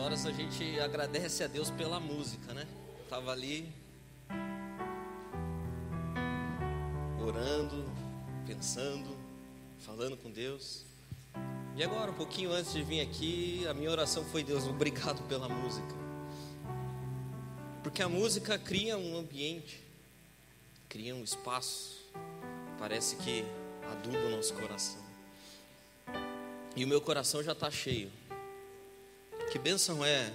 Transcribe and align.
horas 0.00 0.24
a 0.24 0.32
gente 0.32 0.80
agradece 0.80 1.44
a 1.44 1.46
Deus 1.46 1.70
pela 1.70 2.00
música, 2.00 2.54
né? 2.54 2.66
Tava 3.08 3.32
ali 3.32 3.70
orando, 7.22 7.84
pensando, 8.46 9.14
falando 9.80 10.16
com 10.16 10.30
Deus. 10.30 10.84
E 11.76 11.84
agora, 11.84 12.10
um 12.10 12.14
pouquinho 12.14 12.50
antes 12.50 12.72
de 12.72 12.82
vir 12.82 13.02
aqui, 13.02 13.66
a 13.68 13.74
minha 13.74 13.90
oração 13.90 14.24
foi: 14.24 14.42
Deus, 14.42 14.66
obrigado 14.66 15.22
pela 15.28 15.48
música. 15.48 15.94
Porque 17.82 18.02
a 18.02 18.08
música 18.08 18.58
cria 18.58 18.96
um 18.96 19.18
ambiente, 19.18 19.82
cria 20.88 21.14
um 21.14 21.22
espaço, 21.22 22.00
parece 22.78 23.16
que 23.16 23.44
aduba 23.92 24.18
o 24.18 24.30
nosso 24.30 24.54
coração. 24.54 25.02
E 26.74 26.84
o 26.84 26.88
meu 26.88 27.02
coração 27.02 27.42
já 27.42 27.52
está 27.52 27.70
cheio. 27.70 28.10
Que 29.50 29.58
bênção 29.58 30.04
é 30.04 30.32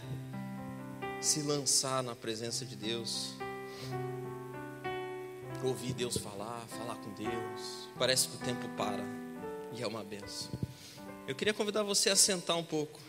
se 1.22 1.42
lançar 1.42 2.04
na 2.04 2.14
presença 2.14 2.66
de 2.66 2.76
Deus, 2.76 3.32
ouvir 5.64 5.94
Deus 5.94 6.18
falar, 6.18 6.60
falar 6.68 6.96
com 6.96 7.14
Deus. 7.14 7.88
Parece 7.98 8.28
que 8.28 8.36
o 8.36 8.40
tempo 8.40 8.68
para 8.76 9.06
e 9.72 9.82
é 9.82 9.88
uma 9.88 10.04
benção. 10.04 10.52
Eu 11.26 11.34
queria 11.34 11.54
convidar 11.54 11.82
você 11.84 12.10
a 12.10 12.16
sentar 12.18 12.58
um 12.58 12.64
pouco. 12.64 13.00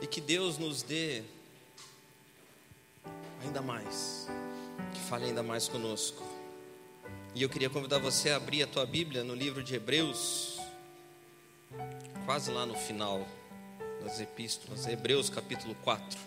E 0.00 0.06
que 0.06 0.22
Deus 0.22 0.56
nos 0.56 0.82
dê 0.82 1.22
ainda 3.42 3.60
mais, 3.60 4.28
que 4.94 5.00
fale 5.00 5.26
ainda 5.26 5.42
mais 5.42 5.68
conosco. 5.68 6.35
E 7.36 7.42
eu 7.42 7.50
queria 7.50 7.68
convidar 7.68 7.98
você 7.98 8.30
a 8.30 8.36
abrir 8.36 8.62
a 8.62 8.66
tua 8.66 8.86
Bíblia 8.86 9.22
no 9.22 9.34
livro 9.34 9.62
de 9.62 9.74
Hebreus, 9.74 10.58
quase 12.24 12.50
lá 12.50 12.64
no 12.64 12.74
final 12.74 13.28
das 14.02 14.18
epístolas, 14.20 14.86
Hebreus 14.86 15.28
capítulo 15.28 15.74
4. 15.84 16.18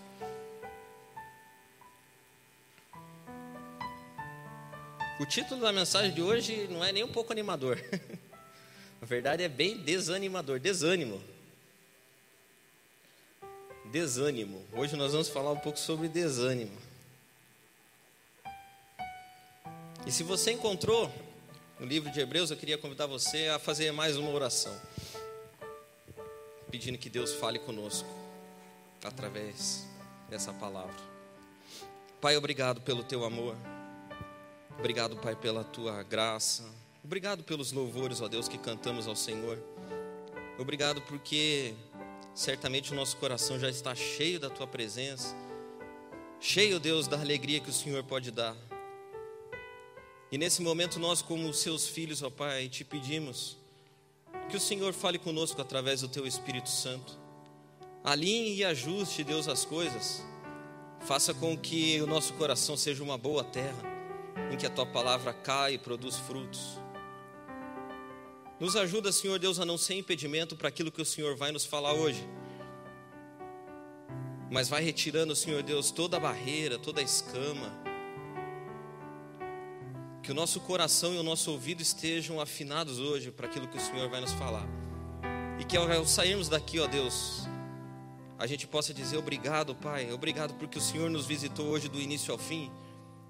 O 5.19 5.25
título 5.25 5.59
da 5.59 5.73
mensagem 5.73 6.13
de 6.13 6.21
hoje 6.21 6.67
não 6.69 6.85
é 6.85 6.91
nem 6.91 7.03
um 7.03 7.11
pouco 7.11 7.33
animador. 7.33 7.83
Na 9.02 9.07
verdade 9.07 9.41
é 9.41 9.49
bem 9.49 9.77
desanimador, 9.77 10.59
desânimo. 10.59 11.19
Desânimo. 13.85 14.63
Hoje 14.73 14.95
nós 14.95 15.13
vamos 15.13 15.27
falar 15.27 15.53
um 15.53 15.59
pouco 15.59 15.80
sobre 15.80 16.07
desânimo. 16.07 16.88
E 20.05 20.11
se 20.11 20.23
você 20.23 20.52
encontrou 20.53 21.11
no 21.80 21.86
livro 21.86 22.11
de 22.11 22.19
Hebreus, 22.19 22.50
eu 22.50 22.58
queria 22.58 22.78
convidar 22.78 23.05
você 23.05 23.47
a 23.50 23.59
fazer 23.59 23.92
mais 23.92 24.17
uma 24.17 24.31
oração, 24.31 24.75
pedindo 26.72 26.97
que 26.97 27.09
Deus 27.09 27.33
fale 27.33 27.59
conosco 27.59 28.09
através 29.03 29.86
dessa 30.30 30.53
palavra. 30.53 30.95
Pai, 32.22 32.36
obrigado 32.38 32.81
pelo 32.81 33.03
teu 33.03 33.23
amor, 33.23 33.55
obrigado, 34.77 35.16
Pai, 35.17 35.36
pela 35.36 35.64
tua 35.64 36.02
graça, 36.02 36.66
obrigado 37.03 37.43
pelos 37.43 37.71
louvores, 37.71 38.21
ó 38.21 38.27
Deus, 38.27 38.48
que 38.48 38.58
cantamos 38.58 39.08
ao 39.08 39.15
Senhor, 39.15 39.61
obrigado 40.58 41.02
porque 41.04 41.73
certamente 42.33 42.93
o 42.93 42.95
nosso 42.95 43.17
coração 43.17 43.59
já 43.59 43.70
está 43.70 43.93
cheio 43.93 44.39
da 44.39 44.49
tua 44.49 44.65
presença, 44.65 45.36
cheio, 46.39 46.80
Deus, 46.80 47.08
da 47.08 47.20
alegria 47.20 47.59
que 47.59 47.70
o 47.70 47.73
Senhor 47.73 48.04
pode 48.04 48.32
dar. 48.32 48.55
E 50.31 50.37
nesse 50.37 50.61
momento, 50.61 50.99
nós, 50.99 51.21
como 51.21 51.51
seus 51.53 51.87
filhos, 51.87 52.21
ó 52.21 52.29
Pai, 52.29 52.69
te 52.69 52.83
pedimos 52.83 53.57
que 54.47 54.57
o 54.57 54.59
Senhor 54.59 54.93
fale 54.93 55.17
conosco 55.17 55.59
através 55.59 56.01
do 56.01 56.07
Teu 56.07 56.25
Espírito 56.27 56.69
Santo. 56.69 57.17
Alinhe 58.03 58.57
e 58.57 58.63
ajuste, 58.63 59.23
Deus, 59.23 59.47
as 59.47 59.65
coisas. 59.65 60.23
Faça 61.01 61.33
com 61.33 61.57
que 61.57 61.99
o 62.01 62.07
nosso 62.07 62.33
coração 62.33 62.77
seja 62.77 63.03
uma 63.03 63.17
boa 63.17 63.43
terra, 63.43 63.81
em 64.51 64.57
que 64.57 64.67
a 64.67 64.69
Tua 64.69 64.85
palavra 64.85 65.33
cai 65.33 65.73
e 65.73 65.77
produz 65.79 66.17
frutos. 66.17 66.79
Nos 68.59 68.75
ajuda, 68.75 69.11
Senhor 69.11 69.39
Deus, 69.39 69.59
a 69.59 69.65
não 69.65 69.77
ser 69.77 69.95
impedimento 69.95 70.55
para 70.55 70.67
aquilo 70.69 70.91
que 70.91 71.01
o 71.01 71.05
Senhor 71.05 71.35
vai 71.35 71.51
nos 71.51 71.65
falar 71.65 71.93
hoje. 71.93 72.27
Mas 74.51 74.69
vai 74.69 74.83
retirando, 74.83 75.35
Senhor 75.35 75.63
Deus, 75.63 75.89
toda 75.89 76.17
a 76.17 76.19
barreira, 76.19 76.77
toda 76.77 77.01
a 77.01 77.03
escama 77.03 77.89
que 80.29 80.31
o 80.31 80.35
nosso 80.35 80.59
coração 80.59 81.11
e 81.15 81.17
o 81.17 81.23
nosso 81.23 81.49
ouvido 81.49 81.81
estejam 81.81 82.39
afinados 82.39 82.99
hoje 82.99 83.31
para 83.31 83.47
aquilo 83.47 83.67
que 83.67 83.77
o 83.77 83.81
Senhor 83.81 84.07
vai 84.11 84.21
nos 84.21 84.31
falar. 84.33 84.63
E 85.59 85.65
que 85.65 85.75
ao 85.75 86.05
sairmos 86.05 86.47
daqui, 86.47 86.79
ó 86.79 86.85
Deus, 86.85 87.47
a 88.37 88.45
gente 88.45 88.67
possa 88.67 88.93
dizer 88.93 89.17
obrigado, 89.17 89.73
Pai. 89.73 90.11
Obrigado 90.11 90.53
porque 90.53 90.77
o 90.77 90.81
Senhor 90.81 91.09
nos 91.09 91.25
visitou 91.25 91.65
hoje 91.65 91.89
do 91.89 91.99
início 91.99 92.31
ao 92.31 92.37
fim. 92.37 92.71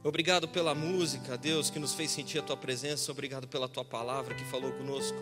Obrigado 0.04 0.46
pela 0.46 0.76
música, 0.76 1.38
Deus, 1.38 1.70
que 1.70 1.80
nos 1.80 1.94
fez 1.94 2.12
sentir 2.12 2.40
a 2.40 2.44
tua 2.44 2.58
presença. 2.58 3.10
Obrigado 3.14 3.48
pela 3.48 3.70
tua 3.70 3.86
palavra 3.86 4.36
que 4.36 4.44
falou 4.44 4.74
conosco. 4.74 5.18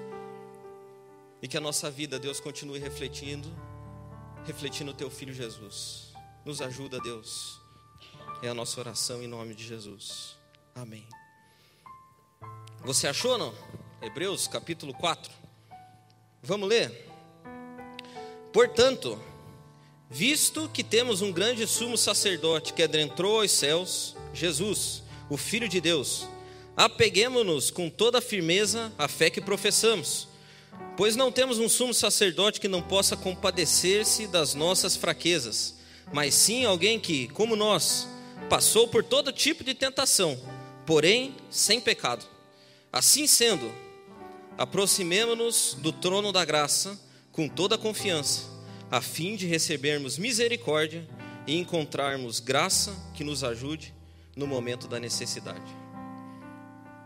E 1.43 1.47
que 1.47 1.57
a 1.57 1.61
nossa 1.61 1.91
vida, 1.91 2.17
Deus, 2.17 2.39
continue 2.39 2.79
refletindo, 2.79 3.55
refletindo 4.47 4.89
o 4.89 4.95
teu 4.95 5.11
filho 5.11 5.31
Jesus. 5.31 6.11
Nos 6.43 6.59
ajuda, 6.59 6.99
Deus. 6.99 7.61
É 8.41 8.49
a 8.49 8.53
nossa 8.55 8.79
oração 8.79 9.21
em 9.21 9.27
nome 9.27 9.53
de 9.53 9.63
Jesus. 9.63 10.35
Amém. 10.73 11.07
Você 12.83 13.07
achou 13.07 13.37
não? 13.37 13.53
Hebreus 14.01 14.47
capítulo 14.47 14.93
4. 14.93 15.31
Vamos 16.41 16.69
ler? 16.69 17.09
Portanto, 18.53 19.19
visto 20.09 20.69
que 20.73 20.83
temos 20.83 21.21
um 21.21 21.31
grande 21.31 21.67
sumo 21.67 21.97
sacerdote 21.97 22.73
que 22.73 22.83
adentrou 22.83 23.41
os 23.41 23.51
céus, 23.51 24.15
Jesus, 24.33 25.03
o 25.29 25.35
Filho 25.35 25.67
de 25.67 25.81
Deus, 25.81 26.27
apeguemos-nos 26.75 27.69
com 27.71 27.89
toda 27.89 28.19
a 28.19 28.21
firmeza 28.21 28.91
à 28.97 29.07
fé 29.07 29.29
que 29.29 29.41
professamos, 29.41 30.27
pois 30.95 31.15
não 31.15 31.31
temos 31.31 31.59
um 31.59 31.67
sumo 31.67 31.93
sacerdote 31.93 32.61
que 32.61 32.67
não 32.67 32.81
possa 32.81 33.17
compadecer-se 33.17 34.27
das 34.27 34.53
nossas 34.53 34.95
fraquezas, 34.95 35.75
mas 36.13 36.33
sim 36.33 36.63
alguém 36.63 36.99
que, 36.99 37.27
como 37.29 37.55
nós, 37.55 38.07
passou 38.49 38.87
por 38.87 39.03
todo 39.03 39.33
tipo 39.33 39.63
de 39.63 39.73
tentação, 39.73 40.39
porém 40.85 41.35
sem 41.49 41.81
pecado. 41.81 42.36
Assim 42.97 43.27
sendo, 43.27 43.71
aproximemo-nos 44.57 45.77
do 45.79 45.91
trono 45.91 46.31
da 46.31 46.43
graça 46.43 46.99
com 47.31 47.47
toda 47.47 47.75
a 47.75 47.77
confiança, 47.77 48.45
a 48.89 48.99
fim 48.99 49.35
de 49.35 49.45
recebermos 49.45 50.17
misericórdia 50.17 51.07
e 51.45 51.55
encontrarmos 51.59 52.39
graça 52.39 52.95
que 53.13 53.23
nos 53.23 53.43
ajude 53.43 53.93
no 54.35 54.47
momento 54.47 54.87
da 54.87 54.99
necessidade. 54.99 55.71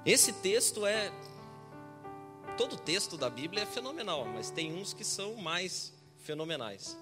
Esse 0.06 0.32
texto 0.32 0.86
é. 0.86 1.12
Todo 2.58 2.78
texto 2.78 3.18
da 3.18 3.30
Bíblia 3.30 3.64
é 3.64 3.66
fenomenal, 3.66 4.26
mas 4.34 4.50
tem 4.50 4.74
uns 4.74 4.94
que 4.94 5.04
são 5.04 5.36
mais 5.36 5.92
fenomenais. 6.24 6.98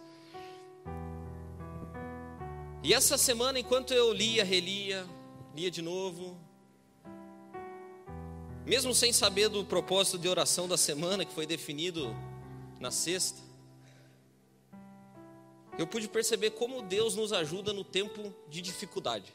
E 2.81 2.92
essa 2.92 3.19
semana, 3.19 3.60
enquanto 3.60 3.94
eu 3.94 4.12
lia, 4.12 4.44
relia, 4.44 5.06
lia 5.56 5.69
de 5.69 5.84
novo, 5.84 6.49
mesmo 8.66 8.94
sem 8.94 9.12
saber 9.12 9.50
do 9.50 9.66
propósito 9.66 10.18
de 10.18 10.28
oração 10.28 10.68
da 10.68 10.78
semana 10.78 11.26
que 11.26 11.34
foi 11.34 11.46
definido 11.46 12.16
na 12.80 12.92
sexta, 12.92 13.42
eu 15.78 15.88
pude 15.88 16.08
perceber 16.08 16.52
como 16.52 16.82
Deus 16.82 17.16
nos 17.16 17.32
ajuda 17.32 17.72
no 17.72 17.84
tempo 17.84 18.34
de 18.50 18.62
dificuldade. 18.62 19.34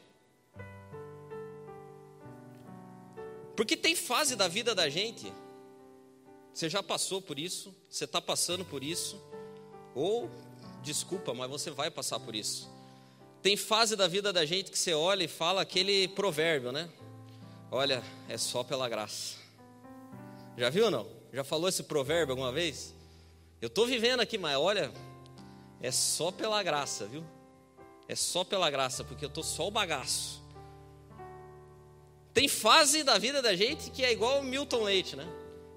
Porque 3.55 3.75
tem 3.75 3.95
fase 3.95 4.35
da 4.35 4.47
vida 4.47 4.75
da 4.75 4.89
gente, 4.89 5.31
você 6.53 6.69
já 6.69 6.83
passou 6.83 7.21
por 7.21 7.39
isso, 7.39 7.73
você 7.89 8.05
está 8.05 8.21
passando 8.21 8.63
por 8.63 8.83
isso, 8.83 9.21
ou, 9.95 10.29
desculpa, 10.83 11.33
mas 11.33 11.49
você 11.49 11.71
vai 11.71 11.89
passar 11.89 12.19
por 12.19 12.35
isso. 12.35 12.69
Tem 13.41 13.55
fase 13.55 13.95
da 13.95 14.07
vida 14.07 14.33
da 14.33 14.45
gente 14.45 14.71
que 14.71 14.77
você 14.77 14.93
olha 14.93 15.23
e 15.23 15.27
fala 15.27 15.61
aquele 15.61 16.07
provérbio, 16.09 16.71
né? 16.71 16.89
Olha, 17.77 18.01
é 18.29 18.37
só 18.37 18.63
pela 18.63 18.87
graça. 18.87 19.35
Já 20.57 20.69
viu 20.69 20.85
ou 20.85 20.91
não? 20.91 21.05
Já 21.33 21.43
falou 21.43 21.67
esse 21.67 21.83
provérbio 21.83 22.31
alguma 22.31 22.49
vez? 22.49 22.95
Eu 23.61 23.67
estou 23.67 23.85
vivendo 23.85 24.21
aqui, 24.21 24.37
mas 24.37 24.55
olha, 24.55 24.93
é 25.81 25.91
só 25.91 26.31
pela 26.31 26.63
graça, 26.63 27.05
viu? 27.05 27.21
É 28.07 28.15
só 28.15 28.45
pela 28.45 28.69
graça, 28.69 29.03
porque 29.03 29.25
eu 29.25 29.27
estou 29.27 29.43
só 29.43 29.67
o 29.67 29.71
bagaço. 29.71 30.41
Tem 32.33 32.47
fase 32.47 33.03
da 33.03 33.17
vida 33.17 33.41
da 33.41 33.53
gente 33.57 33.91
que 33.91 34.05
é 34.05 34.11
igual 34.13 34.39
o 34.39 34.43
Milton 34.43 34.81
Leite, 34.81 35.17
né? 35.17 35.27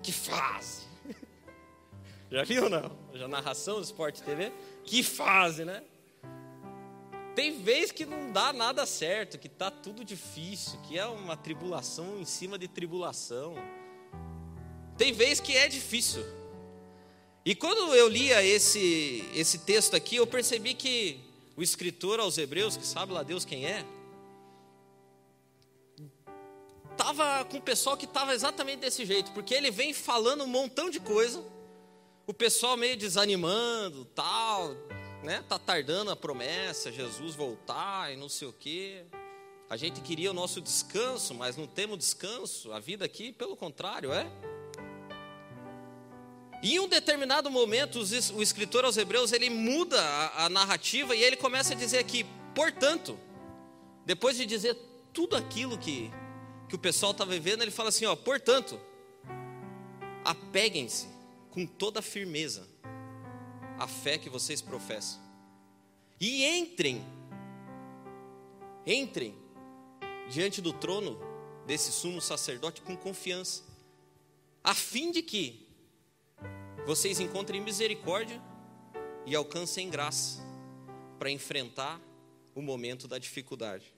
Que 0.00 0.12
fase! 0.12 0.86
Já 2.30 2.44
viu 2.44 2.62
ou 2.62 2.70
não? 2.70 2.96
Já 3.12 3.26
narração 3.26 3.78
do 3.78 3.82
Sport 3.82 4.20
TV? 4.20 4.52
Que 4.84 5.02
fase, 5.02 5.64
né? 5.64 5.82
Tem 7.38 7.52
vez 7.52 7.92
que 7.92 8.04
não 8.04 8.32
dá 8.32 8.52
nada 8.52 8.84
certo, 8.84 9.38
que 9.38 9.46
está 9.46 9.70
tudo 9.70 10.04
difícil, 10.04 10.76
que 10.88 10.98
é 10.98 11.06
uma 11.06 11.36
tribulação 11.36 12.18
em 12.18 12.24
cima 12.24 12.58
de 12.58 12.66
tribulação. 12.66 13.54
Tem 14.96 15.12
vez 15.12 15.38
que 15.38 15.56
é 15.56 15.68
difícil. 15.68 16.20
E 17.44 17.54
quando 17.54 17.94
eu 17.94 18.08
lia 18.08 18.42
esse, 18.42 19.24
esse 19.32 19.58
texto 19.60 19.94
aqui, 19.94 20.16
eu 20.16 20.26
percebi 20.26 20.74
que 20.74 21.20
o 21.56 21.62
escritor 21.62 22.18
aos 22.18 22.36
Hebreus, 22.36 22.76
que 22.76 22.84
sabe 22.84 23.12
lá 23.12 23.22
Deus 23.22 23.44
quem 23.44 23.64
é, 23.64 23.86
estava 26.90 27.44
com 27.44 27.58
o 27.58 27.62
pessoal 27.62 27.96
que 27.96 28.04
estava 28.04 28.34
exatamente 28.34 28.80
desse 28.80 29.06
jeito, 29.06 29.30
porque 29.30 29.54
ele 29.54 29.70
vem 29.70 29.92
falando 29.92 30.42
um 30.42 30.48
montão 30.48 30.90
de 30.90 30.98
coisa, 30.98 31.40
o 32.26 32.34
pessoal 32.34 32.76
meio 32.76 32.96
desanimando, 32.96 34.04
tal, 34.06 34.74
né? 35.22 35.44
Tá 35.48 35.58
tardando 35.58 36.10
a 36.10 36.16
promessa, 36.16 36.92
Jesus 36.92 37.34
voltar 37.34 38.12
e 38.12 38.16
não 38.16 38.28
sei 38.28 38.48
o 38.48 38.52
quê. 38.52 39.04
A 39.68 39.76
gente 39.76 40.00
queria 40.00 40.30
o 40.30 40.34
nosso 40.34 40.60
descanso, 40.60 41.34
mas 41.34 41.56
não 41.56 41.66
temos 41.66 41.98
descanso. 41.98 42.72
A 42.72 42.80
vida 42.80 43.04
aqui, 43.04 43.32
pelo 43.32 43.56
contrário, 43.56 44.12
é. 44.12 44.26
E 46.62 46.74
em 46.74 46.80
um 46.80 46.88
determinado 46.88 47.50
momento, 47.50 48.00
o 48.34 48.42
escritor 48.42 48.84
aos 48.84 48.96
Hebreus 48.96 49.32
ele 49.32 49.50
muda 49.50 50.00
a, 50.34 50.48
narrativa 50.48 51.14
e 51.14 51.22
ele 51.22 51.36
começa 51.36 51.74
a 51.74 51.76
dizer 51.76 51.98
aqui, 51.98 52.26
portanto, 52.54 53.18
depois 54.04 54.36
de 54.36 54.46
dizer 54.46 54.76
tudo 55.12 55.36
aquilo 55.36 55.78
que, 55.78 56.10
que 56.68 56.74
o 56.74 56.78
pessoal 56.78 57.12
está 57.12 57.24
vivendo, 57.24 57.62
ele 57.62 57.70
fala 57.70 57.90
assim: 57.90 58.06
ó, 58.06 58.16
portanto, 58.16 58.80
apeguem-se 60.24 61.08
com 61.50 61.64
toda 61.64 62.02
firmeza 62.02 62.66
a 63.78 63.86
fé 63.86 64.18
que 64.18 64.28
vocês 64.28 64.60
professam. 64.60 65.20
E 66.20 66.44
entrem, 66.44 67.04
entrem 68.84 69.34
diante 70.28 70.60
do 70.60 70.72
trono 70.72 71.18
desse 71.66 71.92
sumo 71.92 72.20
sacerdote 72.20 72.82
com 72.82 72.96
confiança, 72.96 73.62
a 74.64 74.74
fim 74.74 75.12
de 75.12 75.22
que 75.22 75.68
vocês 76.86 77.20
encontrem 77.20 77.60
misericórdia 77.60 78.42
e 79.24 79.36
alcancem 79.36 79.88
graça 79.90 80.42
para 81.18 81.30
enfrentar 81.30 82.00
o 82.54 82.62
momento 82.62 83.06
da 83.06 83.18
dificuldade. 83.18 83.92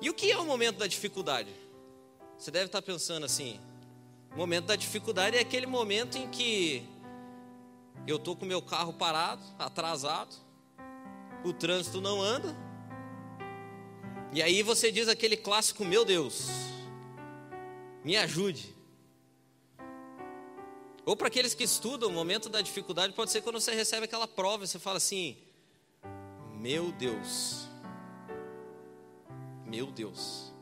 E 0.00 0.10
o 0.10 0.14
que 0.14 0.30
é 0.30 0.38
o 0.38 0.44
momento 0.44 0.78
da 0.78 0.86
dificuldade? 0.86 1.54
Você 2.38 2.50
deve 2.50 2.66
estar 2.66 2.82
pensando 2.82 3.24
assim: 3.24 3.60
o 4.36 4.38
momento 4.38 4.66
da 4.66 4.76
dificuldade 4.76 5.38
é 5.38 5.40
aquele 5.40 5.66
momento 5.66 6.18
em 6.18 6.28
que 6.28 6.86
eu 8.06 8.16
estou 8.16 8.36
com 8.36 8.44
meu 8.44 8.60
carro 8.60 8.92
parado, 8.92 9.42
atrasado, 9.58 10.36
o 11.42 11.54
trânsito 11.54 12.02
não 12.02 12.20
anda, 12.20 12.54
e 14.34 14.42
aí 14.42 14.62
você 14.62 14.92
diz 14.92 15.08
aquele 15.08 15.38
clássico: 15.38 15.86
Meu 15.86 16.04
Deus, 16.04 16.48
me 18.04 18.14
ajude. 18.14 18.76
Ou 21.06 21.16
para 21.16 21.28
aqueles 21.28 21.54
que 21.54 21.64
estudam, 21.64 22.10
o 22.10 22.12
momento 22.12 22.50
da 22.50 22.60
dificuldade 22.60 23.14
pode 23.14 23.30
ser 23.30 23.40
quando 23.40 23.58
você 23.58 23.74
recebe 23.74 24.04
aquela 24.04 24.28
prova 24.28 24.64
e 24.64 24.68
você 24.68 24.78
fala 24.78 24.98
assim: 24.98 25.38
Meu 26.52 26.92
Deus, 26.92 27.66
meu 29.64 29.86
Deus. 29.86 30.52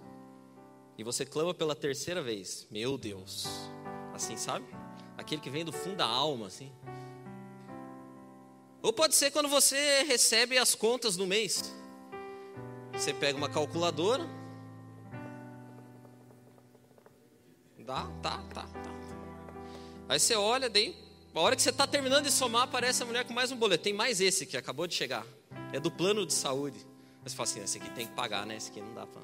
E 0.97 1.03
você 1.03 1.25
clama 1.25 1.53
pela 1.53 1.75
terceira 1.75 2.23
vez: 2.23 2.67
Meu 2.71 2.97
Deus. 2.97 3.47
Assim, 4.13 4.37
sabe? 4.37 4.65
Aquele 5.17 5.41
que 5.41 5.51
vem 5.51 5.65
do 5.65 5.73
fundo 5.73 5.97
da 5.97 6.07
alma, 6.07 6.47
assim. 6.47 6.73
Ou 8.83 8.93
pode 8.93 9.15
ser 9.15 9.31
quando 9.31 9.49
você 9.49 10.03
recebe 10.03 10.59
as 10.59 10.75
contas 10.75 11.17
do 11.17 11.27
mês. 11.27 11.75
Você 12.93 13.13
pega 13.13 13.37
uma 13.37 13.49
calculadora. 13.49 14.25
Dá, 17.79 18.07
tá, 18.23 18.43
tá, 18.53 18.63
tá. 18.63 18.95
Aí 20.09 20.19
você 20.21 20.35
olha, 20.35 20.71
daí, 20.71 20.95
a 21.35 21.41
hora 21.41 21.57
que 21.57 21.63
você 21.63 21.71
está 21.71 21.87
terminando 21.87 22.25
de 22.25 22.31
somar, 22.31 22.63
aparece 22.63 23.03
a 23.03 23.07
mulher 23.07 23.25
com 23.25 23.33
mais 23.33 23.51
um 23.51 23.57
boleto. 23.57 23.85
Tem 23.85 23.93
mais 23.93 24.21
esse 24.21 24.47
que 24.47 24.57
acabou 24.57 24.87
de 24.87 24.95
chegar. 24.95 25.27
É 25.73 25.81
do 25.81 25.91
plano 25.91 26.25
de 26.25 26.33
saúde. 26.33 26.79
Mas 27.23 27.33
você 27.33 27.37
fala 27.37 27.49
assim: 27.49 27.63
esse 27.63 27.79
aqui 27.79 27.91
tem 27.91 28.07
que 28.07 28.13
pagar, 28.13 28.47
né? 28.47 28.57
Esse 28.57 28.71
aqui 28.71 28.81
não 28.81 28.95
dá 28.95 29.07
para. 29.07 29.23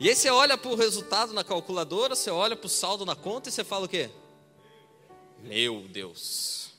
E 0.00 0.08
aí 0.08 0.14
você 0.14 0.30
olha 0.30 0.56
para 0.56 0.70
o 0.70 0.76
resultado 0.76 1.32
na 1.32 1.42
calculadora, 1.42 2.14
você 2.14 2.30
olha 2.30 2.54
para 2.54 2.66
o 2.66 2.70
saldo 2.70 3.04
na 3.04 3.16
conta 3.16 3.48
e 3.48 3.52
você 3.52 3.64
fala 3.64 3.86
o 3.86 3.88
quê? 3.88 4.08
Meu 5.42 5.88
Deus. 5.88 6.72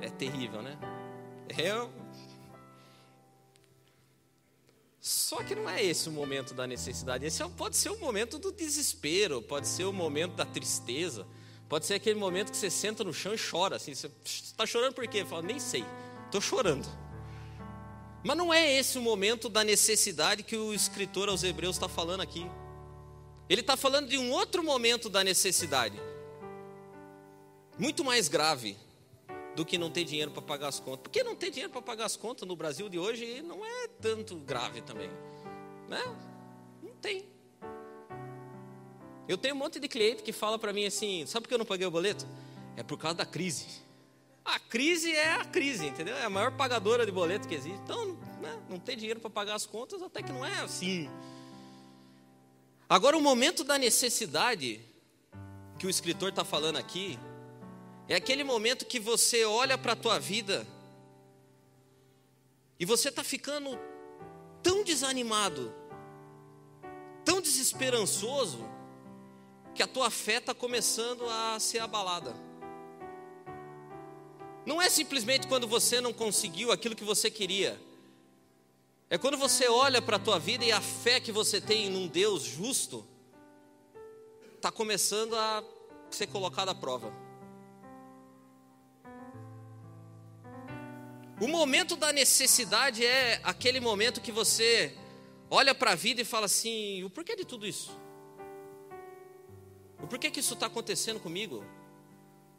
É 0.00 0.08
terrível, 0.08 0.62
né? 0.62 0.76
É... 1.48 1.88
Só 5.00 5.42
que 5.44 5.54
não 5.54 5.68
é 5.70 5.82
esse 5.82 6.08
o 6.08 6.12
momento 6.12 6.54
da 6.54 6.66
necessidade. 6.66 7.24
Esse 7.24 7.42
é 7.42 7.48
pode 7.48 7.76
ser 7.76 7.90
o 7.90 7.98
momento 8.00 8.38
do 8.38 8.50
desespero, 8.50 9.40
pode 9.40 9.68
ser 9.68 9.84
o 9.84 9.92
momento 9.92 10.34
da 10.34 10.44
tristeza, 10.44 11.26
pode 11.68 11.86
ser 11.86 11.94
aquele 11.94 12.18
momento 12.18 12.50
que 12.50 12.56
você 12.56 12.68
senta 12.70 13.04
no 13.04 13.14
chão 13.14 13.32
e 13.32 13.38
chora. 13.38 13.76
Assim, 13.76 13.94
você 13.94 14.10
está 14.24 14.66
chorando 14.66 14.94
por 14.94 15.06
quê? 15.06 15.24
Fala, 15.24 15.42
nem 15.42 15.60
sei, 15.60 15.84
estou 16.26 16.40
chorando. 16.40 16.86
Mas 18.22 18.36
não 18.36 18.52
é 18.52 18.78
esse 18.78 18.98
o 18.98 19.02
momento 19.02 19.48
da 19.48 19.64
necessidade 19.64 20.42
que 20.42 20.56
o 20.56 20.74
escritor 20.74 21.28
aos 21.28 21.42
Hebreus 21.42 21.76
está 21.76 21.88
falando 21.88 22.20
aqui. 22.20 22.46
Ele 23.48 23.62
está 23.62 23.76
falando 23.76 24.08
de 24.08 24.18
um 24.18 24.30
outro 24.30 24.62
momento 24.62 25.08
da 25.08 25.24
necessidade, 25.24 26.00
muito 27.78 28.04
mais 28.04 28.28
grave 28.28 28.76
do 29.56 29.64
que 29.64 29.76
não 29.76 29.90
ter 29.90 30.04
dinheiro 30.04 30.30
para 30.30 30.42
pagar 30.42 30.68
as 30.68 30.78
contas. 30.78 31.02
Porque 31.02 31.24
não 31.24 31.34
ter 31.34 31.50
dinheiro 31.50 31.72
para 31.72 31.82
pagar 31.82 32.04
as 32.04 32.16
contas 32.16 32.46
no 32.46 32.54
Brasil 32.54 32.88
de 32.88 32.98
hoje 32.98 33.42
não 33.42 33.64
é 33.64 33.88
tanto 34.00 34.36
grave 34.36 34.82
também, 34.82 35.10
né? 35.88 36.02
Não 36.82 36.94
tem. 37.00 37.24
Eu 39.26 39.38
tenho 39.38 39.54
um 39.54 39.58
monte 39.58 39.80
de 39.80 39.88
cliente 39.88 40.22
que 40.22 40.32
fala 40.32 40.58
para 40.58 40.72
mim 40.72 40.86
assim: 40.86 41.24
sabe 41.26 41.42
por 41.42 41.48
que 41.48 41.54
eu 41.54 41.58
não 41.58 41.66
paguei 41.66 41.86
o 41.86 41.90
boleto? 41.90 42.26
É 42.76 42.82
por 42.82 42.98
causa 42.98 43.16
da 43.16 43.26
crise. 43.26 43.66
A 44.50 44.58
crise 44.58 45.14
é 45.14 45.34
a 45.34 45.44
crise, 45.44 45.86
entendeu? 45.86 46.16
É 46.16 46.24
a 46.24 46.30
maior 46.30 46.50
pagadora 46.50 47.06
de 47.06 47.12
boleto 47.12 47.46
que 47.46 47.54
existe. 47.54 47.78
Então, 47.84 48.18
né, 48.40 48.60
não 48.68 48.80
ter 48.80 48.96
dinheiro 48.96 49.20
para 49.20 49.30
pagar 49.30 49.54
as 49.54 49.64
contas 49.64 50.02
até 50.02 50.24
que 50.24 50.32
não 50.32 50.44
é 50.44 50.60
assim. 50.60 51.08
Agora, 52.88 53.16
o 53.16 53.20
momento 53.20 53.62
da 53.62 53.78
necessidade 53.78 54.80
que 55.78 55.86
o 55.86 55.90
escritor 55.90 56.30
está 56.30 56.44
falando 56.44 56.78
aqui 56.78 57.16
é 58.08 58.16
aquele 58.16 58.42
momento 58.42 58.84
que 58.84 58.98
você 58.98 59.44
olha 59.44 59.78
para 59.78 59.92
a 59.92 59.96
tua 59.96 60.18
vida 60.18 60.66
e 62.76 62.84
você 62.84 63.08
está 63.08 63.22
ficando 63.22 63.78
tão 64.64 64.82
desanimado, 64.82 65.72
tão 67.24 67.40
desesperançoso, 67.40 68.68
que 69.76 69.82
a 69.82 69.86
tua 69.86 70.10
fé 70.10 70.38
está 70.38 70.52
começando 70.52 71.24
a 71.28 71.60
ser 71.60 71.78
abalada. 71.78 72.49
Não 74.66 74.80
é 74.80 74.90
simplesmente 74.90 75.46
quando 75.46 75.66
você 75.66 76.00
não 76.00 76.12
conseguiu 76.12 76.70
aquilo 76.70 76.94
que 76.94 77.04
você 77.04 77.30
queria. 77.30 77.80
É 79.08 79.18
quando 79.18 79.36
você 79.36 79.68
olha 79.68 80.00
para 80.00 80.16
a 80.16 80.20
tua 80.20 80.38
vida 80.38 80.64
e 80.64 80.70
a 80.70 80.80
fé 80.80 81.18
que 81.18 81.32
você 81.32 81.60
tem 81.60 81.90
num 81.90 82.06
Deus 82.06 82.42
justo 82.42 83.06
está 84.54 84.70
começando 84.70 85.34
a 85.34 85.64
ser 86.10 86.26
colocada 86.26 86.70
à 86.70 86.74
prova. 86.74 87.12
O 91.40 91.48
momento 91.48 91.96
da 91.96 92.12
necessidade 92.12 93.04
é 93.04 93.40
aquele 93.42 93.80
momento 93.80 94.20
que 94.20 94.30
você 94.30 94.94
olha 95.48 95.74
para 95.74 95.92
a 95.92 95.94
vida 95.94 96.20
e 96.20 96.24
fala 96.24 96.44
assim: 96.44 97.02
o 97.02 97.08
porquê 97.08 97.34
de 97.34 97.46
tudo 97.46 97.66
isso? 97.66 97.90
O 100.02 100.06
porquê 100.06 100.30
que 100.30 100.40
isso 100.40 100.54
está 100.54 100.66
acontecendo 100.66 101.18
comigo? 101.18 101.64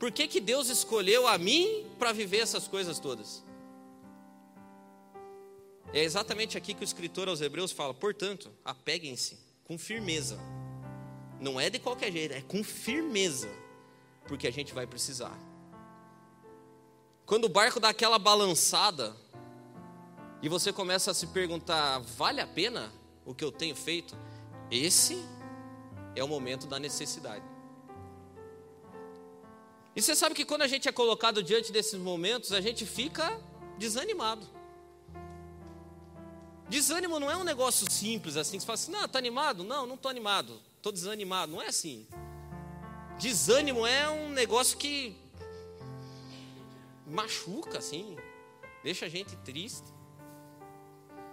Por 0.01 0.11
que, 0.11 0.27
que 0.27 0.41
Deus 0.41 0.67
escolheu 0.67 1.27
a 1.27 1.37
mim 1.37 1.85
para 1.99 2.11
viver 2.11 2.39
essas 2.39 2.67
coisas 2.67 2.97
todas? 2.97 3.43
É 5.93 6.03
exatamente 6.03 6.57
aqui 6.57 6.73
que 6.73 6.81
o 6.81 6.83
escritor 6.83 7.29
aos 7.29 7.39
Hebreus 7.39 7.71
fala: 7.71 7.93
portanto, 7.93 8.51
apeguem-se 8.65 9.37
com 9.63 9.77
firmeza. 9.77 10.39
Não 11.39 11.61
é 11.61 11.69
de 11.69 11.77
qualquer 11.77 12.11
jeito, 12.11 12.33
é 12.33 12.41
com 12.41 12.63
firmeza, 12.63 13.47
porque 14.27 14.47
a 14.47 14.51
gente 14.51 14.73
vai 14.73 14.87
precisar. 14.87 15.37
Quando 17.23 17.45
o 17.45 17.49
barco 17.49 17.79
dá 17.79 17.89
aquela 17.89 18.17
balançada 18.17 19.15
e 20.41 20.49
você 20.49 20.73
começa 20.73 21.11
a 21.11 21.13
se 21.13 21.27
perguntar: 21.27 21.99
vale 21.99 22.41
a 22.41 22.47
pena 22.47 22.91
o 23.23 23.35
que 23.35 23.43
eu 23.43 23.51
tenho 23.51 23.75
feito? 23.75 24.17
Esse 24.71 25.23
é 26.15 26.23
o 26.23 26.27
momento 26.27 26.65
da 26.65 26.79
necessidade. 26.79 27.50
E 29.95 30.01
você 30.01 30.15
sabe 30.15 30.35
que 30.35 30.45
quando 30.45 30.61
a 30.61 30.67
gente 30.67 30.87
é 30.87 30.91
colocado 30.91 31.43
diante 31.43 31.71
desses 31.71 31.99
momentos, 31.99 32.53
a 32.53 32.61
gente 32.61 32.85
fica 32.85 33.39
desanimado. 33.77 34.47
Desânimo 36.69 37.19
não 37.19 37.29
é 37.29 37.35
um 37.35 37.43
negócio 37.43 37.91
simples 37.91 38.37
assim, 38.37 38.57
que 38.57 38.61
você 38.61 38.65
fala 38.65 38.75
assim, 38.75 38.91
não, 38.91 39.05
está 39.05 39.19
animado? 39.19 39.63
Não, 39.63 39.85
não 39.85 39.95
estou 39.95 40.09
animado, 40.09 40.61
estou 40.77 40.91
desanimado. 40.91 41.51
Não 41.51 41.61
é 41.61 41.67
assim. 41.67 42.07
Desânimo 43.19 43.85
é 43.85 44.09
um 44.09 44.29
negócio 44.29 44.77
que 44.77 45.15
machuca 47.05 47.77
assim, 47.77 48.15
deixa 48.83 49.05
a 49.05 49.09
gente 49.09 49.35
triste. 49.37 49.87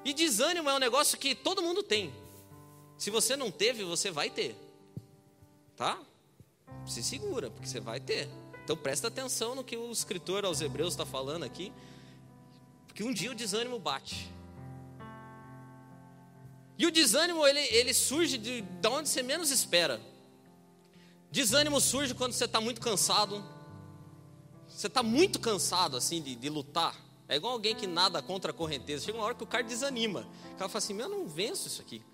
E 0.04 0.12
desânimo 0.12 0.68
é 0.68 0.74
um 0.74 0.78
negócio 0.78 1.16
que 1.16 1.34
todo 1.34 1.62
mundo 1.62 1.82
tem. 1.82 2.12
Se 2.96 3.10
você 3.10 3.36
não 3.36 3.50
teve, 3.50 3.84
você 3.84 4.10
vai 4.10 4.28
ter. 4.28 4.56
Tá? 5.76 6.00
Se 6.84 7.02
segura, 7.02 7.48
porque 7.48 7.68
você 7.68 7.78
vai 7.78 8.00
ter. 8.00 8.28
Então 8.68 8.76
presta 8.76 9.08
atenção 9.08 9.54
no 9.54 9.64
que 9.64 9.78
o 9.78 9.90
escritor 9.90 10.44
aos 10.44 10.60
Hebreus 10.60 10.92
está 10.92 11.06
falando 11.06 11.42
aqui. 11.42 11.72
Porque 12.86 13.02
um 13.02 13.14
dia 13.14 13.30
o 13.30 13.34
desânimo 13.34 13.78
bate. 13.78 14.30
E 16.76 16.86
o 16.86 16.90
desânimo, 16.90 17.46
ele, 17.46 17.60
ele 17.60 17.94
surge 17.94 18.36
de, 18.36 18.60
de 18.60 18.88
onde 18.88 19.08
você 19.08 19.22
menos 19.22 19.50
espera. 19.50 19.98
Desânimo 21.30 21.80
surge 21.80 22.12
quando 22.12 22.34
você 22.34 22.44
está 22.44 22.60
muito 22.60 22.78
cansado. 22.78 23.42
Você 24.68 24.86
está 24.86 25.02
muito 25.02 25.40
cansado, 25.40 25.96
assim, 25.96 26.20
de, 26.20 26.34
de, 26.34 26.50
lutar. 26.50 26.94
É 27.26 27.36
igual 27.36 27.54
alguém 27.54 27.74
que 27.74 27.86
nada 27.86 28.20
contra 28.20 28.50
a 28.50 28.54
correnteza. 28.54 29.02
Chega 29.02 29.16
uma 29.16 29.24
hora 29.24 29.34
que 29.34 29.44
o 29.44 29.46
cara 29.46 29.64
desanima. 29.64 30.28
O 30.52 30.56
cara 30.56 30.68
fala 30.68 30.84
assim, 30.84 30.92
meu, 30.92 31.06
eu 31.06 31.18
não 31.18 31.26
venço 31.26 31.68
isso 31.68 31.80
aqui. 31.80 32.04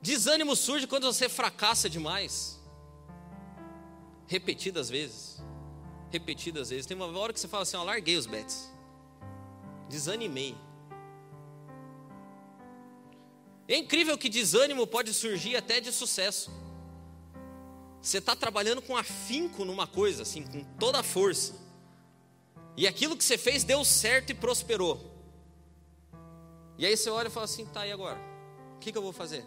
Desânimo 0.00 0.56
surge 0.56 0.86
quando 0.86 1.04
você 1.04 1.28
fracassa 1.28 1.90
demais. 1.90 2.57
Repetidas 4.28 4.88
vezes. 4.88 5.42
Repetidas 6.10 6.70
vezes. 6.70 6.86
Tem 6.86 6.96
uma 6.96 7.06
hora 7.18 7.32
que 7.32 7.40
você 7.40 7.48
fala 7.48 7.62
assim, 7.64 7.76
ó, 7.76 7.82
larguei 7.82 8.16
os 8.16 8.26
bets. 8.26 8.70
Desanimei. 9.88 10.54
É 13.66 13.76
incrível 13.76 14.16
que 14.16 14.28
desânimo 14.28 14.86
pode 14.86 15.12
surgir 15.12 15.56
até 15.56 15.80
de 15.80 15.90
sucesso. 15.90 16.50
Você 18.00 18.18
está 18.18 18.36
trabalhando 18.36 18.80
com 18.80 18.96
afinco 18.96 19.64
numa 19.64 19.86
coisa, 19.86 20.22
assim, 20.22 20.42
com 20.46 20.62
toda 20.78 21.00
a 21.00 21.02
força. 21.02 21.54
E 22.76 22.86
aquilo 22.86 23.16
que 23.16 23.24
você 23.24 23.36
fez 23.36 23.64
deu 23.64 23.84
certo 23.84 24.30
e 24.30 24.34
prosperou. 24.34 25.18
E 26.78 26.86
aí 26.86 26.96
você 26.96 27.10
olha 27.10 27.28
e 27.28 27.30
fala 27.30 27.44
assim: 27.44 27.66
tá, 27.66 27.86
e 27.86 27.92
agora? 27.92 28.18
O 28.76 28.78
que, 28.78 28.92
que 28.92 28.96
eu 28.96 29.02
vou 29.02 29.12
fazer? 29.12 29.44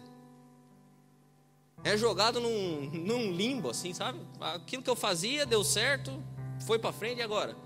É 1.84 1.96
jogado 1.96 2.40
num, 2.40 2.90
num 2.90 3.32
limbo, 3.32 3.70
assim, 3.70 3.92
sabe? 3.92 4.20
Aquilo 4.40 4.82
que 4.82 4.90
eu 4.90 4.96
fazia 4.96 5.44
deu 5.44 5.64
certo, 5.64 6.22
foi 6.64 6.78
para 6.78 6.92
frente 6.92 7.18
e 7.18 7.22
agora? 7.22 7.56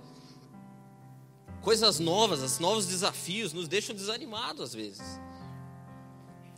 Coisas 1.63 1.99
novas, 1.99 2.41
os 2.41 2.59
novos 2.59 2.87
desafios 2.87 3.53
nos 3.53 3.69
deixam 3.69 3.95
desanimados 3.95 4.63
às 4.63 4.75
vezes. 4.75 5.03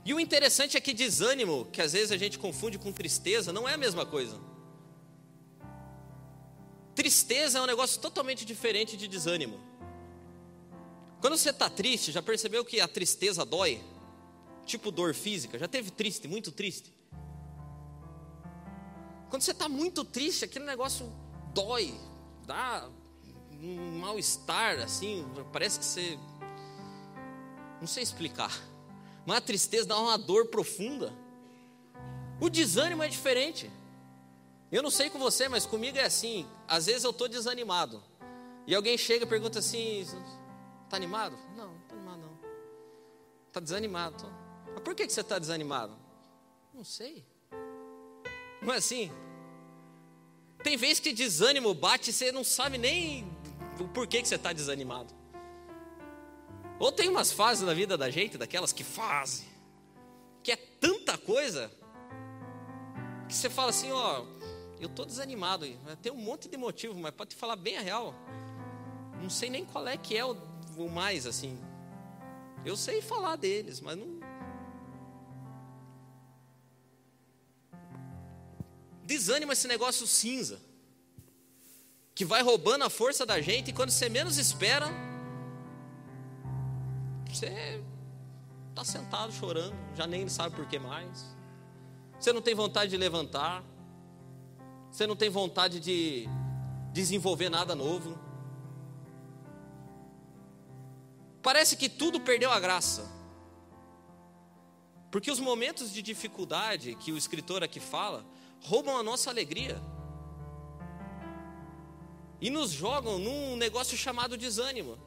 E 0.05 0.15
o 0.15 0.21
interessante 0.21 0.77
é 0.77 0.81
que 0.81 0.95
desânimo, 0.95 1.67
que 1.73 1.83
às 1.83 1.93
vezes 1.93 2.12
a 2.12 2.17
gente 2.17 2.38
confunde 2.38 2.79
com 2.79 2.93
tristeza, 2.93 3.53
não 3.53 3.69
é 3.69 3.75
a 3.75 3.79
mesma 3.79 4.07
coisa. 4.07 4.38
Tristeza 6.95 7.59
é 7.59 7.62
um 7.62 7.67
negócio 7.67 8.00
totalmente 8.00 8.45
diferente 8.45 8.97
de 8.97 9.07
desânimo. 9.07 9.61
Quando 11.21 11.37
você 11.37 11.50
está 11.50 11.69
triste, 11.69 12.12
já 12.12 12.23
percebeu 12.23 12.65
que 12.65 12.81
a 12.81 12.88
tristeza 12.88 13.45
dói? 13.45 13.83
Tipo 14.65 14.91
dor 14.91 15.15
física. 15.15 15.59
Já 15.59 15.67
teve 15.67 15.91
triste, 15.91 16.29
muito 16.29 16.53
triste? 16.53 16.98
Quando 19.30 19.42
você 19.42 19.50
está 19.50 19.68
muito 19.68 20.04
triste, 20.04 20.44
aquele 20.44 20.64
negócio 20.64 21.12
dói, 21.52 21.94
dá 22.47 22.88
um 23.61 23.99
mal-estar, 23.99 24.78
assim, 24.80 25.26
parece 25.52 25.78
que 25.78 25.85
você. 25.85 26.18
Não 27.80 27.87
sei 27.87 28.02
explicar. 28.02 28.52
Mas 29.26 29.37
a 29.37 29.40
tristeza 29.40 29.88
dá 29.88 29.99
uma 29.99 30.16
dor 30.16 30.47
profunda. 30.47 31.12
O 32.40 32.49
desânimo 32.49 33.02
é 33.02 33.08
diferente. 33.08 33.70
Eu 34.70 34.82
não 34.82 34.90
sei 34.90 35.11
com 35.11 35.18
você, 35.18 35.49
mas 35.49 35.66
comigo 35.66 35.99
é 35.99 36.04
assim. 36.04 36.47
Às 36.66 36.87
vezes 36.87 37.04
eu 37.04 37.11
estou 37.11 37.28
desanimado. 37.28 38.02
E 38.66 38.75
alguém 38.75 38.97
chega 38.97 39.25
e 39.25 39.28
pergunta 39.28 39.58
assim: 39.58 40.00
Está 40.85 40.97
animado? 40.97 41.37
Não, 41.56 41.68
não 41.68 41.78
estou 41.78 41.99
animado 41.99 42.20
não. 42.20 42.38
Está 43.49 43.61
desanimado. 43.61 44.16
Tô. 44.16 44.26
Mas 44.73 44.82
por 44.82 44.94
que, 44.94 45.06
que 45.06 45.12
você 45.12 45.20
está 45.20 45.38
desanimado? 45.38 45.97
Não 46.73 46.85
sei. 46.85 47.25
Não 48.61 48.75
é 48.75 48.77
assim? 48.79 49.11
Tem 50.62 50.77
vezes 50.77 51.00
que 51.00 51.12
desânimo 51.12 51.73
bate 51.73 52.11
e 52.11 52.12
você 52.12 52.33
não 52.33 52.43
sabe 52.43 52.79
nem 52.79 53.25
o 53.79 53.88
porquê 53.88 54.21
que 54.21 54.29
você 54.29 54.35
está 54.35 54.53
desanimado. 54.53 55.15
Ou 56.79 56.93
tem 56.93 57.09
umas 57.09 57.33
fases 57.33 57.65
na 57.65 57.75
vida 57.75 57.97
da 57.97 58.11
gente, 58.11 58.38
daquelas 58.38 58.73
que 58.73 58.85
fazem, 58.85 59.47
que 60.43 60.53
é 60.53 60.57
tanta 60.57 61.19
coisa, 61.19 61.71
que 63.29 63.35
você 63.35 63.50
fala 63.50 63.71
assim, 63.71 63.91
ó, 63.91 64.25
eu 64.81 64.88
estou 64.88 65.05
desanimado, 65.05 65.67
tem 66.00 66.12
um 66.12 66.17
monte 66.17 66.49
de 66.49 66.57
motivo, 66.57 66.99
mas 66.99 67.12
pode 67.12 67.31
te 67.31 67.37
falar 67.37 67.57
bem 67.57 67.77
a 67.77 67.81
real. 67.81 68.15
Não 69.21 69.29
sei 69.29 69.50
nem 69.50 69.65
qual 69.65 69.87
é 69.88 69.97
que 69.97 70.17
é 70.17 70.25
o, 70.25 70.37
o 70.77 70.88
mais, 70.88 71.27
assim. 71.27 71.59
Eu 72.65 72.77
sei 72.77 73.03
falar 73.03 73.37
deles, 73.37 73.81
mas 73.81 73.97
não. 73.97 74.17
Desânimo 79.09 79.53
é 79.53 79.55
esse 79.55 79.67
negócio 79.67 80.07
cinza, 80.07 80.61
que 82.15 82.27
vai 82.27 82.43
roubando 82.43 82.85
a 82.85 82.91
força 82.91 83.25
da 83.25 83.41
gente, 83.41 83.71
e 83.71 83.73
quando 83.73 83.91
você 83.91 84.07
menos 84.07 84.37
espera, 84.37 84.87
você 87.27 87.83
está 88.69 88.85
sentado 88.85 89.33
chorando, 89.33 89.75
já 89.97 90.07
nem 90.07 90.29
sabe 90.29 90.55
por 90.55 90.67
que 90.67 90.79
mais. 90.79 91.25
Você 92.21 92.35
não 92.35 92.43
tem 92.43 92.55
vontade 92.55 92.91
de 92.91 92.99
levantar. 92.99 93.65
Você 94.91 95.07
não 95.07 95.17
tem 95.17 95.31
vontade 95.31 95.81
de 95.81 96.29
desenvolver 96.93 97.49
nada 97.49 97.75
novo. 97.75 98.19
Parece 101.43 101.79
que 101.79 101.88
tudo 101.88 102.21
perdeu 102.21 102.53
a 102.53 102.61
graça. 102.61 103.11
Porque 105.11 105.31
os 105.31 105.41
momentos 105.41 105.91
de 105.91 106.03
dificuldade 106.03 106.95
que 106.97 107.11
o 107.11 107.17
escritor 107.17 107.62
aqui 107.62 107.81
fala 107.81 108.23
roubam 108.62 108.97
a 108.97 109.03
nossa 109.03 109.31
alegria. 109.31 109.81
E 112.41 112.50
nos 112.50 112.71
jogam 112.71 113.19
num 113.19 113.57
negócio 113.57 113.97
chamado 113.97 114.37
desânimo. 114.37 114.99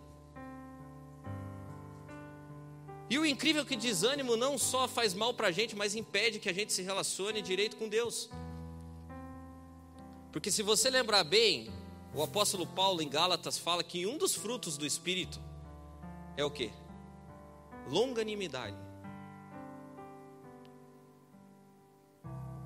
E 3.10 3.20
o 3.20 3.26
incrível 3.26 3.64
é 3.64 3.66
que 3.66 3.76
desânimo 3.76 4.38
não 4.38 4.58
só 4.58 4.88
faz 4.88 5.14
mal 5.14 5.34
para 5.34 5.48
a 5.48 5.52
gente, 5.52 5.76
mas 5.76 5.96
impede 5.96 6.40
que 6.40 6.50
a 6.50 6.54
gente 6.54 6.72
se 6.72 6.82
relacione 6.82 7.42
direito 7.42 7.76
com 7.76 7.90
Deus. 7.90 8.30
Porque 10.32 10.50
se 10.50 10.64
você 10.64 10.90
lembrar 10.90 11.26
bem, 11.26 11.70
o 12.14 12.24
apóstolo 12.24 12.66
Paulo 12.66 13.02
em 13.02 13.10
Gálatas 13.10 13.58
fala 13.58 13.84
que 13.84 14.06
um 14.06 14.18
dos 14.18 14.34
frutos 14.34 14.78
do 14.78 14.86
Espírito 14.86 15.42
é 16.38 16.46
o 16.46 16.50
que? 16.50 16.72
Longanimidade. 17.90 18.91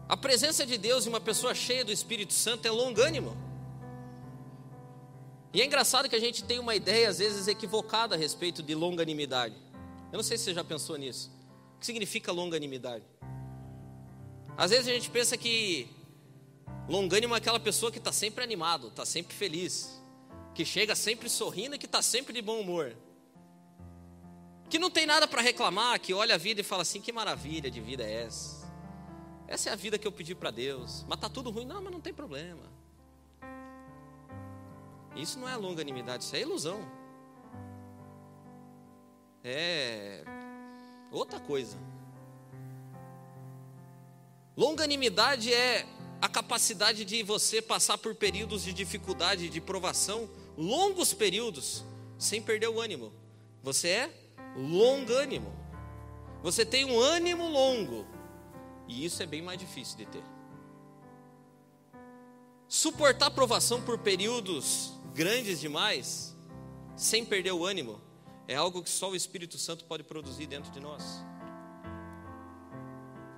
A 0.07 0.15
presença 0.15 0.65
de 0.65 0.77
Deus 0.77 1.05
em 1.05 1.09
uma 1.09 1.19
pessoa 1.19 1.55
cheia 1.55 1.83
do 1.83 1.91
Espírito 1.91 2.33
Santo 2.33 2.67
é 2.67 2.71
longânimo. 2.71 3.35
E 5.51 5.61
é 5.61 5.65
engraçado 5.65 6.07
que 6.07 6.15
a 6.15 6.19
gente 6.19 6.43
tem 6.43 6.59
uma 6.59 6.75
ideia, 6.75 7.09
às 7.09 7.17
vezes, 7.17 7.47
equivocada 7.47 8.13
a 8.13 8.17
respeito 8.17 8.61
de 8.61 8.75
longanimidade. 8.75 9.55
Eu 10.11 10.17
não 10.17 10.23
sei 10.23 10.37
se 10.37 10.43
você 10.43 10.53
já 10.53 10.63
pensou 10.63 10.95
nisso. 10.97 11.31
O 11.75 11.79
que 11.79 11.85
significa 11.85 12.31
longanimidade? 12.31 13.03
Às 14.55 14.69
vezes 14.69 14.87
a 14.87 14.91
gente 14.91 15.09
pensa 15.09 15.35
que 15.35 15.89
longânimo 16.87 17.33
é 17.33 17.37
aquela 17.37 17.59
pessoa 17.59 17.91
que 17.91 17.97
está 17.97 18.11
sempre 18.11 18.43
animado, 18.43 18.89
está 18.89 19.05
sempre 19.05 19.33
feliz, 19.33 20.01
que 20.53 20.63
chega 20.63 20.95
sempre 20.95 21.29
sorrindo 21.29 21.75
e 21.75 21.79
que 21.79 21.85
está 21.85 22.01
sempre 22.01 22.31
de 22.31 22.41
bom 22.43 22.59
humor. 22.59 22.95
Que 24.69 24.77
não 24.77 24.91
tem 24.91 25.05
nada 25.05 25.27
para 25.27 25.41
reclamar, 25.41 25.99
que 25.99 26.13
olha 26.13 26.35
a 26.35 26.37
vida 26.37 26.61
e 26.61 26.63
fala 26.63 26.83
assim: 26.83 27.01
que 27.01 27.11
maravilha 27.11 27.71
de 27.71 27.81
vida 27.81 28.03
é 28.03 28.23
essa? 28.23 28.64
Essa 29.47 29.69
é 29.69 29.73
a 29.73 29.75
vida 29.75 29.97
que 29.97 30.07
eu 30.07 30.11
pedi 30.11 30.33
para 30.33 30.51
Deus. 30.51 31.05
Mas 31.07 31.17
está 31.17 31.29
tudo 31.29 31.49
ruim? 31.49 31.65
Não, 31.65 31.81
mas 31.81 31.91
não 31.91 32.01
tem 32.01 32.13
problema. 32.13 32.63
Isso 35.15 35.39
não 35.39 35.47
é 35.47 35.55
longanimidade, 35.55 36.23
isso 36.23 36.35
é 36.35 36.41
ilusão 36.41 37.05
é 39.45 40.23
outra 41.11 41.39
coisa. 41.39 41.77
Longanimidade 44.57 45.53
é 45.53 45.85
a 46.19 46.27
capacidade 46.27 47.05
de 47.05 47.21
você 47.21 47.61
passar 47.61 47.97
por 47.99 48.15
períodos 48.15 48.63
de 48.63 48.73
dificuldade, 48.73 49.49
de 49.49 49.61
provação, 49.61 50.27
longos 50.57 51.13
períodos, 51.13 51.83
sem 52.17 52.41
perder 52.41 52.69
o 52.69 52.81
ânimo. 52.81 53.13
Você 53.61 53.89
é 53.89 54.11
longânimo. 54.55 55.53
Você 56.41 56.65
tem 56.65 56.85
um 56.85 56.99
ânimo 56.99 57.47
longo. 57.47 58.07
E 58.87 59.05
isso 59.05 59.21
é 59.21 59.25
bem 59.25 59.41
mais 59.41 59.59
difícil 59.59 59.97
de 59.97 60.05
ter. 60.05 60.23
Suportar 62.67 63.31
provação 63.31 63.81
por 63.81 63.97
períodos 63.99 64.91
grandes 65.13 65.59
demais, 65.59 66.35
sem 66.95 67.25
perder 67.25 67.51
o 67.51 67.65
ânimo, 67.65 68.01
é 68.47 68.55
algo 68.55 68.83
que 68.83 68.89
só 68.89 69.09
o 69.09 69.15
Espírito 69.15 69.57
Santo 69.57 69.85
pode 69.85 70.03
produzir 70.03 70.45
dentro 70.45 70.71
de 70.71 70.79
nós. 70.79 71.23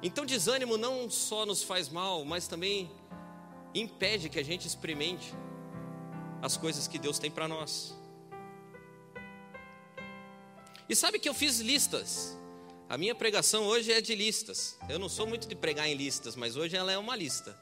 Então, 0.02 0.26
desânimo 0.26 0.78
não 0.78 1.10
só 1.10 1.46
nos 1.46 1.64
faz 1.64 1.90
mal, 1.90 2.24
mas 2.24 2.48
também 2.48 2.92
impede 3.74 4.30
que 4.30 4.40
a 4.40 4.44
gente 4.44 4.68
experimente 4.68 5.34
as 6.42 6.56
coisas 6.56 6.88
que 6.88 7.00
Deus 7.00 7.18
tem 7.18 7.32
para 7.32 7.48
nós. 7.48 7.96
E 10.88 10.96
sabe 10.96 11.20
que 11.20 11.28
eu 11.28 11.34
fiz 11.34 11.60
listas. 11.60 12.37
A 12.90 12.98
minha 12.98 13.14
pregação 13.14 13.66
hoje 13.66 13.92
é 13.92 14.00
de 14.00 14.16
listas. 14.16 14.78
Eu 14.88 14.98
não 14.98 15.10
sou 15.10 15.28
muito 15.28 15.46
de 15.46 15.56
pregar 15.56 15.90
em 15.90 15.94
listas, 15.94 16.38
mas 16.38 16.56
hoje 16.56 16.78
ela 16.78 16.90
é 16.90 16.98
uma 16.98 17.18
lista. 17.18 17.60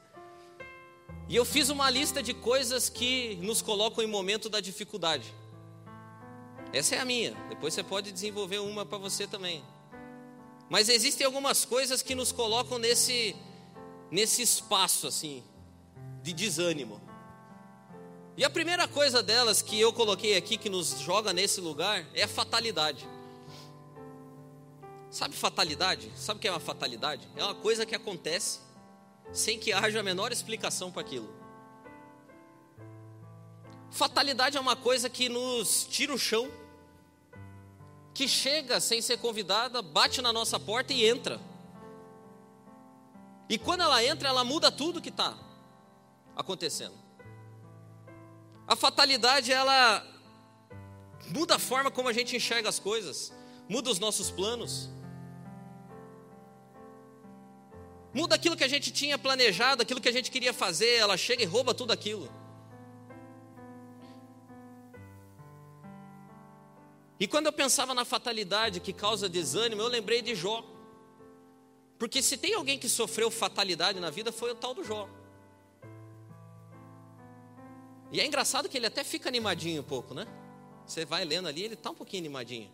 E 1.27 1.35
eu 1.35 1.43
fiz 1.43 1.69
uma 1.69 1.89
lista 1.89 2.21
de 2.21 2.31
coisas 2.31 2.89
que 2.89 3.35
nos 3.37 3.59
colocam 3.59 4.03
em 4.03 4.07
momento 4.07 4.49
da 4.49 4.59
dificuldade. 4.59 5.33
Essa 6.71 6.95
é 6.95 6.99
a 6.99 7.05
minha. 7.05 7.33
Depois 7.49 7.73
você 7.73 7.81
pode 7.81 8.11
desenvolver 8.11 8.59
uma 8.59 8.85
para 8.85 8.99
você 8.99 9.25
também. 9.25 9.63
Mas 10.69 10.89
existem 10.89 11.25
algumas 11.25 11.65
coisas 11.65 12.03
que 12.03 12.13
nos 12.13 12.31
colocam 12.31 12.77
nesse 12.77 13.35
nesse 14.11 14.43
espaço 14.43 15.07
assim 15.07 15.43
de 16.21 16.33
desânimo. 16.33 17.01
E 18.37 18.45
a 18.45 18.49
primeira 18.49 18.87
coisa 18.87 19.23
delas 19.23 19.59
que 19.63 19.79
eu 19.79 19.91
coloquei 19.91 20.37
aqui 20.37 20.55
que 20.55 20.69
nos 20.69 20.99
joga 20.99 21.33
nesse 21.33 21.59
lugar 21.59 22.05
é 22.13 22.23
a 22.23 22.27
fatalidade. 22.27 23.14
Sabe 25.15 25.33
fatalidade? 25.33 26.11
Sabe 26.13 26.39
o 26.39 26.41
que 26.41 26.47
é 26.49 26.51
uma 26.51 26.59
fatalidade? 26.59 27.25
É 27.37 27.41
uma 27.45 27.55
coisa 27.55 27.85
que 27.85 27.95
acontece 27.95 28.59
sem 29.31 29.57
que 29.57 29.71
haja 29.71 30.01
a 30.01 30.03
menor 30.03 30.29
explicação 30.33 30.91
para 30.91 31.03
aquilo. 31.03 31.33
Fatalidade 33.89 34.57
é 34.57 34.59
uma 34.59 34.75
coisa 34.75 35.09
que 35.09 35.29
nos 35.29 35.85
tira 35.89 36.13
o 36.13 36.17
chão, 36.17 36.51
que 38.13 38.27
chega 38.27 38.81
sem 38.81 39.01
ser 39.01 39.17
convidada, 39.17 39.81
bate 39.81 40.21
na 40.21 40.33
nossa 40.33 40.59
porta 40.59 40.91
e 40.91 41.05
entra. 41.05 41.39
E 43.47 43.57
quando 43.57 43.83
ela 43.83 44.03
entra, 44.03 44.27
ela 44.27 44.43
muda 44.43 44.69
tudo 44.69 45.01
que 45.01 45.07
está 45.07 45.33
acontecendo. 46.35 46.95
A 48.67 48.75
fatalidade, 48.75 49.49
ela 49.49 50.05
muda 51.29 51.55
a 51.55 51.59
forma 51.59 51.89
como 51.89 52.09
a 52.09 52.13
gente 52.13 52.35
enxerga 52.35 52.67
as 52.67 52.79
coisas, 52.79 53.31
muda 53.69 53.89
os 53.89 53.97
nossos 53.97 54.29
planos. 54.29 54.93
Muda 58.15 58.35
aquilo 58.35 58.55
que 58.55 58.63
a 58.63 58.67
gente 58.69 58.91
tinha 58.93 59.17
planejado, 59.17 59.81
aquilo 59.81 59.99
que 59.99 60.07
a 60.07 60.11
gente 60.17 60.31
queria 60.31 60.53
fazer, 60.53 60.93
ela 60.95 61.17
chega 61.17 61.43
e 61.43 61.45
rouba 61.45 61.73
tudo 61.73 61.91
aquilo. 61.91 62.31
E 67.19 67.27
quando 67.27 67.47
eu 67.47 67.51
pensava 67.51 67.93
na 67.93 68.05
fatalidade 68.05 68.79
que 68.79 68.93
causa 68.93 69.27
desânimo, 69.27 69.81
eu 69.81 69.89
lembrei 69.89 70.21
de 70.21 70.33
Jó. 70.33 70.63
Porque 71.99 72.21
se 72.21 72.37
tem 72.37 72.53
alguém 72.53 72.79
que 72.79 72.87
sofreu 72.87 73.29
fatalidade 73.29 73.99
na 73.99 74.09
vida, 74.09 74.31
foi 74.31 74.51
o 74.51 74.55
tal 74.55 74.73
do 74.73 74.81
Jó. 74.81 75.09
E 78.13 78.21
é 78.21 78.25
engraçado 78.25 78.69
que 78.69 78.77
ele 78.77 78.85
até 78.85 79.03
fica 79.03 79.27
animadinho 79.27 79.81
um 79.81 79.85
pouco, 79.85 80.13
né? 80.13 80.25
Você 80.87 81.03
vai 81.03 81.25
lendo 81.25 81.49
ali, 81.49 81.63
ele 81.63 81.73
está 81.73 81.89
um 81.89 81.95
pouquinho 81.95 82.23
animadinho. 82.23 82.71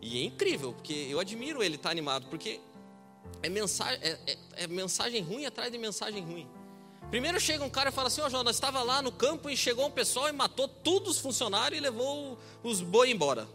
E 0.00 0.18
é 0.18 0.24
incrível, 0.24 0.72
porque 0.72 0.94
eu 1.10 1.20
admiro 1.20 1.62
ele 1.62 1.74
estar 1.74 1.90
tá 1.90 1.92
animado, 1.92 2.26
porque 2.30 2.58
é 3.42 3.48
mensagem, 3.48 4.00
é, 4.02 4.18
é, 4.26 4.38
é 4.64 4.66
mensagem 4.66 5.22
ruim 5.22 5.46
atrás 5.46 5.70
de 5.70 5.78
mensagem 5.78 6.24
ruim. 6.24 6.48
Primeiro 7.10 7.40
chega 7.40 7.64
um 7.64 7.70
cara 7.70 7.88
e 7.88 7.92
fala 7.92 8.08
assim: 8.08 8.20
Ó, 8.20 8.26
oh, 8.26 8.30
João, 8.30 8.44
nós 8.44 8.56
estava 8.56 8.82
lá 8.82 9.00
no 9.00 9.10
campo 9.10 9.48
e 9.48 9.56
chegou 9.56 9.86
um 9.86 9.90
pessoal 9.90 10.28
e 10.28 10.32
matou 10.32 10.68
todos 10.68 11.16
os 11.16 11.18
funcionários 11.18 11.78
e 11.78 11.82
levou 11.82 12.38
os 12.62 12.80
boi 12.82 13.10
embora. 13.10 13.48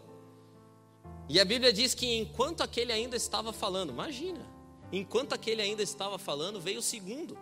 E 1.28 1.38
a 1.38 1.44
Bíblia 1.44 1.72
diz 1.72 1.94
que 1.94 2.16
enquanto 2.16 2.62
aquele 2.62 2.92
ainda 2.92 3.16
estava 3.16 3.52
falando, 3.52 3.90
imagina, 3.90 4.44
enquanto 4.92 5.32
aquele 5.32 5.62
ainda 5.62 5.82
estava 5.82 6.18
falando, 6.18 6.60
veio 6.60 6.80
o 6.80 6.82
segundo. 6.82 7.38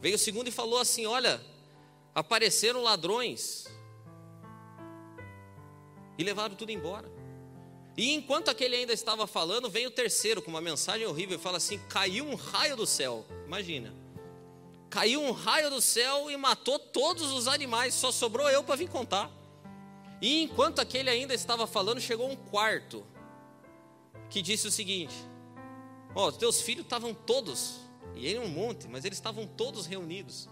Veio 0.00 0.14
o 0.14 0.18
segundo 0.18 0.48
e 0.48 0.52
falou 0.52 0.78
assim: 0.78 1.04
Olha, 1.06 1.40
apareceram 2.14 2.82
ladrões 2.82 3.66
e 6.16 6.22
levaram 6.22 6.54
tudo 6.54 6.70
embora. 6.70 7.21
E 7.96 8.12
enquanto 8.12 8.48
aquele 8.48 8.76
ainda 8.76 8.92
estava 8.92 9.26
falando, 9.26 9.68
vem 9.68 9.86
o 9.86 9.90
terceiro 9.90 10.40
com 10.40 10.50
uma 10.50 10.60
mensagem 10.60 11.06
horrível 11.06 11.36
e 11.36 11.40
fala 11.40 11.58
assim: 11.58 11.78
caiu 11.88 12.26
um 12.26 12.34
raio 12.34 12.76
do 12.76 12.86
céu. 12.86 13.26
Imagina. 13.46 13.94
Caiu 14.88 15.22
um 15.22 15.32
raio 15.32 15.70
do 15.70 15.80
céu 15.80 16.30
e 16.30 16.36
matou 16.36 16.78
todos 16.78 17.32
os 17.32 17.48
animais, 17.48 17.94
só 17.94 18.12
sobrou 18.12 18.48
eu 18.50 18.62
para 18.62 18.76
vir 18.76 18.88
contar. 18.88 19.30
E 20.20 20.42
enquanto 20.42 20.80
aquele 20.80 21.10
ainda 21.10 21.34
estava 21.34 21.66
falando, 21.66 22.00
chegou 22.00 22.30
um 22.30 22.36
quarto 22.36 23.04
que 24.28 24.40
disse 24.40 24.66
o 24.66 24.70
seguinte: 24.70 25.14
Ó, 26.14 26.28
oh, 26.28 26.32
teus 26.32 26.60
filhos 26.60 26.84
estavam 26.84 27.14
todos, 27.14 27.76
e 28.14 28.26
ele 28.26 28.38
um 28.38 28.48
monte, 28.48 28.86
mas 28.86 29.04
eles 29.04 29.18
estavam 29.18 29.46
todos 29.46 29.86
reunidos 29.86 30.48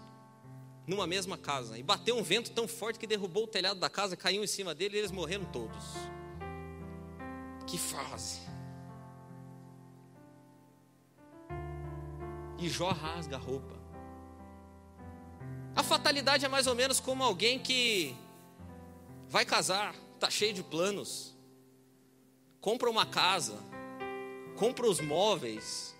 numa 0.87 1.07
mesma 1.07 1.37
casa. 1.37 1.77
E 1.77 1.83
bateu 1.83 2.17
um 2.17 2.23
vento 2.23 2.51
tão 2.51 2.67
forte 2.67 2.99
que 2.99 3.07
derrubou 3.07 3.43
o 3.43 3.47
telhado 3.47 3.79
da 3.79 3.89
casa, 3.89 4.15
caiu 4.17 4.43
em 4.43 4.47
cima 4.47 4.73
dele 4.75 4.97
e 4.97 4.99
eles 4.99 5.11
morreram 5.11 5.45
todos. 5.45 5.83
Que 7.71 7.77
fase. 7.77 8.41
E 12.59 12.67
Jó 12.67 12.89
rasga 12.89 13.37
a 13.37 13.39
roupa. 13.39 13.79
A 15.73 15.81
fatalidade 15.81 16.43
é 16.43 16.49
mais 16.49 16.67
ou 16.67 16.75
menos 16.75 16.99
como 16.99 17.23
alguém 17.23 17.57
que 17.57 18.13
vai 19.29 19.45
casar, 19.45 19.95
está 20.15 20.29
cheio 20.29 20.53
de 20.53 20.61
planos, 20.61 21.33
compra 22.59 22.89
uma 22.89 23.05
casa, 23.05 23.57
compra 24.57 24.85
os 24.85 24.99
móveis, 24.99 25.95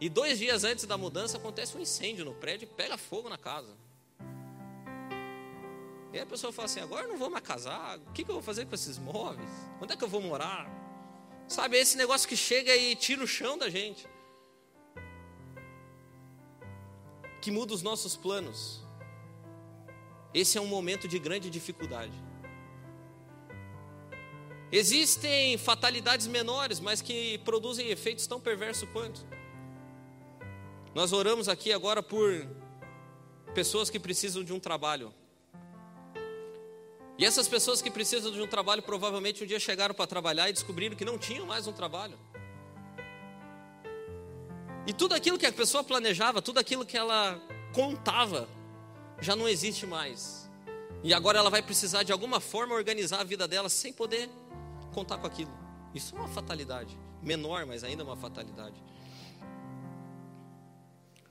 e 0.00 0.08
dois 0.08 0.38
dias 0.38 0.62
antes 0.62 0.84
da 0.84 0.96
mudança 0.96 1.38
acontece 1.38 1.76
um 1.76 1.80
incêndio 1.80 2.24
no 2.24 2.34
prédio 2.34 2.66
e 2.66 2.72
pega 2.72 2.96
fogo 2.96 3.28
na 3.28 3.36
casa. 3.36 3.76
E 6.12 6.20
a 6.20 6.24
pessoa 6.24 6.52
fala 6.52 6.66
assim: 6.66 6.78
agora 6.78 7.06
eu 7.06 7.08
não 7.08 7.18
vou 7.18 7.30
mais 7.30 7.44
casar, 7.44 7.98
o 7.98 8.12
que, 8.12 8.22
que 8.22 8.30
eu 8.30 8.36
vou 8.36 8.44
fazer 8.44 8.64
com 8.66 8.76
esses 8.76 8.96
móveis? 8.96 9.50
Onde 9.82 9.92
é 9.92 9.96
que 9.96 10.04
eu 10.04 10.08
vou 10.08 10.22
morar? 10.22 10.85
Sabe, 11.48 11.76
é 11.76 11.80
esse 11.80 11.96
negócio 11.96 12.28
que 12.28 12.36
chega 12.36 12.74
e 12.74 12.96
tira 12.96 13.22
o 13.22 13.26
chão 13.26 13.56
da 13.56 13.70
gente. 13.70 14.06
Que 17.40 17.50
muda 17.50 17.72
os 17.72 17.82
nossos 17.82 18.16
planos. 18.16 18.84
Esse 20.34 20.58
é 20.58 20.60
um 20.60 20.66
momento 20.66 21.06
de 21.06 21.18
grande 21.18 21.48
dificuldade. 21.48 22.12
Existem 24.72 25.56
fatalidades 25.56 26.26
menores, 26.26 26.80
mas 26.80 27.00
que 27.00 27.38
produzem 27.38 27.88
efeitos 27.88 28.26
tão 28.26 28.40
perversos 28.40 28.88
quanto. 28.90 29.24
Nós 30.92 31.12
oramos 31.12 31.48
aqui 31.48 31.72
agora 31.72 32.02
por 32.02 32.46
pessoas 33.54 33.88
que 33.88 34.00
precisam 34.00 34.42
de 34.42 34.52
um 34.52 34.58
trabalho. 34.58 35.14
E 37.18 37.24
essas 37.24 37.48
pessoas 37.48 37.80
que 37.80 37.90
precisam 37.90 38.30
de 38.30 38.40
um 38.40 38.46
trabalho 38.46 38.82
provavelmente 38.82 39.42
um 39.42 39.46
dia 39.46 39.58
chegaram 39.58 39.94
para 39.94 40.06
trabalhar 40.06 40.48
e 40.50 40.52
descobriram 40.52 40.94
que 40.94 41.04
não 41.04 41.18
tinham 41.18 41.46
mais 41.46 41.66
um 41.66 41.72
trabalho. 41.72 42.18
E 44.86 44.92
tudo 44.92 45.14
aquilo 45.14 45.38
que 45.38 45.46
a 45.46 45.52
pessoa 45.52 45.82
planejava, 45.82 46.42
tudo 46.42 46.58
aquilo 46.58 46.84
que 46.84 46.96
ela 46.96 47.40
contava, 47.72 48.48
já 49.20 49.34
não 49.34 49.48
existe 49.48 49.86
mais. 49.86 50.48
E 51.02 51.14
agora 51.14 51.38
ela 51.38 51.50
vai 51.50 51.62
precisar 51.62 52.02
de 52.02 52.12
alguma 52.12 52.38
forma 52.38 52.74
organizar 52.74 53.20
a 53.20 53.24
vida 53.24 53.48
dela 53.48 53.68
sem 53.68 53.92
poder 53.92 54.28
contar 54.92 55.18
com 55.18 55.26
aquilo. 55.26 55.50
Isso 55.94 56.14
é 56.14 56.18
uma 56.18 56.28
fatalidade. 56.28 56.96
Menor, 57.22 57.64
mas 57.64 57.82
ainda 57.82 58.04
uma 58.04 58.16
fatalidade. 58.16 58.76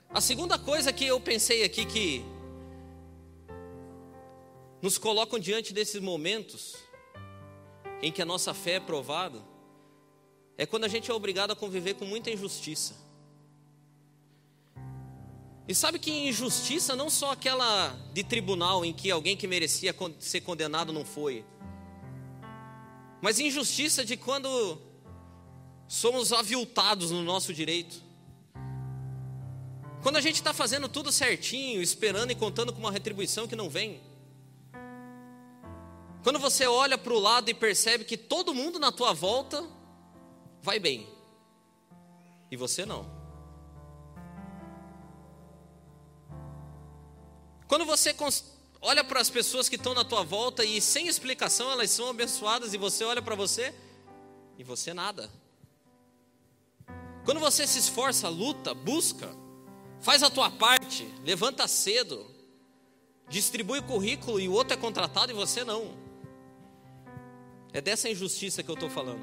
A 0.10 0.20
segunda 0.20 0.58
coisa 0.58 0.92
que 0.92 1.06
eu 1.06 1.20
pensei 1.20 1.64
aqui 1.64 1.86
que 1.86 2.26
nos 4.86 5.00
colocam 5.00 5.40
diante 5.40 5.74
desses 5.74 6.00
momentos 6.00 6.76
em 8.04 8.12
que 8.12 8.22
a 8.22 8.26
nossa 8.26 8.54
fé 8.54 8.74
é 8.74 8.80
provada, 8.80 9.42
é 10.60 10.66
quando 10.68 10.84
a 10.84 10.88
gente 10.88 11.10
é 11.10 11.14
obrigado 11.14 11.50
a 11.50 11.56
conviver 11.56 11.96
com 11.96 12.06
muita 12.06 12.30
injustiça. 12.30 12.94
E 15.68 15.74
sabe 15.74 15.98
que 15.98 16.12
injustiça 16.12 16.96
não 16.96 17.10
só 17.10 17.32
aquela 17.32 17.98
de 18.14 18.24
tribunal 18.24 18.86
em 18.86 18.94
que 18.94 19.10
alguém 19.10 19.36
que 19.36 19.48
merecia 19.48 19.96
ser 20.20 20.42
condenado 20.42 20.94
não 20.94 21.04
foi, 21.04 21.44
mas 23.24 23.40
injustiça 23.40 24.06
de 24.06 24.16
quando 24.16 24.80
somos 25.88 26.32
aviltados 26.32 27.10
no 27.10 27.24
nosso 27.24 27.52
direito. 27.56 28.04
Quando 30.04 30.18
a 30.18 30.22
gente 30.22 30.36
está 30.36 30.54
fazendo 30.54 30.88
tudo 30.88 31.12
certinho, 31.12 31.82
esperando 31.82 32.30
e 32.30 32.36
contando 32.36 32.72
com 32.72 32.78
uma 32.78 32.92
retribuição 32.92 33.48
que 33.48 33.56
não 33.56 33.68
vem. 33.68 34.14
Quando 36.26 36.40
você 36.40 36.66
olha 36.66 36.98
para 36.98 37.14
o 37.14 37.20
lado 37.20 37.52
e 37.52 37.54
percebe 37.54 38.04
que 38.04 38.18
todo 38.18 38.52
mundo 38.52 38.80
na 38.80 38.92
tua 38.92 39.14
volta 39.14 39.64
vai 40.60 40.80
bem 40.80 41.08
e 42.50 42.58
você 42.58 42.84
não. 42.84 43.06
Quando 47.68 47.86
você 47.86 48.16
olha 48.82 49.04
para 49.04 49.22
as 49.22 49.30
pessoas 49.30 49.70
que 49.70 49.76
estão 49.76 49.94
na 49.94 50.04
tua 50.04 50.24
volta 50.24 50.66
e 50.66 50.82
sem 50.82 51.08
explicação 51.08 51.70
elas 51.70 51.92
são 51.92 52.10
abençoadas 52.10 52.74
e 52.74 52.78
você 52.80 53.04
olha 53.04 53.22
para 53.22 53.36
você 53.36 53.72
e 54.58 54.64
você 54.64 54.96
nada. 54.96 55.30
Quando 57.24 57.40
você 57.40 57.68
se 57.68 57.78
esforça, 57.78 58.28
luta, 58.30 58.74
busca, 58.74 59.30
faz 60.02 60.24
a 60.24 60.32
tua 60.32 60.50
parte, 60.50 61.08
levanta 61.24 61.68
cedo, 61.68 62.26
distribui 63.30 63.84
currículo 63.84 64.40
e 64.40 64.48
o 64.48 64.54
outro 64.54 64.74
é 64.74 64.78
contratado 64.78 65.32
e 65.32 65.36
você 65.36 65.64
não. 65.64 66.05
É 67.76 67.82
dessa 67.82 68.10
injustiça 68.10 68.64
que 68.64 68.72
eu 68.72 68.74
estou 68.74 68.90
falando. 68.90 69.20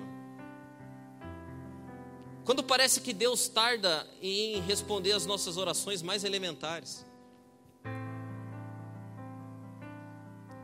Quando 2.44 2.62
parece 2.62 3.00
que 3.00 3.14
Deus 3.14 3.48
tarda 3.48 4.06
em 4.20 4.60
responder 4.60 5.12
as 5.12 5.24
nossas 5.24 5.56
orações 5.56 6.02
mais 6.02 6.22
elementares. 6.22 7.06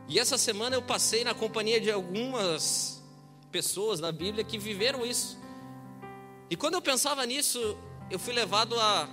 E 0.07 0.19
essa 0.19 0.37
semana 0.37 0.75
eu 0.75 0.83
passei 0.83 1.23
na 1.23 1.33
companhia 1.33 1.81
de 1.81 1.89
algumas 1.89 3.01
pessoas 3.51 3.99
na 3.99 4.11
Bíblia 4.11 4.43
que 4.43 4.59
viveram 4.59 5.03
isso. 5.03 5.39
E 6.47 6.55
quando 6.55 6.75
eu 6.75 6.83
pensava 6.83 7.25
nisso, 7.25 7.75
eu 8.11 8.19
fui 8.19 8.35
levado 8.35 8.79
a, 8.79 9.09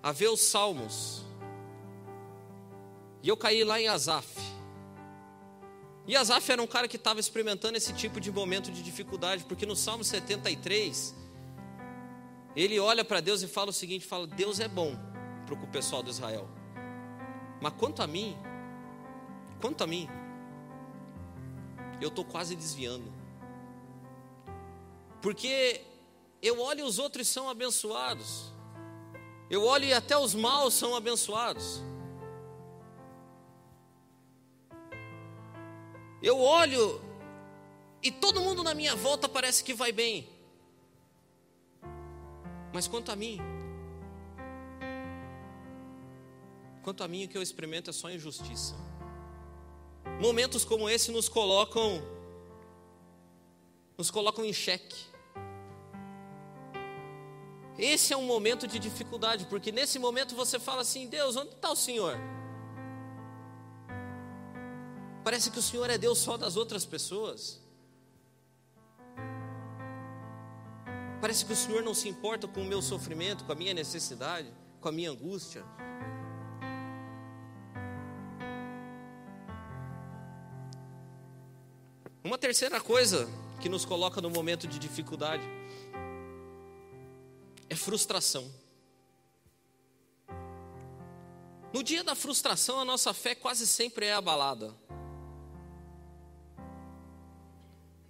a 0.00 0.12
ver 0.12 0.28
os 0.28 0.40
salmos. 0.40 1.24
E 3.24 3.28
eu 3.28 3.36
caí 3.36 3.64
lá 3.64 3.80
em 3.80 3.88
Asaf. 3.88 4.38
E 6.06 6.16
Asaf 6.16 6.50
era 6.50 6.62
um 6.62 6.66
cara 6.66 6.88
que 6.88 6.96
estava 6.96 7.20
experimentando 7.20 7.76
esse 7.76 7.92
tipo 7.92 8.20
de 8.20 8.32
momento 8.32 8.70
de 8.70 8.82
dificuldade, 8.82 9.44
porque 9.44 9.66
no 9.66 9.76
Salmo 9.76 10.02
73, 10.02 11.14
ele 12.56 12.78
olha 12.80 13.04
para 13.04 13.20
Deus 13.20 13.42
e 13.42 13.48
fala 13.48 13.70
o 13.70 13.72
seguinte: 13.72 14.06
fala, 14.06 14.26
Deus 14.26 14.60
é 14.60 14.68
bom 14.68 14.96
para 15.46 15.54
o 15.54 15.66
pessoal 15.68 16.02
de 16.02 16.10
Israel. 16.10 16.48
Mas 17.60 17.72
quanto 17.74 18.02
a 18.02 18.06
mim, 18.06 18.36
quanto 19.60 19.84
a 19.84 19.86
mim, 19.86 20.08
eu 22.00 22.08
estou 22.08 22.24
quase 22.24 22.56
desviando. 22.56 23.12
Porque 25.20 25.82
eu 26.40 26.60
olho 26.60 26.80
e 26.80 26.82
os 26.82 26.98
outros 26.98 27.28
são 27.28 27.48
abençoados. 27.48 28.52
Eu 29.50 29.64
olho 29.64 29.84
e 29.84 29.92
até 29.92 30.16
os 30.16 30.34
maus 30.34 30.74
são 30.74 30.96
abençoados. 30.96 31.82
Eu 36.22 36.38
olho 36.38 37.00
e 38.02 38.10
todo 38.10 38.40
mundo 38.40 38.62
na 38.62 38.74
minha 38.74 38.94
volta 38.94 39.28
parece 39.28 39.64
que 39.64 39.74
vai 39.74 39.92
bem. 39.92 40.28
Mas 42.72 42.86
quanto 42.86 43.10
a 43.10 43.16
mim, 43.16 43.38
quanto 46.82 47.02
a 47.02 47.08
mim, 47.08 47.24
o 47.24 47.28
que 47.28 47.36
eu 47.36 47.42
experimento 47.42 47.90
é 47.90 47.92
só 47.92 48.10
injustiça. 48.10 48.74
Momentos 50.20 50.64
como 50.64 50.88
esse 50.88 51.10
nos 51.10 51.28
colocam 51.28 52.02
nos 53.96 54.10
colocam 54.10 54.44
em 54.44 54.52
xeque. 54.52 55.10
Esse 57.78 58.12
é 58.12 58.16
um 58.16 58.24
momento 58.24 58.66
de 58.66 58.78
dificuldade, 58.78 59.46
porque 59.46 59.70
nesse 59.70 59.98
momento 59.98 60.34
você 60.34 60.58
fala 60.58 60.82
assim: 60.82 61.06
Deus, 61.06 61.36
onde 61.36 61.50
está 61.50 61.70
o 61.70 61.76
Senhor? 61.76 62.18
Parece 65.22 65.50
que 65.50 65.58
o 65.58 65.62
Senhor 65.62 65.88
é 65.90 65.98
Deus 65.98 66.18
só 66.18 66.36
das 66.36 66.56
outras 66.56 66.84
pessoas. 66.84 67.60
Parece 71.20 71.44
que 71.44 71.52
o 71.52 71.56
Senhor 71.56 71.82
não 71.82 71.92
se 71.92 72.08
importa 72.08 72.48
com 72.48 72.62
o 72.62 72.64
meu 72.64 72.80
sofrimento, 72.80 73.44
com 73.44 73.52
a 73.52 73.54
minha 73.54 73.74
necessidade, 73.74 74.50
com 74.80 74.88
a 74.88 74.92
minha 74.92 75.10
angústia. 75.10 75.62
Uma 82.24 82.38
terceira 82.38 82.80
coisa 82.80 83.28
que 83.60 83.68
nos 83.68 83.84
coloca 83.84 84.20
no 84.22 84.30
momento 84.30 84.66
de 84.66 84.78
dificuldade 84.78 85.44
é 87.68 87.76
frustração. 87.76 88.50
No 91.72 91.82
dia 91.82 92.02
da 92.02 92.14
frustração, 92.14 92.80
a 92.80 92.84
nossa 92.84 93.12
fé 93.12 93.34
quase 93.34 93.66
sempre 93.66 94.06
é 94.06 94.14
abalada. 94.14 94.74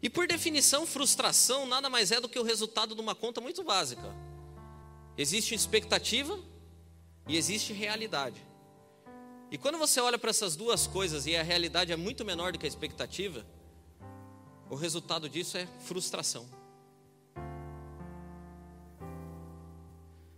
E 0.03 0.09
por 0.09 0.27
definição, 0.27 0.87
frustração 0.87 1.67
nada 1.67 1.91
mais 1.91 2.11
é 2.11 2.21
do 2.21 2.29
que 2.29 2.39
o 2.39 2.43
resultado 2.43 2.95
de 2.95 3.01
uma 3.01 3.15
conta 3.15 3.41
muito 3.41 3.63
básica. 3.63 4.15
Existe 5.17 5.55
expectativa 5.55 6.39
e 7.29 7.37
existe 7.37 7.73
realidade. 7.73 8.41
E 9.51 9.59
quando 9.59 9.79
você 9.79 10.01
olha 10.01 10.19
para 10.19 10.31
essas 10.31 10.57
duas 10.57 10.87
coisas 10.87 11.27
e 11.27 11.37
a 11.37 11.43
realidade 11.43 11.93
é 11.93 11.97
muito 11.97 12.25
menor 12.25 12.53
do 12.53 12.59
que 12.59 12.67
a 12.67 12.69
expectativa, 12.69 13.45
o 14.71 14.77
resultado 14.77 15.29
disso 15.29 15.59
é 15.59 15.67
frustração. 15.81 16.49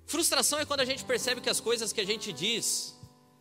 Frustração 0.07 0.59
é 0.59 0.65
quando 0.65 0.81
a 0.81 0.85
gente 0.85 1.05
percebe 1.05 1.41
que 1.41 1.51
as 1.51 1.61
coisas 1.61 1.93
que 1.93 2.01
a 2.01 2.05
gente 2.05 2.33
diz 2.33 2.99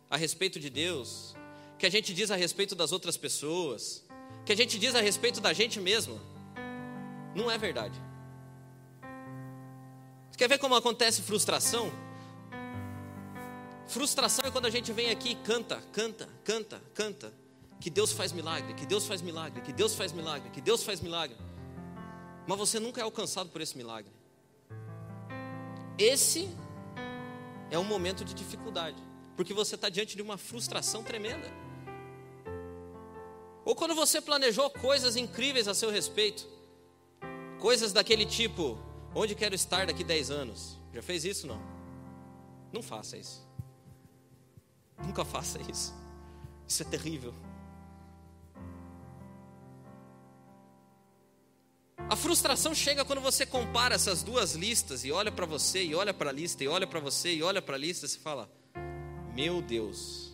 a 0.08 0.16
respeito 0.16 0.60
de 0.60 0.70
Deus, 0.70 1.34
que 1.78 1.86
a 1.86 1.90
gente 1.90 2.14
diz 2.14 2.30
a 2.30 2.36
respeito 2.36 2.74
das 2.74 2.92
outras 2.92 3.16
pessoas, 3.16 4.04
que 4.44 4.52
a 4.52 4.56
gente 4.56 4.78
diz 4.78 4.94
a 4.94 5.00
respeito 5.00 5.40
da 5.40 5.52
gente 5.52 5.80
mesmo, 5.80 6.20
não 7.34 7.50
é 7.50 7.56
verdade. 7.56 7.98
Você 10.30 10.38
quer 10.38 10.48
ver 10.48 10.58
como 10.58 10.74
acontece 10.74 11.22
frustração? 11.22 11.92
Frustração 13.86 14.44
é 14.46 14.50
quando 14.50 14.66
a 14.66 14.70
gente 14.70 14.92
vem 14.92 15.10
aqui 15.10 15.32
e 15.32 15.34
canta, 15.34 15.82
canta, 15.92 16.28
canta, 16.44 16.82
canta, 16.94 17.32
que 17.78 17.90
Deus 17.90 18.12
faz 18.12 18.32
milagre, 18.32 18.74
que 18.74 18.86
Deus 18.86 19.06
faz 19.06 19.20
milagre, 19.20 19.60
que 19.60 19.72
Deus 19.72 19.94
faz 19.94 20.12
milagre, 20.12 20.50
que 20.50 20.60
Deus 20.60 20.82
faz 20.82 21.00
milagre. 21.00 21.36
Mas 22.46 22.58
você 22.58 22.80
nunca 22.80 23.00
é 23.00 23.04
alcançado 23.04 23.50
por 23.50 23.60
esse 23.60 23.76
milagre. 23.76 24.10
Esse 25.98 26.48
é 27.70 27.78
um 27.78 27.84
momento 27.84 28.24
de 28.24 28.34
dificuldade, 28.34 28.96
porque 29.36 29.52
você 29.52 29.74
está 29.74 29.88
diante 29.88 30.16
de 30.16 30.22
uma 30.22 30.38
frustração 30.38 31.02
tremenda. 31.02 31.50
Ou 33.64 33.74
quando 33.74 33.94
você 33.94 34.20
planejou 34.20 34.68
coisas 34.70 35.16
incríveis 35.16 35.68
a 35.68 35.74
seu 35.74 35.90
respeito, 35.90 36.46
coisas 37.60 37.92
daquele 37.92 38.26
tipo, 38.26 38.78
onde 39.14 39.34
quero 39.34 39.54
estar 39.54 39.86
daqui 39.86 40.02
10 40.02 40.30
anos? 40.30 40.78
Já 40.92 41.02
fez 41.02 41.24
isso 41.24 41.46
não? 41.46 41.60
Não 42.72 42.82
faça 42.82 43.16
isso. 43.16 43.46
Nunca 45.04 45.24
faça 45.24 45.60
isso. 45.70 45.94
Isso 46.66 46.82
é 46.82 46.86
terrível. 46.86 47.34
A 52.08 52.16
frustração 52.16 52.74
chega 52.74 53.04
quando 53.04 53.22
você 53.22 53.46
compara 53.46 53.94
essas 53.94 54.22
duas 54.22 54.54
listas 54.54 55.04
e 55.04 55.10
olha 55.10 55.32
para 55.32 55.46
você, 55.46 55.82
e 55.82 55.94
olha 55.94 56.12
para 56.12 56.30
a 56.30 56.32
lista, 56.32 56.62
e 56.62 56.68
olha 56.68 56.86
para 56.86 57.00
você, 57.00 57.34
e 57.34 57.42
olha 57.42 57.62
para 57.62 57.74
a 57.74 57.78
lista, 57.78 58.06
e 58.06 58.18
fala: 58.18 58.50
Meu 59.34 59.62
Deus. 59.62 60.31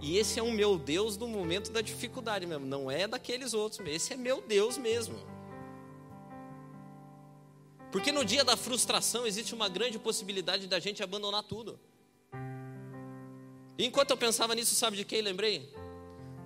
E 0.00 0.18
esse 0.18 0.38
é 0.38 0.42
um 0.42 0.50
meu 0.50 0.78
Deus 0.78 1.16
do 1.16 1.26
momento 1.26 1.70
da 1.70 1.80
dificuldade 1.80 2.46
mesmo, 2.46 2.66
não 2.66 2.90
é 2.90 3.06
daqueles 3.06 3.54
outros, 3.54 3.86
esse 3.88 4.12
é 4.12 4.16
meu 4.16 4.42
Deus 4.42 4.76
mesmo. 4.76 5.18
Porque 7.90 8.10
no 8.10 8.24
dia 8.24 8.42
da 8.42 8.56
frustração 8.56 9.24
existe 9.24 9.54
uma 9.54 9.68
grande 9.68 9.98
possibilidade 9.98 10.66
da 10.66 10.80
gente 10.80 11.02
abandonar 11.02 11.44
tudo. 11.44 11.78
E 13.78 13.86
enquanto 13.86 14.10
eu 14.10 14.16
pensava 14.16 14.54
nisso, 14.54 14.74
sabe 14.74 14.96
de 14.96 15.04
quem 15.04 15.22
lembrei? 15.22 15.72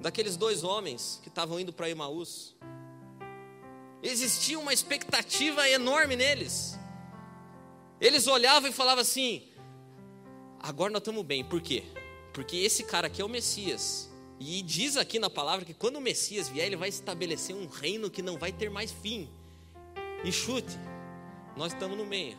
Daqueles 0.00 0.36
dois 0.36 0.62
homens 0.62 1.18
que 1.22 1.28
estavam 1.28 1.58
indo 1.58 1.72
para 1.72 1.88
Emaús. 1.88 2.54
Existia 4.02 4.58
uma 4.58 4.72
expectativa 4.72 5.68
enorme 5.68 6.16
neles. 6.16 6.78
Eles 8.00 8.26
olhavam 8.26 8.70
e 8.70 8.72
falavam 8.72 9.02
assim: 9.02 9.48
agora 10.60 10.92
nós 10.92 11.00
estamos 11.00 11.24
bem, 11.24 11.44
por 11.44 11.60
quê? 11.60 11.84
Porque 12.32 12.56
esse 12.56 12.84
cara 12.84 13.06
aqui 13.06 13.20
é 13.20 13.24
o 13.24 13.28
Messias. 13.28 14.08
E 14.40 14.62
diz 14.62 14.96
aqui 14.96 15.18
na 15.18 15.28
palavra 15.28 15.64
que 15.64 15.74
quando 15.74 15.96
o 15.96 16.00
Messias 16.00 16.48
vier, 16.48 16.66
ele 16.66 16.76
vai 16.76 16.88
estabelecer 16.88 17.56
um 17.56 17.66
reino 17.66 18.10
que 18.10 18.22
não 18.22 18.38
vai 18.38 18.52
ter 18.52 18.70
mais 18.70 18.92
fim. 18.92 19.28
E 20.24 20.30
chute, 20.30 20.76
nós 21.56 21.72
estamos 21.72 21.96
no 21.96 22.04
meio. 22.04 22.38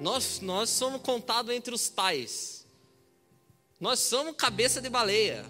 Nós, 0.00 0.40
nós 0.40 0.68
somos 0.68 1.00
contados 1.00 1.54
entre 1.54 1.74
os 1.74 1.88
tais. 1.88 2.66
Nós 3.80 3.98
somos 4.00 4.34
cabeça 4.36 4.80
de 4.80 4.88
baleia. 4.88 5.44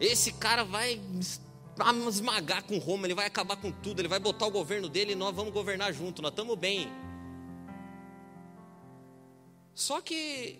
Esse 0.00 0.32
cara 0.32 0.64
vai 0.64 1.00
esmagar 2.08 2.64
com 2.64 2.78
Roma, 2.78 3.06
ele 3.06 3.14
vai 3.14 3.26
acabar 3.26 3.56
com 3.56 3.70
tudo, 3.70 4.00
ele 4.00 4.08
vai 4.08 4.18
botar 4.18 4.46
o 4.46 4.50
governo 4.50 4.88
dele 4.88 5.12
e 5.12 5.16
nós 5.16 5.34
vamos 5.34 5.52
governar 5.52 5.92
junto, 5.92 6.22
nós 6.22 6.32
estamos 6.32 6.56
bem. 6.56 6.88
Só 9.78 10.00
que 10.00 10.58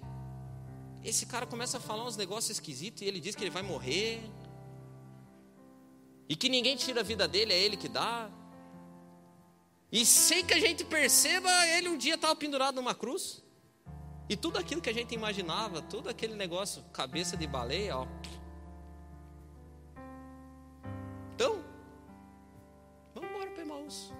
esse 1.02 1.26
cara 1.26 1.44
começa 1.44 1.78
a 1.78 1.80
falar 1.80 2.04
uns 2.04 2.16
negócios 2.16 2.50
esquisitos 2.50 3.02
e 3.02 3.04
ele 3.04 3.18
diz 3.18 3.34
que 3.34 3.42
ele 3.42 3.50
vai 3.50 3.64
morrer. 3.64 4.22
E 6.28 6.36
que 6.36 6.48
ninguém 6.48 6.76
tira 6.76 7.00
a 7.00 7.02
vida 7.02 7.26
dele, 7.26 7.52
é 7.52 7.58
ele 7.58 7.76
que 7.76 7.88
dá. 7.88 8.30
E 9.90 10.06
sem 10.06 10.46
que 10.46 10.54
a 10.54 10.60
gente 10.60 10.84
perceba, 10.84 11.50
ele 11.66 11.88
um 11.88 11.98
dia 11.98 12.14
estava 12.14 12.36
pendurado 12.36 12.76
numa 12.76 12.94
cruz. 12.94 13.42
E 14.28 14.36
tudo 14.36 14.56
aquilo 14.56 14.80
que 14.80 14.88
a 14.88 14.94
gente 14.94 15.16
imaginava, 15.16 15.82
todo 15.82 16.08
aquele 16.08 16.36
negócio, 16.36 16.84
cabeça 16.92 17.36
de 17.36 17.48
baleia, 17.48 17.96
ó, 17.96 18.06
Então, 21.34 21.64
vamos 23.12 23.30
embora 23.30 23.50
para 23.50 23.62
Emaús. 23.62 24.12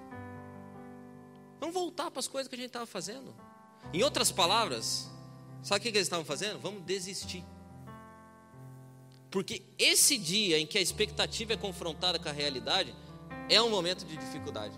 Vamos 1.60 1.72
voltar 1.72 2.10
para 2.10 2.18
as 2.18 2.26
coisas 2.26 2.48
que 2.48 2.56
a 2.56 2.58
gente 2.58 2.68
estava 2.68 2.86
fazendo. 2.86 3.47
Em 3.92 4.02
outras 4.02 4.30
palavras, 4.30 5.08
Sabe 5.62 5.80
o 5.80 5.82
que 5.82 5.88
eles 5.88 6.02
estavam 6.02 6.24
fazendo? 6.24 6.58
Vamos 6.60 6.82
desistir. 6.84 7.44
Porque 9.30 9.62
esse 9.78 10.16
dia 10.16 10.58
em 10.58 10.66
que 10.66 10.78
a 10.78 10.80
expectativa 10.80 11.52
é 11.52 11.56
confrontada 11.56 12.18
com 12.18 12.28
a 12.28 12.32
realidade 12.32 12.94
é 13.50 13.60
um 13.60 13.68
momento 13.68 14.04
de 14.04 14.16
dificuldade. 14.16 14.74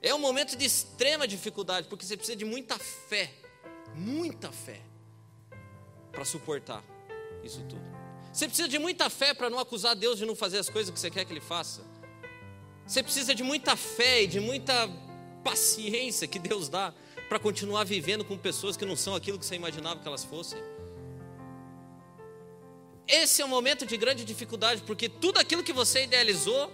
É 0.00 0.14
um 0.14 0.18
momento 0.18 0.56
de 0.56 0.64
extrema 0.64 1.28
dificuldade, 1.28 1.86
porque 1.88 2.06
você 2.06 2.16
precisa 2.16 2.36
de 2.36 2.46
muita 2.46 2.78
fé, 2.78 3.30
muita 3.94 4.50
fé, 4.50 4.80
para 6.10 6.24
suportar 6.24 6.82
isso 7.44 7.62
tudo. 7.68 7.82
Você 8.32 8.46
precisa 8.46 8.68
de 8.68 8.78
muita 8.78 9.10
fé 9.10 9.34
para 9.34 9.50
não 9.50 9.58
acusar 9.58 9.94
Deus 9.94 10.18
de 10.18 10.24
não 10.24 10.34
fazer 10.34 10.56
as 10.56 10.70
coisas 10.70 10.90
que 10.90 10.98
você 10.98 11.10
quer 11.10 11.26
que 11.26 11.32
Ele 11.32 11.40
faça. 11.40 11.82
Você 12.86 13.02
precisa 13.02 13.34
de 13.34 13.42
muita 13.42 13.76
fé 13.76 14.22
e 14.22 14.26
de 14.26 14.40
muita 14.40 14.88
paciência 15.42 16.26
que 16.26 16.38
Deus 16.38 16.68
dá 16.68 16.94
para 17.28 17.38
continuar 17.38 17.84
vivendo 17.84 18.24
com 18.24 18.36
pessoas 18.36 18.76
que 18.76 18.84
não 18.84 18.96
são 18.96 19.14
aquilo 19.14 19.38
que 19.38 19.46
você 19.46 19.54
imaginava 19.54 20.00
que 20.00 20.08
elas 20.08 20.24
fossem. 20.24 20.60
Esse 23.06 23.42
é 23.42 23.44
um 23.44 23.48
momento 23.48 23.84
de 23.84 23.96
grande 23.96 24.24
dificuldade, 24.24 24.82
porque 24.86 25.08
tudo 25.08 25.38
aquilo 25.38 25.62
que 25.62 25.72
você 25.72 26.04
idealizou 26.04 26.72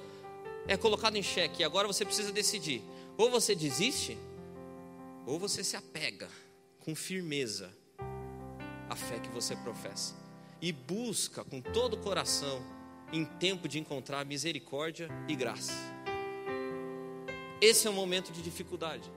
é 0.69 0.77
colocado 0.77 1.17
em 1.17 1.23
xeque. 1.23 1.63
E 1.63 1.65
agora 1.65 1.87
você 1.87 2.05
precisa 2.05 2.31
decidir: 2.33 2.83
ou 3.17 3.31
você 3.31 3.55
desiste, 3.55 4.19
ou 5.27 5.39
você 5.39 5.65
se 5.65 5.77
apega 5.77 6.29
com 6.81 6.95
firmeza 6.95 7.73
à 8.89 8.95
fé 8.95 9.19
que 9.19 9.29
você 9.31 9.57
professa 9.57 10.15
e 10.61 10.73
busca 10.73 11.45
com 11.45 11.61
todo 11.61 11.95
o 11.95 11.99
coração 11.99 12.63
em 13.13 13.25
tempo 13.25 13.69
de 13.69 13.79
encontrar 13.79 14.25
misericórdia 14.25 15.09
e 15.29 15.35
graça. 15.35 15.96
Esse 17.61 17.87
é 17.87 17.91
um 17.91 17.95
momento 17.95 18.33
de 18.33 18.43
dificuldade. 18.43 19.11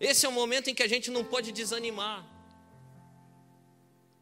Esse 0.00 0.26
é 0.26 0.28
um 0.28 0.32
momento 0.32 0.68
em 0.68 0.74
que 0.74 0.82
a 0.82 0.88
gente 0.88 1.10
não 1.10 1.24
pode 1.24 1.52
desanimar. 1.52 2.26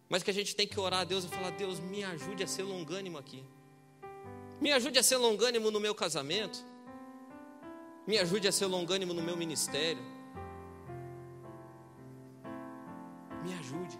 Mas 0.08 0.22
que 0.22 0.30
a 0.30 0.34
gente 0.34 0.54
tem 0.54 0.66
que 0.66 0.78
orar 0.78 1.00
a 1.00 1.04
Deus 1.04 1.24
e 1.24 1.28
falar: 1.28 1.50
Deus, 1.50 1.80
me 1.80 2.04
ajude 2.04 2.42
a 2.42 2.46
ser 2.46 2.62
longânimo 2.62 3.18
aqui. 3.18 3.44
Me 4.60 4.72
ajude 4.72 4.98
a 4.98 5.02
ser 5.02 5.16
longânimo 5.16 5.70
no 5.70 5.80
meu 5.80 5.94
casamento. 5.94 6.58
Me 8.06 8.18
ajude 8.18 8.48
a 8.48 8.52
ser 8.52 8.66
longânimo 8.66 9.14
no 9.14 9.22
meu 9.22 9.36
ministério. 9.36 10.02
Me 13.44 13.54
ajude. 13.54 13.98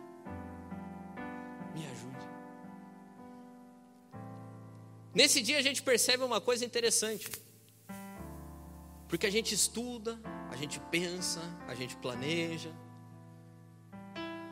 Me 1.75 1.87
ajude. 1.87 2.27
Nesse 5.15 5.41
dia 5.41 5.59
a 5.59 5.63
gente 5.63 5.83
percebe 5.83 6.23
uma 6.25 6.41
coisa 6.41 6.65
interessante. 6.65 7.31
Porque 9.13 9.27
a 9.27 9.31
gente 9.31 9.55
estuda, 9.55 10.19
a 10.51 10.57
gente 10.57 10.81
pensa, 10.91 11.43
a 11.69 11.75
gente 11.75 11.95
planeja, 11.97 12.73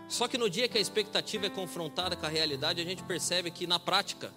só 0.07 0.29
que 0.29 0.37
no 0.37 0.51
dia 0.51 0.69
que 0.69 0.77
a 0.77 0.81
expectativa 0.81 1.47
é 1.47 1.49
confrontada 1.49 2.15
com 2.15 2.27
a 2.27 2.29
realidade, 2.29 2.79
a 2.79 2.85
gente 2.85 3.03
percebe 3.05 3.51
que 3.51 3.67
na 3.67 3.81
prática 3.81 4.31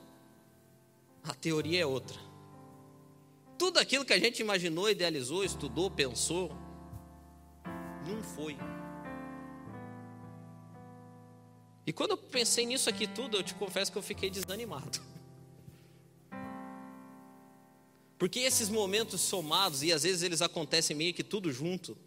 a 1.26 1.34
teoria 1.34 1.82
é 1.82 1.86
outra. 1.86 2.18
Tudo 3.58 3.80
aquilo 3.80 4.06
que 4.06 4.14
a 4.14 4.18
gente 4.18 4.40
imaginou, 4.40 4.90
idealizou, 4.90 5.44
estudou, 5.44 5.92
pensou, 5.92 6.56
não 8.08 8.24
foi. 8.24 8.58
E 11.86 11.92
quando 11.92 12.12
eu 12.12 12.18
pensei 12.18 12.66
nisso 12.66 12.90
aqui 12.90 13.08
tudo, 13.08 13.36
eu 13.36 13.44
te 13.44 13.54
confesso 13.56 13.92
que 13.92 13.98
eu 13.98 14.02
fiquei 14.02 14.30
desanimado. 14.30 15.02
Porque 18.24 18.40
esses 18.40 18.70
momentos 18.70 19.20
somados, 19.20 19.84
e 19.84 19.92
às 19.92 20.04
vezes 20.04 20.24
eles 20.24 20.42
acontecem 20.42 20.96
meio 20.96 21.14
que 21.14 21.26
tudo 21.26 21.52
junto, 21.52 21.98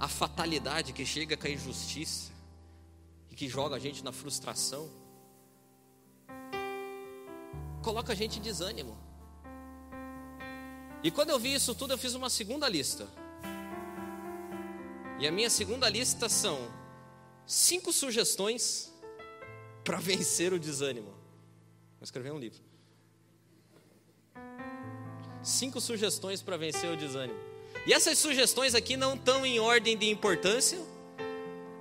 a 0.00 0.08
fatalidade 0.08 0.92
que 0.92 1.06
chega 1.06 1.36
com 1.36 1.46
a 1.46 1.50
injustiça 1.50 2.32
e 3.30 3.36
que 3.36 3.48
joga 3.48 3.76
a 3.76 3.78
gente 3.78 4.02
na 4.02 4.10
frustração, 4.10 4.90
coloca 7.84 8.12
a 8.12 8.16
gente 8.16 8.40
em 8.40 8.42
desânimo. 8.42 8.98
E 11.04 11.10
quando 11.12 11.30
eu 11.30 11.38
vi 11.38 11.54
isso 11.54 11.72
tudo, 11.72 11.92
eu 11.92 11.98
fiz 11.98 12.14
uma 12.14 12.28
segunda 12.28 12.68
lista. 12.68 13.06
E 15.20 15.28
a 15.28 15.30
minha 15.30 15.50
segunda 15.50 15.88
lista 15.88 16.28
são 16.28 16.58
cinco 17.46 17.92
sugestões 17.92 18.92
para 19.84 20.00
vencer 20.02 20.52
o 20.52 20.58
desânimo. 20.58 21.12
Vou 21.12 22.02
escrever 22.02 22.32
um 22.32 22.38
livro. 22.40 22.73
Cinco 25.44 25.80
sugestões 25.80 26.40
para 26.40 26.56
vencer 26.56 26.90
o 26.90 26.96
desânimo. 26.96 27.38
E 27.86 27.92
essas 27.92 28.18
sugestões 28.18 28.74
aqui 28.74 28.96
não 28.96 29.14
estão 29.14 29.44
em 29.44 29.60
ordem 29.60 29.96
de 29.96 30.08
importância, 30.08 30.78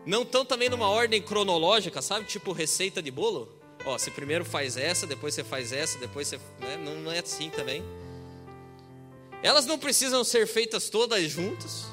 não 0.06 0.23
estão 0.23 0.45
também 0.45 0.67
numa 0.67 0.89
ordem 0.89 1.21
cronológica, 1.21 2.02
sabe? 2.02 2.26
Tipo 2.26 2.52
receita 2.52 3.02
de 3.02 3.10
bolo. 3.10 3.47
Ó, 3.86 3.97
você 3.97 4.12
primeiro 4.12 4.43
faz 4.43 4.76
essa, 4.76 5.08
depois 5.08 5.34
você 5.34 5.43
faz 5.45 5.71
essa, 5.71 5.97
depois 5.97 6.28
você. 6.28 6.38
Né? 6.60 6.76
Não, 6.78 6.95
não 6.95 7.12
é 7.12 7.19
assim 7.19 7.49
também. 7.49 7.82
Elas 9.41 9.65
não 9.65 9.80
precisam 9.80 10.23
ser 10.26 10.45
feitas 10.45 10.89
todas 10.89 11.30
juntas. 11.30 11.86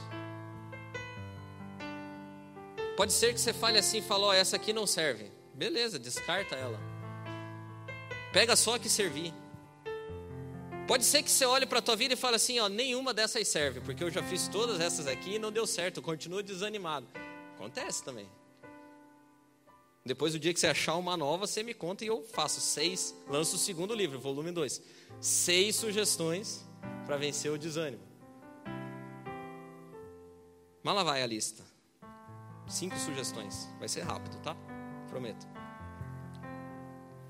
Pode 2.97 3.13
ser 3.13 3.33
que 3.33 3.41
você 3.41 3.53
fale 3.53 3.79
assim 3.79 3.99
e 3.99 4.03
fale, 4.03 4.25
ó, 4.25 4.33
essa 4.33 4.57
aqui 4.57 4.73
não 4.73 4.87
serve. 4.87 5.31
Beleza, 5.55 5.99
descarta 5.99 6.57
ela. 6.57 6.79
Pega 8.33 8.55
só 8.57 8.75
a 8.75 8.79
que 8.79 8.89
servir. 8.89 9.33
Pode 10.91 11.05
ser 11.05 11.23
que 11.23 11.31
você 11.31 11.45
olhe 11.45 11.67
para 11.67 11.79
a 11.79 11.83
tua 11.83 11.95
vida 11.95 12.15
e 12.15 12.17
fale 12.17 12.35
assim, 12.35 12.59
ó, 12.59 12.69
nenhuma 12.69 13.15
dessas 13.15 13.47
serve, 13.47 13.81
porque 13.81 14.03
eu 14.03 14.11
já 14.11 14.25
fiz 14.25 14.49
todas 14.49 14.81
essas 14.81 15.07
aqui 15.07 15.37
e 15.37 15.39
não 15.39 15.53
deu 15.53 15.65
certo, 15.65 16.03
continuo 16.03 16.43
desanimado. 16.43 17.07
Acontece 17.55 18.03
também. 18.03 18.29
Depois 20.05 20.33
do 20.33 20.39
dia 20.41 20.53
que 20.53 20.59
você 20.59 20.67
achar 20.67 20.97
uma 20.97 21.17
nova, 21.17 21.47
você 21.47 21.63
me 21.63 21.75
conta 21.75 22.05
e 22.05 22.09
eu 22.09 22.25
faço 22.25 22.61
seis, 22.61 23.15
lanço 23.29 23.55
o 23.55 23.59
segundo 23.61 23.95
livro, 23.95 24.19
volume 24.19 24.51
2. 24.51 24.83
Seis 25.21 25.77
sugestões 25.77 26.67
para 27.07 27.17
vencer 27.17 27.53
o 27.53 27.57
desânimo. 27.57 28.03
Mas 30.83 30.95
lá 30.97 31.05
vai 31.05 31.23
a 31.23 31.27
lista. 31.27 31.63
Cinco 32.67 32.99
sugestões. 32.99 33.69
Vai 33.79 33.89
ser 33.89 34.01
rápido, 34.01 34.43
tá? 34.43 34.57
Prometo. 35.09 35.47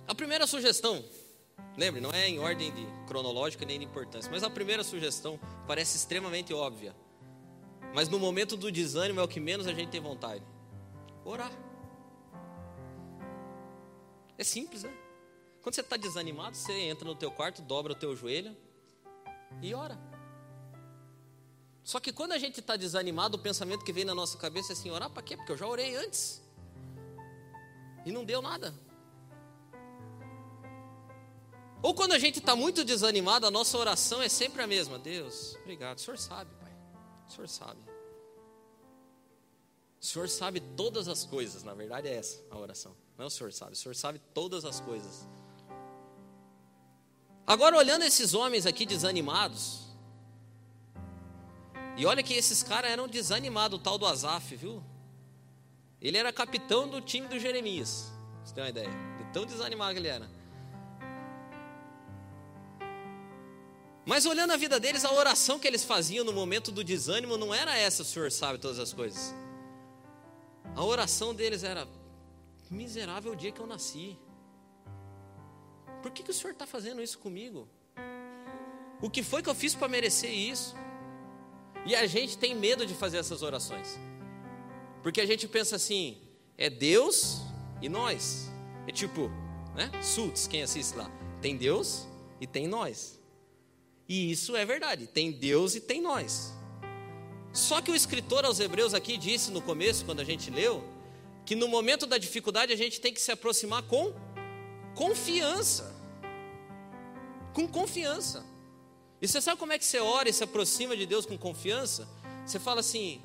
A 0.09 0.15
primeira 0.15 0.47
sugestão 0.47 1.05
Lembre, 1.81 1.99
não 1.99 2.11
é 2.11 2.29
em 2.29 2.39
ordem 2.39 2.71
de 2.71 2.87
cronológica 3.07 3.65
nem 3.65 3.79
de 3.79 3.87
importância, 3.87 4.31
mas 4.31 4.43
a 4.43 4.51
primeira 4.51 4.85
sugestão 4.85 5.41
parece 5.67 5.97
extremamente 5.97 6.53
óbvia. 6.53 6.95
Mas 7.95 8.07
no 8.07 8.19
momento 8.19 8.55
do 8.55 8.71
desânimo 8.71 9.19
é 9.19 9.23
o 9.23 9.27
que 9.27 9.41
menos 9.41 9.67
a 9.67 9.73
gente 9.73 9.89
tem 9.89 9.99
vontade. 9.99 10.45
Orar. 11.25 11.51
É 14.37 14.45
simples, 14.45 14.83
né? 14.83 14.93
Quando 15.63 15.75
você 15.75 15.81
está 15.81 15.97
desanimado, 15.97 16.55
você 16.55 16.71
entra 16.71 17.09
no 17.09 17.15
teu 17.15 17.31
quarto, 17.31 17.63
dobra 17.63 17.95
o 17.95 17.97
teu 17.97 18.15
joelho 18.15 18.55
e 19.63 19.73
ora. 19.73 19.99
Só 21.83 21.99
que 21.99 22.13
quando 22.13 22.33
a 22.33 22.39
gente 22.39 22.61
está 22.61 22.77
desanimado, 22.77 23.39
o 23.39 23.41
pensamento 23.41 23.87
que 23.87 23.93
vem 23.93 24.05
na 24.05 24.15
nossa 24.15 24.37
cabeça 24.37 24.73
é 24.73 24.75
assim: 24.75 24.91
orar 24.91 25.09
para 25.09 25.23
quê? 25.23 25.35
Porque 25.35 25.53
eu 25.53 25.57
já 25.57 25.67
orei 25.67 25.97
antes. 25.97 26.43
E 28.05 28.13
não 28.13 28.23
deu 28.23 28.43
nada. 28.43 28.75
Ou 31.83 31.95
quando 31.95 32.13
a 32.13 32.19
gente 32.19 32.39
está 32.39 32.55
muito 32.55 32.85
desanimado, 32.85 33.47
a 33.47 33.51
nossa 33.51 33.77
oração 33.79 34.21
é 34.21 34.29
sempre 34.29 34.63
a 34.63 34.67
mesma. 34.67 34.99
Deus, 34.99 35.57
obrigado. 35.63 35.99
O 35.99 36.01
Senhor 36.01 36.19
sabe, 36.19 36.51
Pai. 36.61 36.73
O 37.29 37.33
Senhor 37.33 37.49
sabe. 37.49 37.81
O 40.01 40.05
Senhor 40.05 40.29
sabe 40.29 40.61
todas 40.61 41.09
as 41.09 41.25
coisas. 41.25 41.63
Na 41.63 41.75
verdade 41.75 42.09
é 42.09 42.15
essa 42.15 42.43
a 42.51 42.59
oração. 42.59 42.95
Não 43.17 43.25
é 43.25 43.27
o 43.27 43.31
Senhor 43.31 43.53
sabe. 43.53 43.73
O 43.73 43.77
Senhor 43.77 43.95
sabe 43.95 44.19
todas 44.35 44.65
as 44.65 44.81
coisas. 44.81 45.27
Agora 47.47 47.77
olhando 47.77 48.03
esses 48.03 48.35
homens 48.35 48.67
aqui 48.67 48.85
desanimados. 48.85 49.89
E 51.97 52.07
olha 52.07 52.23
que 52.23 52.33
esses 52.33 52.63
caras 52.63 52.91
eram 52.91 53.09
desanimados, 53.09 53.79
o 53.79 53.83
tal 53.83 53.99
do 53.99 54.07
Azaf, 54.07 54.55
viu? 54.55 54.83
Ele 56.01 56.17
era 56.17 56.33
capitão 56.33 56.89
do 56.89 57.01
time 57.01 57.29
do 57.29 57.39
Jeremias. 57.39 58.11
Você 58.43 58.55
tem 58.55 58.65
uma 58.65 58.71
ideia? 58.71 58.89
De 59.19 59.33
tão 59.33 59.45
desanimado 59.45 59.93
que 59.93 59.99
ele 59.99 60.09
era. 60.09 60.40
Mas 64.11 64.27
olhando 64.27 64.51
a 64.51 64.57
vida 64.57 64.81
deles, 64.81 65.05
a 65.05 65.13
oração 65.13 65.57
que 65.57 65.69
eles 65.69 65.85
faziam 65.85 66.25
no 66.25 66.33
momento 66.33 66.73
do 66.73 66.83
desânimo 66.83 67.37
não 67.37 67.55
era 67.55 67.79
essa, 67.79 68.03
o 68.03 68.05
Senhor 68.05 68.33
sabe 68.33 68.59
todas 68.59 68.81
as 68.81 68.93
coisas. 68.93 69.33
A 70.75 70.85
oração 70.85 71.33
deles 71.33 71.63
era: 71.63 71.87
miserável 72.69 73.37
dia 73.37 73.53
que 73.53 73.61
eu 73.61 73.69
nasci. 73.69 74.19
Por 76.03 76.11
que, 76.11 76.25
que 76.25 76.33
o 76.33 76.35
Senhor 76.35 76.51
está 76.51 76.67
fazendo 76.67 77.01
isso 77.01 77.21
comigo? 77.21 77.69
O 79.01 79.09
que 79.09 79.23
foi 79.23 79.45
que 79.45 79.49
eu 79.49 79.55
fiz 79.55 79.77
para 79.77 79.87
merecer 79.87 80.33
isso? 80.33 80.75
E 81.87 81.95
a 81.95 82.05
gente 82.05 82.37
tem 82.37 82.53
medo 82.53 82.85
de 82.85 82.95
fazer 82.95 83.19
essas 83.19 83.43
orações, 83.43 83.97
porque 85.05 85.21
a 85.21 85.27
gente 85.27 85.47
pensa 85.47 85.77
assim: 85.77 86.21
é 86.59 86.69
Deus 86.69 87.43
e 87.81 87.89
nós. 87.89 88.51
É 88.89 88.91
tipo, 88.91 89.31
né? 89.77 89.89
Sults, 90.03 90.49
quem 90.49 90.65
assiste 90.65 90.97
lá? 90.97 91.09
Tem 91.41 91.57
Deus 91.57 92.09
e 92.41 92.47
tem 92.49 92.67
nós. 92.67 93.20
E 94.11 94.33
isso 94.33 94.57
é 94.57 94.67
verdade, 94.67 95.07
tem 95.07 95.31
Deus 95.31 95.77
e 95.77 95.81
tem 95.81 96.03
nós. 96.03 96.53
Só 97.53 97.81
que 97.81 97.93
o 97.93 97.95
escritor 97.95 98.45
aos 98.45 98.59
Hebreus 98.59 98.93
aqui 98.93 99.17
disse 99.17 99.53
no 99.53 99.63
começo, 99.63 100.05
quando 100.05 100.19
a 100.19 100.25
gente 100.25 100.51
leu, 100.51 100.83
que 101.47 101.55
no 101.55 101.69
momento 101.69 102.07
da 102.07 102.19
dificuldade 102.19 102.73
a 102.73 102.77
gente 102.77 103.01
tem 103.01 103.15
que 103.15 103.21
se 103.21 103.31
aproximar 103.31 103.85
com 103.85 104.13
confiança. 104.97 105.95
Com 107.55 107.69
confiança. 107.69 108.45
E 109.23 109.29
você 109.29 109.41
sabe 109.41 109.61
como 109.61 109.73
é 109.73 109.79
que 109.79 109.85
você 109.85 110.01
ora 110.01 110.29
e 110.29 110.33
se 110.33 110.43
aproxima 110.43 110.97
de 110.97 111.07
Deus 111.07 111.25
com 111.25 111.39
confiança? 111.39 112.09
Você 112.45 112.59
fala 112.59 112.81
assim: 112.81 113.23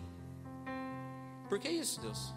por 1.49 1.57
que 1.57 1.67
isso, 1.67 1.99
Deus? 1.99 2.31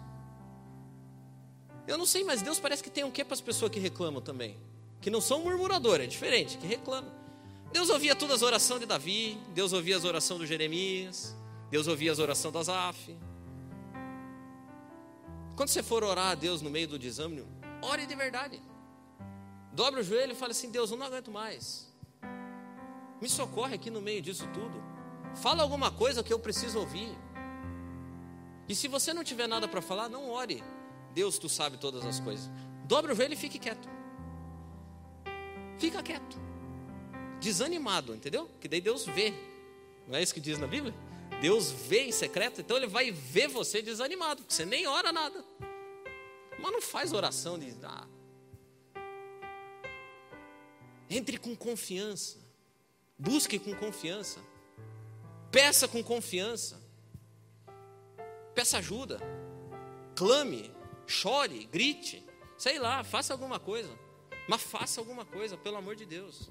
Eu 1.87 1.99
não 1.99 2.05
sei, 2.07 2.23
mas 2.23 2.41
Deus 2.41 2.59
parece 2.59 2.81
que 2.81 2.89
tem 2.89 3.03
um 3.03 3.11
quê 3.11 3.23
para 3.23 3.35
as 3.35 3.41
pessoas 3.41 3.71
que 3.71 3.79
reclamam 3.79 4.23
também. 4.23 4.57
Que 4.99 5.11
não 5.11 5.21
são 5.21 5.39
murmuradores, 5.43 6.07
é 6.07 6.09
diferente, 6.09 6.57
que 6.57 6.65
reclamam. 6.65 7.18
Deus 7.71 7.89
ouvia 7.89 8.15
todas 8.15 8.37
as 8.37 8.41
orações 8.41 8.79
de 8.79 8.85
Davi, 8.85 9.39
Deus 9.53 9.73
ouvia 9.73 9.95
as 9.95 10.03
orações 10.03 10.39
do 10.39 10.45
Jeremias, 10.45 11.35
Deus 11.69 11.87
ouvia 11.87 12.11
as 12.11 12.19
orações 12.19 12.53
das 12.53 12.67
Asaf. 12.67 13.15
Quando 15.55 15.69
você 15.69 15.83
for 15.83 16.03
orar 16.03 16.31
a 16.31 16.35
Deus 16.35 16.61
no 16.61 16.69
meio 16.69 16.87
do 16.87 16.97
desânimo, 16.97 17.47
ore 17.81 18.05
de 18.05 18.15
verdade. 18.15 18.61
Dobre 19.73 19.99
o 19.99 20.03
joelho 20.03 20.31
e 20.31 20.35
fale 20.35 20.51
assim: 20.51 20.71
Deus, 20.71 20.89
eu 20.89 20.97
não 20.97 21.05
aguento 21.05 21.31
mais. 21.31 21.93
Me 23.21 23.29
socorre 23.29 23.75
aqui 23.75 23.89
no 23.89 24.01
meio 24.01 24.21
disso 24.21 24.47
tudo. 24.53 24.81
Fala 25.35 25.61
alguma 25.61 25.91
coisa 25.91 26.23
que 26.23 26.33
eu 26.33 26.39
preciso 26.39 26.79
ouvir. 26.79 27.15
E 28.67 28.73
se 28.75 28.87
você 28.87 29.13
não 29.13 29.23
tiver 29.23 29.47
nada 29.47 29.67
para 29.67 29.81
falar, 29.81 30.09
não 30.09 30.29
ore. 30.29 30.63
Deus, 31.13 31.37
tu 31.37 31.49
sabe 31.49 31.77
todas 31.77 32.05
as 32.05 32.19
coisas. 32.19 32.49
Dobre 32.85 33.11
o 33.11 33.15
joelho 33.15 33.33
e 33.33 33.37
fique 33.37 33.59
quieto. 33.59 33.87
Fica 35.77 36.01
quieto. 36.01 36.48
Desanimado, 37.39 38.13
entendeu? 38.15 38.49
Que 38.59 38.67
daí 38.67 38.81
Deus 38.81 39.05
vê. 39.05 39.33
Não 40.07 40.17
é 40.17 40.21
isso 40.21 40.33
que 40.33 40.39
diz 40.39 40.57
na 40.57 40.67
Bíblia? 40.67 40.93
Deus 41.41 41.71
vê 41.71 42.03
em 42.03 42.11
secreto, 42.11 42.61
então 42.61 42.75
Ele 42.75 42.87
vai 42.87 43.11
ver 43.11 43.47
você 43.47 43.81
desanimado, 43.81 44.41
porque 44.41 44.53
você 44.53 44.65
nem 44.65 44.85
ora 44.87 45.11
nada. 45.11 45.43
Mas 46.59 46.71
não 46.71 46.81
faz 46.81 47.13
oração 47.13 47.57
de. 47.57 47.73
Ah. 47.83 48.07
Entre 51.09 51.37
com 51.37 51.55
confiança. 51.55 52.37
Busque 53.17 53.57
com 53.57 53.73
confiança. 53.73 54.39
Peça 55.51 55.87
com 55.87 56.03
confiança. 56.03 56.81
Peça 58.53 58.77
ajuda. 58.77 59.19
Clame. 60.15 60.71
Chore. 61.07 61.65
Grite. 61.65 62.23
Sei 62.57 62.77
lá, 62.77 63.03
faça 63.03 63.33
alguma 63.33 63.59
coisa. 63.59 63.89
Mas 64.47 64.61
faça 64.61 64.99
alguma 64.99 65.25
coisa, 65.25 65.57
pelo 65.57 65.77
amor 65.77 65.95
de 65.95 66.05
Deus. 66.05 66.49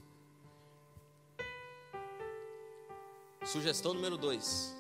Sugestão 3.51 3.95
número 3.95 4.19
dois. 4.19 4.77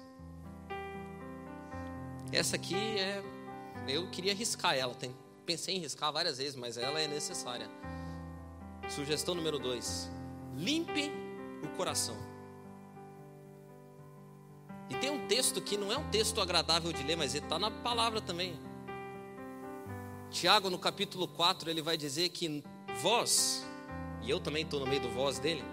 Essa 2.31 2.57
aqui 2.57 2.77
é. 2.77 3.23
Eu 3.89 4.11
queria 4.11 4.35
riscar 4.35 4.77
ela. 4.77 4.95
Tem, 4.95 5.17
pensei 5.47 5.77
em 5.77 5.79
riscar 5.79 6.13
várias 6.13 6.37
vezes, 6.37 6.55
mas 6.55 6.77
ela 6.77 7.01
é 7.01 7.09
necessária. 7.09 7.67
Sugestão 8.87 9.35
número 9.35 9.59
dois: 9.59 10.11
limpe 10.55 11.11
o 11.65 11.69
coração. 11.79 12.15
E 14.91 14.95
tem 14.97 15.09
um 15.09 15.27
texto 15.27 15.63
que 15.63 15.79
não 15.79 15.91
é 15.91 15.97
um 15.97 16.11
texto 16.11 16.39
agradável 16.39 16.93
de 16.93 17.03
ler, 17.03 17.17
mas 17.17 17.35
ele 17.35 17.47
está 17.47 17.59
na 17.59 17.71
palavra 17.71 18.21
também. 18.21 18.61
Tiago, 20.31 20.69
no 20.69 20.79
capítulo 20.79 21.27
4, 21.27 21.71
ele 21.71 21.81
vai 21.81 21.97
dizer 21.97 22.29
que 22.29 22.63
vós, 23.01 23.67
e 24.21 24.29
eu 24.29 24.39
também 24.39 24.63
estou 24.63 24.79
no 24.79 24.87
meio 24.87 25.01
do 25.01 25.09
vós 25.09 25.39
dele, 25.39 25.65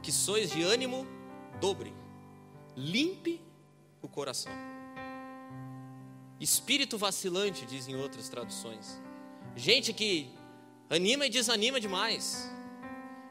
que 0.00 0.12
sois 0.12 0.50
de 0.50 0.62
ânimo 0.62 1.04
dobre, 1.60 1.92
limpe 2.78 3.40
o 4.00 4.08
coração. 4.08 4.52
Espírito 6.40 6.96
vacilante, 6.96 7.66
dizem 7.66 7.96
outras 7.96 8.28
traduções. 8.28 9.00
Gente 9.56 9.92
que 9.92 10.30
anima 10.88 11.26
e 11.26 11.30
desanima 11.30 11.80
demais. 11.80 12.48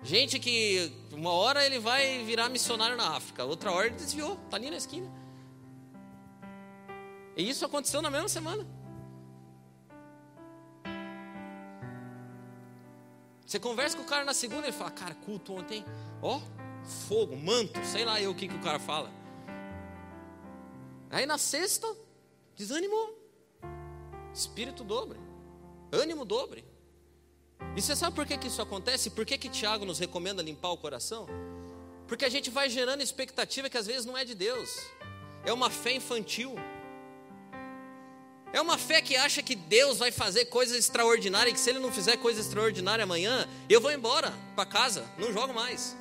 Gente 0.04 0.38
que 0.40 0.92
uma 1.12 1.32
hora 1.32 1.66
ele 1.66 1.80
vai 1.80 2.24
virar 2.24 2.50
missionário 2.50 2.98
na 2.98 3.16
África, 3.16 3.46
outra 3.46 3.72
hora 3.72 3.88
ele 3.88 3.96
desviou, 3.96 4.34
está 4.46 4.58
ali 4.58 4.70
na 4.70 4.78
esquina. 4.78 5.10
E 7.36 7.50
isso 7.50 7.66
aconteceu 7.66 8.02
na 8.02 8.12
mesma 8.12 8.28
semana. 8.28 8.68
Você 13.46 13.60
conversa 13.60 13.96
com 13.96 14.04
o 14.04 14.06
cara 14.06 14.26
na 14.26 14.34
segunda 14.34 14.68
ele 14.68 14.76
fala, 14.76 14.92
cara, 14.92 15.16
culto 15.16 15.54
ontem, 15.54 15.86
ó, 16.22 16.42
fogo, 17.08 17.38
manto, 17.38 17.80
sei 17.86 18.04
lá 18.04 18.22
eu 18.22 18.32
o 18.32 18.36
que, 18.36 18.46
que 18.46 18.56
o 18.56 18.60
cara 18.60 18.78
fala. 18.78 19.10
Aí 21.10 21.26
na 21.26 21.38
sexta, 21.38 21.88
Desanimou. 22.56 23.16
Espírito 24.34 24.84
dobre. 24.84 25.20
Ânimo 25.92 26.26
dobre. 26.26 26.66
E 27.76 27.82
você 27.82 27.96
sabe 27.96 28.16
por 28.16 28.26
que, 28.26 28.38
que 28.38 28.48
isso 28.48 28.62
acontece? 28.62 29.12
Por 29.12 29.26
que, 29.26 29.38
que 29.38 29.50
Tiago 29.50 29.86
nos 29.86 30.00
recomenda 30.00 30.42
limpar 30.42 30.72
o 30.72 30.78
coração? 30.78 31.28
Porque 32.08 32.26
a 32.26 32.30
gente 32.30 32.50
vai 32.50 32.70
gerando 32.70 33.02
expectativa 33.02 33.70
que 33.70 33.78
às 33.78 33.86
vezes 33.86 34.06
não 34.06 34.18
é 34.18 34.26
de 34.26 34.34
Deus. 34.34 34.80
É 35.46 35.54
uma 35.54 35.70
fé 35.70 35.94
infantil. 35.94 36.56
É 38.52 38.60
uma 38.60 38.78
fé 38.78 39.02
que 39.02 39.16
acha 39.16 39.44
que 39.44 39.56
Deus 39.56 39.98
vai 39.98 40.12
fazer 40.12 40.46
coisas 40.46 40.78
extraordinárias 40.78 41.52
e 41.52 41.54
que 41.54 41.60
se 41.60 41.70
Ele 41.70 41.80
não 41.80 41.92
fizer 41.92 42.18
coisa 42.18 42.40
extraordinária 42.40 43.04
amanhã, 43.04 43.48
eu 43.70 43.80
vou 43.80 43.92
embora 43.92 44.34
para 44.56 44.66
casa, 44.66 45.06
não 45.18 45.32
jogo 45.32 45.54
mais. 45.54 45.96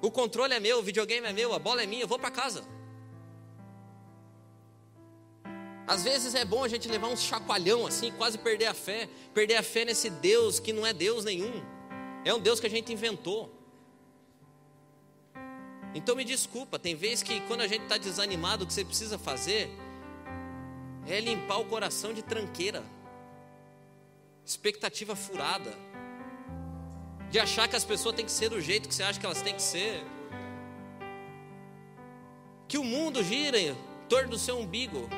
O 0.00 0.10
controle 0.10 0.54
é 0.54 0.60
meu, 0.60 0.78
o 0.78 0.82
videogame 0.82 1.26
é 1.26 1.32
meu, 1.32 1.52
a 1.52 1.58
bola 1.58 1.82
é 1.82 1.86
minha, 1.86 2.04
eu 2.04 2.08
vou 2.08 2.18
para 2.18 2.30
casa. 2.30 2.64
Às 5.90 6.04
vezes 6.04 6.36
é 6.36 6.44
bom 6.44 6.62
a 6.62 6.68
gente 6.68 6.86
levar 6.86 7.08
um 7.08 7.16
chacoalhão 7.16 7.84
assim, 7.84 8.12
quase 8.12 8.38
perder 8.38 8.66
a 8.66 8.74
fé, 8.74 9.08
perder 9.34 9.56
a 9.56 9.62
fé 9.62 9.84
nesse 9.84 10.08
Deus 10.08 10.60
que 10.60 10.72
não 10.72 10.86
é 10.86 10.92
Deus 10.92 11.24
nenhum, 11.24 11.50
é 12.24 12.32
um 12.32 12.38
Deus 12.38 12.60
que 12.60 12.66
a 12.68 12.70
gente 12.70 12.92
inventou. 12.92 13.52
Então 15.92 16.14
me 16.14 16.24
desculpa, 16.24 16.78
tem 16.78 16.94
vezes 16.94 17.24
que 17.24 17.40
quando 17.40 17.62
a 17.62 17.66
gente 17.66 17.82
está 17.82 17.98
desanimado, 17.98 18.62
o 18.62 18.68
que 18.68 18.72
você 18.72 18.84
precisa 18.84 19.18
fazer 19.18 19.68
é 21.08 21.18
limpar 21.18 21.58
o 21.58 21.64
coração 21.64 22.14
de 22.14 22.22
tranqueira, 22.22 22.84
expectativa 24.46 25.16
furada, 25.16 25.76
de 27.32 27.40
achar 27.40 27.66
que 27.66 27.74
as 27.74 27.84
pessoas 27.84 28.14
têm 28.14 28.24
que 28.24 28.30
ser 28.30 28.48
do 28.48 28.60
jeito 28.60 28.88
que 28.88 28.94
você 28.94 29.02
acha 29.02 29.18
que 29.18 29.26
elas 29.26 29.42
têm 29.42 29.56
que 29.56 29.62
ser, 29.62 30.04
que 32.68 32.78
o 32.78 32.84
mundo 32.84 33.24
gira 33.24 33.58
em 33.58 33.76
torno 34.08 34.30
do 34.30 34.38
seu 34.38 34.56
umbigo, 34.56 35.08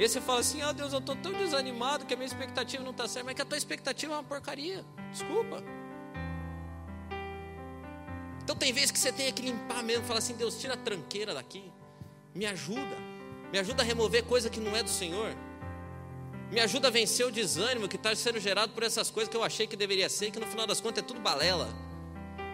e 0.00 0.08
você 0.08 0.18
fala 0.18 0.40
assim: 0.40 0.62
Ah, 0.62 0.72
Deus, 0.72 0.94
eu 0.94 0.98
estou 0.98 1.14
tão 1.14 1.30
desanimado 1.34 2.06
que 2.06 2.14
a 2.14 2.16
minha 2.16 2.26
expectativa 2.26 2.82
não 2.82 2.90
está 2.90 3.06
certa, 3.06 3.26
mas 3.26 3.34
que 3.34 3.42
a 3.42 3.44
tua 3.44 3.58
expectativa 3.58 4.14
é 4.14 4.16
uma 4.16 4.24
porcaria. 4.24 4.82
Desculpa. 5.12 5.62
Então 8.42 8.56
tem 8.56 8.72
vezes 8.72 8.90
que 8.90 8.98
você 8.98 9.12
tem 9.12 9.30
que 9.30 9.42
limpar 9.42 9.82
mesmo, 9.82 10.06
falar 10.06 10.20
assim: 10.20 10.34
Deus, 10.34 10.58
tira 10.58 10.72
a 10.72 10.76
tranqueira 10.78 11.34
daqui, 11.34 11.70
me 12.34 12.46
ajuda, 12.46 12.96
me 13.52 13.58
ajuda 13.58 13.82
a 13.82 13.84
remover 13.84 14.24
coisa 14.24 14.48
que 14.48 14.58
não 14.58 14.74
é 14.74 14.82
do 14.82 14.88
Senhor, 14.88 15.36
me 16.50 16.60
ajuda 16.60 16.88
a 16.88 16.90
vencer 16.90 17.26
o 17.26 17.30
desânimo 17.30 17.86
que 17.86 17.96
está 17.96 18.14
sendo 18.16 18.40
gerado 18.40 18.72
por 18.72 18.82
essas 18.82 19.10
coisas 19.10 19.30
que 19.30 19.36
eu 19.36 19.44
achei 19.44 19.66
que 19.66 19.76
deveria 19.76 20.08
ser, 20.08 20.30
que 20.30 20.40
no 20.40 20.46
final 20.46 20.66
das 20.66 20.80
contas 20.80 21.04
é 21.04 21.06
tudo 21.06 21.20
balela, 21.20 21.68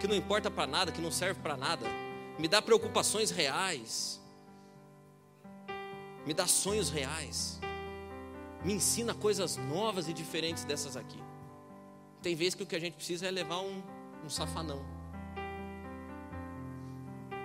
que 0.01 0.09
não 0.09 0.17
importa 0.17 0.51
para 0.51 0.67
nada, 0.67 0.91
que 0.91 1.01
não 1.01 1.13
serve 1.13 1.41
para 1.41 1.57
nada, 1.57 1.87
me 2.41 2.49
dá 2.49 2.61
preocupações 2.61 3.31
reais 3.31 4.21
me 6.27 6.35
dá 6.35 6.47
sonhos 6.47 6.91
reais, 6.91 7.61
me 8.65 8.75
ensina 8.75 9.15
coisas 9.15 9.57
novas 9.57 10.09
e 10.09 10.13
diferentes 10.13 10.65
dessas 10.65 10.97
aqui. 10.97 11.23
Tem 12.21 12.35
vezes 12.35 12.57
que 12.57 12.65
o 12.65 12.67
que 12.67 12.75
a 12.75 12.81
gente 12.81 12.95
precisa 12.95 13.29
é 13.29 13.31
levar 13.31 13.61
um, 13.61 13.81
um 14.25 14.29
safanão. 14.29 14.85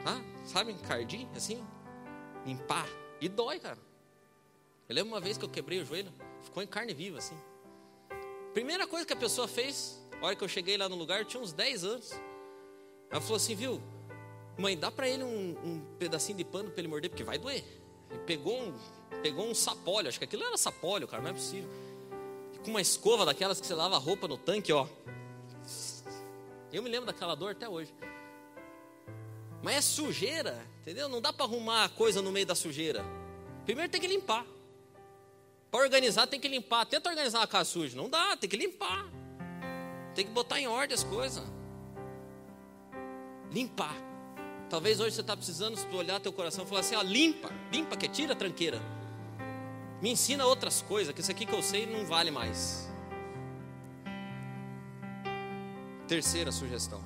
Ah, 0.03 0.19
sabe, 0.43 0.71
encardir, 0.71 1.27
assim, 1.35 1.63
limpar. 2.43 2.87
E 3.21 3.29
dói, 3.29 3.59
cara. 3.59 3.77
Eu 4.89 4.95
lembro 4.95 5.13
uma 5.13 5.21
vez 5.21 5.37
que 5.37 5.45
eu 5.45 5.49
quebrei 5.49 5.79
o 5.79 5.85
joelho, 5.85 6.11
ficou 6.41 6.63
em 6.63 6.67
carne 6.67 6.93
viva, 6.93 7.19
assim. 7.19 7.37
Primeira 8.51 8.87
coisa 8.87 9.05
que 9.05 9.13
a 9.13 9.17
pessoa 9.17 9.47
fez, 9.47 10.01
a 10.19 10.25
hora 10.25 10.35
que 10.35 10.43
eu 10.43 10.47
cheguei 10.47 10.75
lá 10.75 10.89
no 10.89 10.95
lugar, 10.95 11.19
eu 11.19 11.25
tinha 11.25 11.41
uns 11.41 11.53
10 11.53 11.83
anos. 11.83 12.11
Ela 13.11 13.21
falou 13.21 13.35
assim, 13.35 13.53
viu, 13.53 13.79
mãe, 14.57 14.75
dá 14.75 14.89
para 14.89 15.07
ele 15.07 15.23
um, 15.23 15.51
um 15.63 15.95
pedacinho 15.99 16.37
de 16.37 16.43
pano 16.43 16.71
para 16.71 16.79
ele 16.81 16.87
morder, 16.87 17.11
porque 17.11 17.23
vai 17.23 17.37
doer. 17.37 17.63
E 18.13 18.17
pegou 18.19 18.61
um, 18.61 18.73
pegou 19.21 19.45
um 19.45 19.53
sapólio, 19.53 20.09
acho 20.09 20.17
que 20.17 20.25
aquilo 20.25 20.43
era 20.43 20.57
sapólio, 20.57 21.07
cara, 21.07 21.23
não 21.23 21.29
é 21.29 21.33
possível. 21.33 21.69
E 22.53 22.57
com 22.59 22.71
uma 22.71 22.81
escova 22.81 23.25
daquelas 23.25 23.59
que 23.59 23.67
você 23.67 23.73
lava 23.73 23.95
a 23.95 23.99
roupa 23.99 24.27
no 24.27 24.37
tanque, 24.37 24.71
ó. 24.71 24.87
Eu 26.71 26.81
me 26.81 26.89
lembro 26.89 27.07
daquela 27.07 27.35
dor 27.35 27.51
até 27.51 27.67
hoje. 27.67 27.93
Mas 29.61 29.75
é 29.75 29.81
sujeira, 29.81 30.65
entendeu? 30.81 31.07
Não 31.07 31.21
dá 31.21 31.31
para 31.31 31.45
arrumar 31.45 31.85
a 31.85 31.89
coisa 31.89 32.21
no 32.21 32.31
meio 32.31 32.45
da 32.45 32.55
sujeira. 32.55 33.03
Primeiro 33.65 33.91
tem 33.91 34.01
que 34.01 34.07
limpar. 34.07 34.45
Para 35.69 35.81
organizar 35.81 36.27
tem 36.27 36.39
que 36.39 36.47
limpar. 36.47 36.85
Tenta 36.85 37.09
organizar 37.09 37.39
uma 37.39 37.47
casa 37.47 37.69
suja. 37.69 37.95
Não 37.95 38.09
dá, 38.09 38.35
tem 38.35 38.49
que 38.49 38.57
limpar. 38.57 39.07
Tem 40.15 40.25
que 40.25 40.31
botar 40.31 40.59
em 40.59 40.67
ordem 40.67 40.95
as 40.95 41.03
coisas. 41.03 41.43
Limpar. 43.51 44.10
Talvez 44.71 45.01
hoje 45.01 45.15
você 45.15 45.19
está 45.19 45.35
precisando 45.35 45.77
olhar 45.97 46.17
teu 46.21 46.31
coração 46.31 46.63
e 46.63 46.67
falar 46.67 46.79
assim: 46.79 46.95
ó, 46.95 47.01
limpa, 47.01 47.51
limpa, 47.69 47.97
que 47.97 48.07
tira 48.07 48.31
a 48.31 48.35
tranqueira. 48.37 48.81
Me 50.01 50.09
ensina 50.09 50.45
outras 50.45 50.81
coisas, 50.81 51.13
que 51.13 51.19
isso 51.19 51.29
aqui 51.29 51.45
que 51.45 51.53
eu 51.53 51.61
sei 51.61 51.85
não 51.85 52.05
vale 52.05 52.31
mais. 52.31 52.89
Terceira 56.07 56.53
sugestão. 56.53 57.03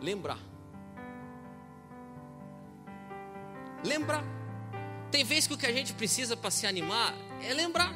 Lembrar. 0.00 0.40
Lembrar. 3.84 4.24
Tem 5.12 5.22
vezes 5.22 5.46
que 5.46 5.54
o 5.54 5.58
que 5.58 5.66
a 5.66 5.72
gente 5.72 5.94
precisa 5.94 6.36
para 6.36 6.50
se 6.50 6.66
animar 6.66 7.14
é 7.40 7.54
lembrar. 7.54 7.94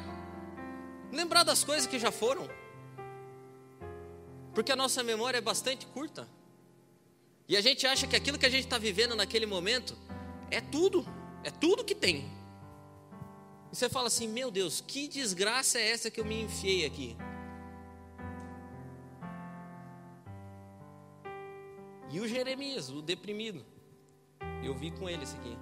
Lembrar 1.11 1.43
das 1.43 1.65
coisas 1.65 1.85
que 1.85 1.99
já 1.99 2.13
foram. 2.13 2.47
Porque 4.53 4.71
a 4.71 4.75
nossa 4.77 5.03
memória 5.03 5.37
é 5.37 5.41
bastante 5.41 5.85
curta. 5.87 6.36
E 7.47 7.55
a 7.55 7.61
gente 7.61 7.87
acha 7.87 8.05
que 8.05 8.15
aquilo 8.15 8.37
que 8.37 8.45
a 8.45 8.49
gente 8.49 8.65
está 8.65 8.77
vivendo 8.77 9.15
naquele 9.15 9.45
momento 9.45 9.97
é 10.51 10.59
tudo, 10.59 11.05
é 11.43 11.49
tudo 11.49 11.83
que 11.83 11.95
tem. 11.95 12.29
E 13.71 13.75
você 13.75 13.89
fala 13.89 14.07
assim: 14.07 14.27
meu 14.27 14.51
Deus, 14.51 14.81
que 14.85 15.07
desgraça 15.07 15.79
é 15.79 15.89
essa 15.89 16.11
que 16.11 16.19
eu 16.19 16.25
me 16.25 16.41
enfiei 16.41 16.85
aqui? 16.85 17.15
E 22.09 22.19
o 22.19 22.27
Jeremias, 22.27 22.89
o 22.89 23.01
deprimido, 23.01 23.65
eu 24.63 24.73
vi 24.73 24.91
com 24.91 25.09
ele 25.09 25.23
isso 25.23 25.35
aqui. 25.35 25.57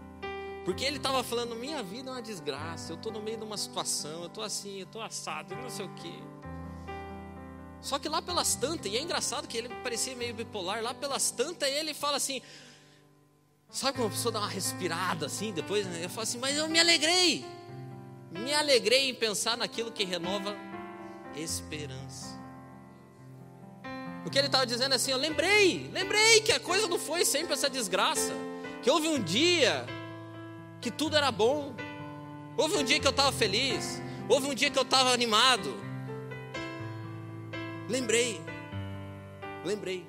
Porque 0.64 0.84
ele 0.84 0.98
estava 0.98 1.24
falando: 1.24 1.56
minha 1.56 1.84
vida 1.84 2.10
é 2.10 2.14
uma 2.14 2.22
desgraça, 2.22 2.92
eu 2.92 2.96
estou 2.96 3.12
no 3.12 3.22
meio 3.22 3.38
de 3.38 3.44
uma 3.44 3.58
situação, 3.58 4.22
eu 4.22 4.28
estou 4.28 4.44
assim, 4.44 4.80
eu 4.80 4.86
estou 4.86 5.02
assado, 5.02 5.56
não 5.56 5.70
sei 5.70 5.86
o 5.86 5.96
quê. 5.96 6.14
Só 7.86 8.00
que 8.00 8.10
lá 8.10 8.20
pelas 8.20 8.56
tantas, 8.56 8.92
e 8.92 8.98
é 8.98 9.02
engraçado 9.02 9.48
que 9.48 9.56
ele 9.56 9.70
parecia 9.84 10.16
meio 10.16 10.34
bipolar, 10.34 10.82
lá 10.82 10.92
pelas 10.92 11.30
tantas 11.30 11.70
ele 11.70 11.94
fala 11.94 12.18
assim: 12.18 12.42
sabe 13.70 14.00
quando 14.00 14.08
a 14.08 14.10
pessoa 14.10 14.32
dá 14.32 14.40
uma 14.40 14.50
respirada 14.50 15.28
assim, 15.28 15.54
depois 15.54 15.86
né? 15.86 16.04
eu 16.04 16.10
falo 16.10 16.24
assim, 16.24 16.40
mas 16.40 16.58
eu 16.58 16.68
me 16.68 16.80
alegrei, 16.80 17.46
me 18.32 18.52
alegrei 18.56 19.12
em 19.12 19.14
pensar 19.14 19.56
naquilo 19.56 19.92
que 19.92 20.04
renova 20.04 20.58
esperança. 21.36 22.34
O 24.26 24.32
que 24.32 24.40
ele 24.40 24.48
estava 24.48 24.66
dizendo 24.66 24.94
é 24.94 24.96
assim, 24.96 25.12
eu 25.12 25.18
lembrei, 25.18 25.88
lembrei 25.94 26.42
que 26.42 26.54
a 26.54 26.60
coisa 26.60 26.88
não 26.88 26.98
foi 26.98 27.24
sempre 27.24 27.54
essa 27.54 27.70
desgraça, 27.70 28.34
que 28.82 28.90
houve 28.90 29.08
um 29.10 29.22
dia 29.22 29.86
que 30.82 30.90
tudo 30.90 31.16
era 31.16 31.32
bom. 31.32 31.76
Houve 32.58 32.78
um 32.78 32.84
dia 32.84 33.00
que 33.00 33.06
eu 33.06 33.12
estava 33.12 33.32
feliz. 33.32 34.02
Houve 34.28 34.48
um 34.48 34.56
dia 34.56 34.72
que 34.72 34.80
eu 34.80 34.84
estava 34.84 35.12
animado. 35.12 35.85
Lembrei. 37.90 38.42
Lembrei. 39.64 40.06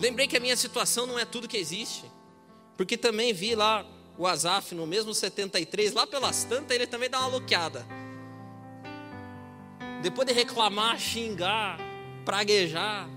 Lembrei 0.00 0.26
que 0.26 0.36
a 0.36 0.40
minha 0.40 0.56
situação 0.56 1.06
não 1.06 1.18
é 1.18 1.24
tudo 1.24 1.48
que 1.48 1.56
existe. 1.56 2.10
Porque 2.76 2.96
também 2.96 3.32
vi 3.32 3.54
lá 3.54 3.86
o 4.18 4.26
Azaf 4.26 4.74
no 4.74 4.86
mesmo 4.86 5.14
73, 5.14 5.92
lá 5.92 6.06
pelas 6.06 6.44
tantas, 6.44 6.74
ele 6.74 6.86
também 6.86 7.08
dá 7.08 7.20
uma 7.20 7.28
loqueada. 7.28 7.86
Depois 10.02 10.26
de 10.26 10.34
reclamar, 10.34 10.98
xingar, 10.98 11.78
praguejar, 12.24 13.08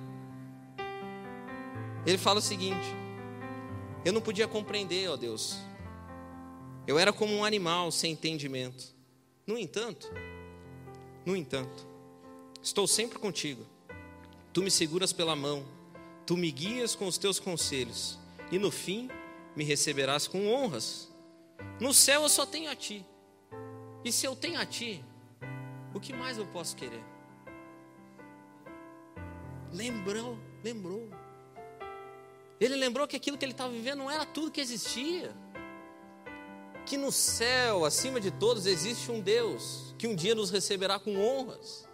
ele 2.05 2.17
fala 2.17 2.39
o 2.39 2.41
seguinte: 2.41 2.85
Eu 4.03 4.13
não 4.13 4.21
podia 4.21 4.47
compreender, 4.47 5.09
ó 5.09 5.15
Deus, 5.15 5.57
eu 6.85 6.99
era 6.99 7.11
como 7.11 7.33
um 7.33 7.43
animal 7.43 7.91
sem 7.91 8.11
entendimento. 8.11 8.93
No 9.47 9.57
entanto, 9.57 10.07
no 11.25 11.35
entanto, 11.35 11.87
estou 12.65 12.87
sempre 12.87 13.19
contigo. 13.19 13.65
Tu 14.51 14.61
me 14.61 14.71
seguras 14.71 15.13
pela 15.13 15.35
mão, 15.35 15.65
tu 16.25 16.35
me 16.35 16.51
guias 16.51 16.95
com 16.95 17.07
os 17.07 17.17
teus 17.17 17.39
conselhos, 17.39 18.17
e 18.51 18.57
no 18.57 18.71
fim 18.71 19.09
me 19.55 19.63
receberás 19.63 20.27
com 20.27 20.51
honras. 20.51 21.09
No 21.79 21.93
céu 21.93 22.23
eu 22.23 22.29
só 22.29 22.45
tenho 22.45 22.69
a 22.69 22.75
ti. 22.75 23.05
E 24.03 24.11
se 24.11 24.25
eu 24.25 24.35
tenho 24.35 24.59
a 24.59 24.65
ti, 24.65 25.03
o 25.93 25.99
que 25.99 26.11
mais 26.11 26.37
eu 26.37 26.45
posso 26.47 26.75
querer? 26.75 27.03
Lembrou, 29.71 30.37
lembrou. 30.63 31.09
Ele 32.59 32.75
lembrou 32.75 33.07
que 33.07 33.15
aquilo 33.15 33.37
que 33.37 33.45
ele 33.45 33.51
estava 33.51 33.71
vivendo 33.71 33.99
não 33.99 34.11
era 34.11 34.25
tudo 34.25 34.51
que 34.51 34.61
existia 34.61 35.35
que 36.85 36.97
no 36.97 37.11
céu, 37.11 37.83
acima 37.83 38.21
de 38.21 38.29
todos, 38.29 38.67
existe 38.67 39.11
um 39.11 39.19
Deus 39.19 39.95
que 39.97 40.07
um 40.07 40.15
dia 40.15 40.35
nos 40.35 40.51
receberá 40.51 40.99
com 40.99 41.17
honras. 41.17 41.87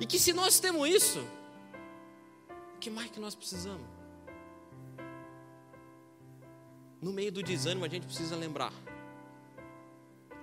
E 0.00 0.06
que 0.06 0.18
se 0.18 0.32
nós 0.32 0.60
temos 0.60 0.88
isso, 0.88 1.20
o 2.74 2.78
que 2.78 2.88
mais 2.88 3.10
que 3.10 3.18
nós 3.18 3.34
precisamos? 3.34 3.86
No 7.00 7.12
meio 7.12 7.32
do 7.32 7.42
desânimo, 7.42 7.84
a 7.84 7.88
gente 7.88 8.06
precisa 8.06 8.36
lembrar. 8.36 8.72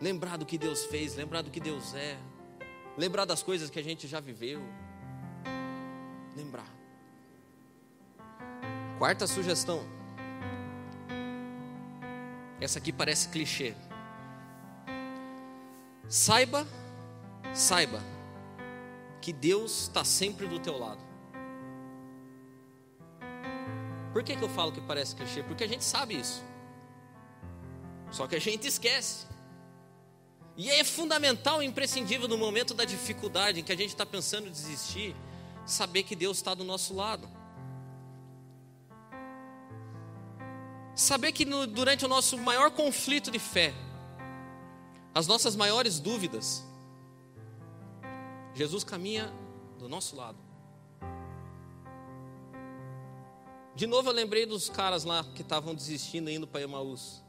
Lembrar 0.01 0.37
do 0.37 0.45
que 0.45 0.57
Deus 0.57 0.85
fez, 0.85 1.15
lembrar 1.15 1.41
do 1.41 1.49
que 1.49 1.59
Deus 1.59 1.93
é, 1.93 2.17
lembrar 2.97 3.23
das 3.23 3.41
coisas 3.41 3.69
que 3.69 3.79
a 3.79 3.83
gente 3.83 4.07
já 4.07 4.19
viveu. 4.19 4.61
Lembrar. 6.35 6.67
Quarta 8.97 9.25
sugestão. 9.25 9.85
Essa 12.59 12.79
aqui 12.79 12.91
parece 12.91 13.29
clichê. 13.29 13.73
Saiba, 16.09 16.67
saiba 17.53 18.14
que 19.25 19.33
Deus 19.33 19.81
está 19.81 20.05
sempre 20.05 20.45
do 20.45 20.59
teu 20.59 20.77
lado. 20.77 21.01
Por 24.13 24.21
que, 24.21 24.35
que 24.35 24.43
eu 24.43 24.47
falo 24.47 24.71
que 24.71 24.79
parece 24.79 25.15
clichê? 25.15 25.41
Porque 25.41 25.63
a 25.63 25.67
gente 25.67 25.83
sabe 25.83 26.13
isso. 26.13 26.43
Só 28.11 28.27
que 28.27 28.35
a 28.35 28.39
gente 28.39 28.67
esquece. 28.67 29.25
E 30.55 30.69
é 30.69 30.83
fundamental 30.83 31.63
e 31.63 31.65
imprescindível 31.65 32.27
no 32.27 32.37
momento 32.37 32.75
da 32.75 32.85
dificuldade 32.85 33.61
em 33.61 33.63
que 33.63 33.71
a 33.71 33.75
gente 33.75 33.89
está 33.89 34.05
pensando 34.05 34.47
em 34.47 34.51
desistir, 34.51 35.15
saber 35.65 36.03
que 36.03 36.15
Deus 36.15 36.37
está 36.37 36.53
do 36.53 36.63
nosso 36.63 36.93
lado. 36.93 37.27
Saber 40.93 41.31
que 41.31 41.45
no, 41.45 41.65
durante 41.65 42.05
o 42.05 42.07
nosso 42.07 42.37
maior 42.37 42.69
conflito 42.69 43.31
de 43.31 43.39
fé, 43.39 43.73
as 45.15 45.25
nossas 45.25 45.55
maiores 45.55 45.99
dúvidas, 45.99 46.63
Jesus 48.55 48.85
caminha 48.85 49.31
do 49.77 49.89
nosso 49.89 50.15
lado. 50.15 50.37
De 53.75 53.85
novo 53.85 54.09
eu 54.09 54.13
lembrei 54.13 54.45
dos 54.45 54.69
caras 54.69 55.03
lá 55.03 55.25
que 55.35 55.41
estavam 55.41 55.75
desistindo 55.75 56.29
indo 56.29 56.47
para 56.47 56.61
Emaús. 56.61 57.21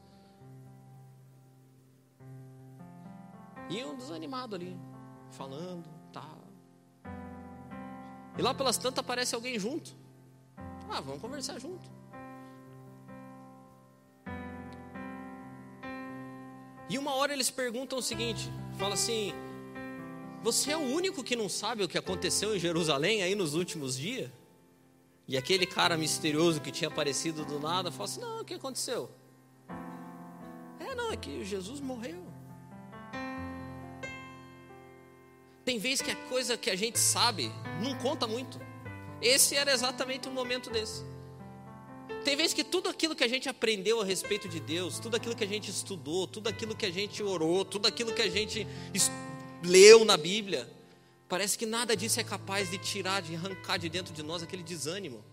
Iam 3.69 3.97
desanimado 3.97 4.55
ali, 4.55 4.79
falando, 5.31 5.89
tá. 6.13 6.25
E 8.37 8.41
lá 8.41 8.53
pelas 8.53 8.77
tantas 8.77 8.99
aparece 8.99 9.35
alguém 9.35 9.59
junto. 9.59 9.93
Ah, 10.89 11.01
vamos 11.01 11.19
conversar 11.19 11.59
junto. 11.59 11.91
E 16.89 16.97
uma 16.97 17.13
hora 17.15 17.33
eles 17.33 17.49
perguntam 17.49 17.99
o 17.99 18.01
seguinte: 18.01 18.49
fala 18.77 18.93
assim, 18.93 19.33
você 20.47 20.71
é 20.71 20.77
o 20.77 20.79
único 20.79 21.21
que 21.25 21.35
não 21.35 21.49
sabe 21.49 21.83
o 21.83 21.89
que 21.89 21.97
aconteceu 21.97 22.55
em 22.55 22.59
Jerusalém 22.59 23.21
aí 23.21 23.35
nos 23.35 23.53
últimos 23.53 23.97
dias? 23.97 24.31
E 25.27 25.35
aquele 25.35 25.65
cara 25.65 25.97
misterioso 25.97 26.61
que 26.61 26.71
tinha 26.71 26.87
aparecido 26.87 27.43
do 27.43 27.59
nada 27.59 27.91
fala 27.91 28.05
assim: 28.05 28.21
Não, 28.21 28.39
o 28.39 28.45
que 28.45 28.53
aconteceu? 28.53 29.09
É, 30.79 30.95
não, 30.95 31.11
é 31.11 31.17
que 31.17 31.43
Jesus 31.43 31.81
morreu. 31.81 32.23
Tem 35.65 35.77
vezes 35.77 36.01
que 36.01 36.11
a 36.11 36.15
coisa 36.15 36.55
que 36.55 36.69
a 36.69 36.77
gente 36.77 36.97
sabe 36.97 37.51
não 37.83 37.97
conta 37.97 38.25
muito. 38.25 38.57
Esse 39.21 39.53
era 39.53 39.73
exatamente 39.73 40.29
o 40.29 40.31
momento 40.31 40.69
desse. 40.69 41.03
Tem 42.23 42.37
vezes 42.37 42.53
que 42.53 42.63
tudo 42.63 42.87
aquilo 42.87 43.17
que 43.17 43.23
a 43.25 43.27
gente 43.27 43.49
aprendeu 43.49 43.99
a 43.99 44.05
respeito 44.05 44.47
de 44.47 44.61
Deus, 44.61 44.97
tudo 44.97 45.17
aquilo 45.17 45.35
que 45.35 45.43
a 45.43 45.47
gente 45.47 45.69
estudou, 45.69 46.25
tudo 46.25 46.47
aquilo 46.47 46.73
que 46.73 46.85
a 46.85 46.91
gente 46.91 47.21
orou, 47.21 47.65
tudo 47.65 47.85
aquilo 47.85 48.13
que 48.13 48.21
a 48.21 48.29
gente 48.29 48.65
leu 49.63 50.05
na 50.05 50.17
Bíblia, 50.17 50.69
parece 51.27 51.57
que 51.57 51.65
nada 51.65 51.95
disso 51.95 52.19
é 52.19 52.23
capaz 52.23 52.69
de 52.69 52.77
tirar, 52.77 53.21
de 53.21 53.35
arrancar 53.35 53.77
de 53.77 53.89
dentro 53.89 54.13
de 54.13 54.23
nós 54.23 54.43
aquele 54.43 54.63
desânimo. 54.63 55.23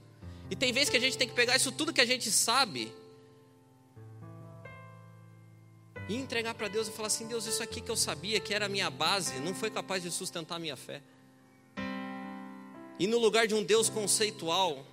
E 0.50 0.56
tem 0.56 0.72
vezes 0.72 0.90
que 0.90 0.96
a 0.96 1.00
gente 1.00 1.16
tem 1.16 1.28
que 1.28 1.34
pegar 1.34 1.56
isso 1.56 1.72
tudo 1.72 1.92
que 1.92 2.00
a 2.00 2.06
gente 2.06 2.30
sabe 2.30 2.92
e 6.08 6.16
entregar 6.16 6.54
para 6.54 6.68
Deus 6.68 6.88
e 6.88 6.90
falar 6.90 7.06
assim: 7.06 7.26
Deus, 7.26 7.46
isso 7.46 7.62
aqui 7.62 7.80
que 7.80 7.90
eu 7.90 7.96
sabia 7.96 8.38
que 8.40 8.52
era 8.52 8.66
a 8.66 8.68
minha 8.68 8.90
base, 8.90 9.38
não 9.40 9.54
foi 9.54 9.70
capaz 9.70 10.02
de 10.02 10.10
sustentar 10.10 10.56
a 10.56 10.58
minha 10.58 10.76
fé. 10.76 11.02
E 12.98 13.06
no 13.06 13.18
lugar 13.18 13.46
de 13.46 13.54
um 13.54 13.64
Deus 13.64 13.88
conceitual, 13.88 14.84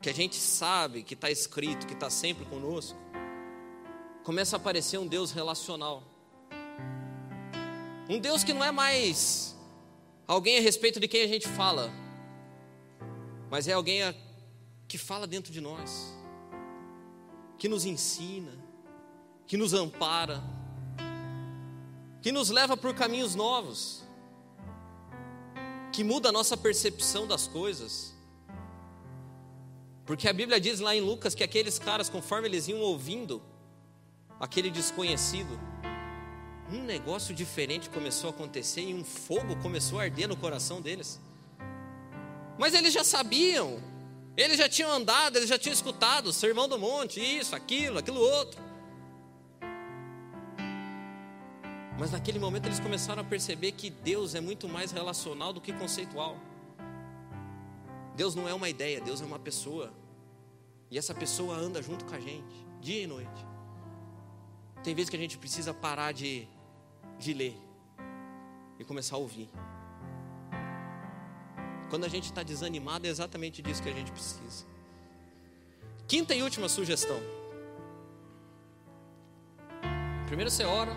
que 0.00 0.10
a 0.10 0.14
gente 0.14 0.36
sabe 0.36 1.02
que 1.02 1.14
está 1.14 1.30
escrito, 1.30 1.86
que 1.86 1.92
está 1.92 2.10
sempre 2.10 2.44
conosco, 2.46 2.98
começa 4.24 4.56
a 4.56 4.58
aparecer 4.58 4.98
um 4.98 5.06
Deus 5.06 5.30
relacional. 5.30 6.02
Um 8.12 8.18
Deus 8.18 8.44
que 8.44 8.52
não 8.52 8.62
é 8.62 8.70
mais 8.70 9.56
alguém 10.28 10.58
a 10.58 10.60
respeito 10.60 11.00
de 11.00 11.08
quem 11.08 11.22
a 11.22 11.26
gente 11.26 11.48
fala, 11.48 11.90
mas 13.50 13.66
é 13.66 13.72
alguém 13.72 14.02
que 14.86 14.98
fala 14.98 15.26
dentro 15.26 15.50
de 15.50 15.62
nós, 15.62 16.14
que 17.56 17.70
nos 17.70 17.86
ensina, 17.86 18.52
que 19.46 19.56
nos 19.56 19.72
ampara, 19.72 20.42
que 22.20 22.30
nos 22.30 22.50
leva 22.50 22.76
por 22.76 22.94
caminhos 22.94 23.34
novos, 23.34 24.04
que 25.90 26.04
muda 26.04 26.28
a 26.28 26.32
nossa 26.32 26.54
percepção 26.54 27.26
das 27.26 27.48
coisas. 27.48 28.14
Porque 30.04 30.28
a 30.28 30.34
Bíblia 30.34 30.60
diz 30.60 30.80
lá 30.80 30.94
em 30.94 31.00
Lucas 31.00 31.34
que 31.34 31.42
aqueles 31.42 31.78
caras, 31.78 32.10
conforme 32.10 32.46
eles 32.46 32.68
iam 32.68 32.80
ouvindo 32.80 33.42
aquele 34.38 34.70
desconhecido, 34.70 35.58
um 36.72 36.82
negócio 36.84 37.34
diferente 37.34 37.90
começou 37.90 38.28
a 38.28 38.32
acontecer 38.32 38.82
e 38.82 38.94
um 38.94 39.04
fogo 39.04 39.56
começou 39.56 40.00
a 40.00 40.04
arder 40.04 40.28
no 40.28 40.36
coração 40.36 40.80
deles. 40.80 41.20
Mas 42.58 42.74
eles 42.74 42.92
já 42.92 43.04
sabiam, 43.04 43.82
eles 44.36 44.56
já 44.56 44.68
tinham 44.68 44.90
andado, 44.90 45.36
eles 45.36 45.48
já 45.48 45.58
tinham 45.58 45.74
escutado 45.74 46.28
o 46.28 46.32
sermão 46.32 46.68
do 46.68 46.78
monte, 46.78 47.20
isso, 47.20 47.54
aquilo, 47.54 47.98
aquilo 47.98 48.20
outro. 48.20 48.60
Mas 51.98 52.10
naquele 52.10 52.38
momento 52.38 52.66
eles 52.66 52.80
começaram 52.80 53.22
a 53.22 53.24
perceber 53.24 53.72
que 53.72 53.90
Deus 53.90 54.34
é 54.34 54.40
muito 54.40 54.68
mais 54.68 54.90
relacional 54.90 55.52
do 55.52 55.60
que 55.60 55.72
conceitual. 55.72 56.36
Deus 58.16 58.34
não 58.34 58.48
é 58.48 58.54
uma 58.54 58.68
ideia, 58.68 59.00
Deus 59.00 59.20
é 59.20 59.24
uma 59.24 59.38
pessoa. 59.38 59.92
E 60.90 60.98
essa 60.98 61.14
pessoa 61.14 61.54
anda 61.54 61.82
junto 61.82 62.04
com 62.04 62.14
a 62.14 62.20
gente, 62.20 62.66
dia 62.80 63.02
e 63.02 63.06
noite. 63.06 63.46
Tem 64.82 64.94
vezes 64.94 65.08
que 65.08 65.16
a 65.16 65.18
gente 65.18 65.38
precisa 65.38 65.72
parar 65.72 66.12
de, 66.12 66.48
de 67.22 67.32
ler 67.32 67.56
e 68.78 68.84
começar 68.84 69.16
a 69.16 69.18
ouvir. 69.18 69.48
Quando 71.88 72.04
a 72.04 72.08
gente 72.08 72.24
está 72.24 72.42
desanimado, 72.42 73.06
é 73.06 73.10
exatamente 73.10 73.62
disso 73.62 73.82
que 73.82 73.88
a 73.88 73.92
gente 73.92 74.10
precisa. 74.10 74.66
Quinta 76.08 76.34
e 76.34 76.42
última 76.42 76.68
sugestão. 76.68 77.20
Primeiro 80.26 80.50
você 80.50 80.64
ora, 80.64 80.92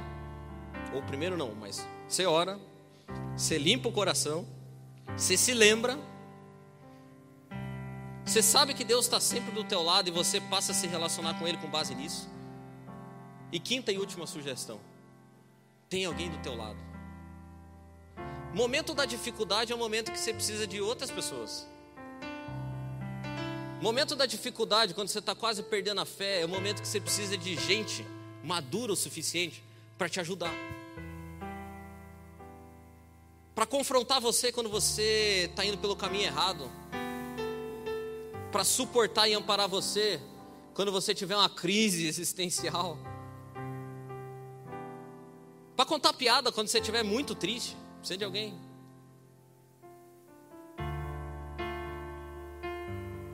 ou 0.93 1.01
primeiro 1.03 1.37
não, 1.37 1.53
mas 1.53 1.85
você 2.07 2.25
ora, 2.25 2.59
você 3.35 3.57
limpa 3.57 3.89
o 3.89 3.91
coração, 3.91 4.47
você 5.15 5.35
se 5.35 5.53
lembra, 5.53 5.99
você 8.25 8.41
sabe 8.41 8.73
que 8.73 8.83
Deus 8.83 9.05
está 9.05 9.19
sempre 9.19 9.51
do 9.51 9.63
teu 9.63 9.83
lado 9.83 10.07
e 10.07 10.11
você 10.11 10.41
passa 10.41 10.71
a 10.71 10.75
se 10.75 10.87
relacionar 10.87 11.37
com 11.37 11.47
Ele 11.47 11.57
com 11.57 11.69
base 11.69 11.93
nisso. 11.93 12.29
E 13.51 13.59
quinta 13.59 13.91
e 13.91 13.97
última 13.97 14.25
sugestão: 14.25 14.79
tem 15.95 16.03
alguém 16.03 16.29
do 16.29 16.37
teu 16.39 16.53
lado. 16.53 16.77
Momento 18.53 18.93
da 18.93 19.05
dificuldade 19.05 19.71
é 19.71 19.75
o 19.75 19.77
momento 19.77 20.11
que 20.11 20.19
você 20.19 20.33
precisa 20.33 20.67
de 20.67 20.81
outras 20.81 21.09
pessoas. 21.09 21.65
Momento 23.81 24.13
da 24.13 24.25
dificuldade, 24.25 24.93
quando 24.93 25.07
você 25.07 25.19
está 25.19 25.33
quase 25.33 25.63
perdendo 25.63 26.01
a 26.01 26.05
fé, 26.05 26.41
é 26.41 26.45
o 26.45 26.49
momento 26.49 26.81
que 26.81 26.87
você 26.89 26.99
precisa 26.99 27.37
de 27.37 27.55
gente 27.55 28.05
madura 28.43 28.91
o 28.91 28.95
suficiente 28.97 29.63
para 29.97 30.09
te 30.09 30.19
ajudar. 30.19 30.53
Para 33.55 33.65
confrontar 33.65 34.19
você 34.19 34.51
quando 34.51 34.69
você 34.69 35.47
está 35.49 35.63
indo 35.63 35.77
pelo 35.77 35.95
caminho 35.95 36.25
errado. 36.25 36.69
Para 38.51 38.65
suportar 38.65 39.29
e 39.29 39.33
amparar 39.33 39.69
você 39.69 40.19
quando 40.73 40.91
você 40.91 41.15
tiver 41.15 41.37
uma 41.37 41.49
crise 41.49 42.05
existencial. 42.05 42.99
Para 45.85 45.89
contar 45.89 46.13
piada 46.13 46.51
quando 46.51 46.67
você 46.67 46.79
estiver 46.79 47.03
muito 47.03 47.35
triste. 47.35 47.77
Precisa 47.99 48.17
de 48.17 48.25
alguém. 48.25 48.59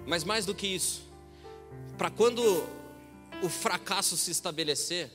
Mas 0.06 0.26
mais 0.26 0.46
do 0.46 0.54
que 0.54 0.68
isso, 0.68 1.02
para 1.98 2.10
quando 2.12 2.42
o 3.42 3.48
fracasso 3.48 4.18
se 4.18 4.32
estabelecer, 4.32 5.10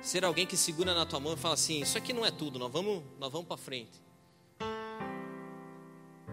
ser 0.00 0.24
alguém 0.24 0.46
que 0.46 0.56
segura 0.56 0.94
na 0.94 1.04
tua 1.04 1.20
mão 1.20 1.34
e 1.34 1.36
fala 1.36 1.52
assim: 1.52 1.82
Isso 1.82 1.98
aqui 1.98 2.14
não 2.14 2.24
é 2.24 2.30
tudo, 2.30 2.58
nós 2.58 2.72
vamos, 2.72 3.02
nós 3.18 3.30
vamos 3.30 3.46
para 3.46 3.58
frente. 3.58 4.00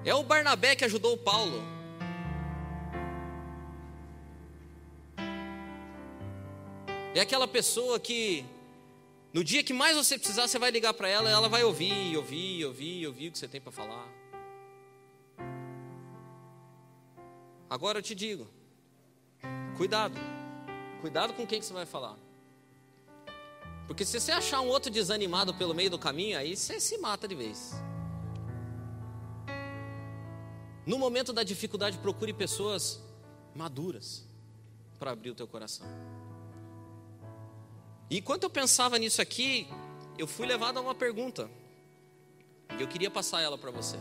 É 0.06 0.16
o 0.16 0.24
Barnabé 0.24 0.78
que 0.78 0.86
ajudou 0.86 1.16
o 1.16 1.18
Paulo. 1.18 1.62
É 7.16 7.22
aquela 7.22 7.48
pessoa 7.48 8.00
que 8.00 8.46
no 9.34 9.44
dia 9.44 9.64
que 9.64 9.74
mais 9.74 9.96
você 9.96 10.18
precisar, 10.18 10.48
você 10.48 10.60
vai 10.60 10.72
ligar 10.72 10.94
para 10.94 11.08
ela, 11.08 11.30
ela 11.30 11.50
vai 11.50 11.64
ouvir, 11.64 12.16
ouvir, 12.16 12.66
ouvir, 12.66 13.08
ouvir 13.08 13.30
o 13.30 13.32
que 13.32 13.38
você 13.38 13.48
tem 13.48 13.60
para 13.60 13.72
falar. 13.72 14.08
Agora 17.70 18.00
eu 18.00 18.02
te 18.02 18.16
digo, 18.16 18.48
cuidado, 19.78 20.20
cuidado 21.02 21.34
com 21.34 21.46
quem 21.46 21.60
que 21.60 21.66
você 21.66 21.74
vai 21.74 21.86
falar. 21.86 22.18
Porque 23.86 24.06
se 24.06 24.20
você 24.20 24.32
achar 24.32 24.62
um 24.62 24.68
outro 24.68 24.92
desanimado 24.92 25.54
pelo 25.54 25.74
meio 25.74 25.90
do 25.90 25.98
caminho, 25.98 26.38
aí 26.38 26.56
você 26.56 26.80
se 26.80 26.98
mata 27.00 27.28
de 27.28 27.36
vez. 27.36 27.74
No 30.86 30.98
momento 30.98 31.32
da 31.34 31.44
dificuldade, 31.44 31.98
procure 32.00 32.34
pessoas 32.34 33.00
maduras 33.56 34.26
para 35.00 35.12
abrir 35.12 35.32
o 35.32 35.36
teu 35.36 35.48
coração. 35.48 35.88
E 38.10 38.18
enquanto 38.18 38.44
eu 38.44 38.50
pensava 38.50 38.98
nisso 38.98 39.22
aqui, 39.22 39.68
eu 40.18 40.26
fui 40.26 40.48
levado 40.48 40.78
a 40.78 40.82
uma 40.82 40.96
pergunta. 40.96 41.50
Eu 42.80 42.88
queria 42.88 43.12
passar 43.12 43.42
ela 43.42 43.58
para 43.58 43.72
você. 43.72 43.98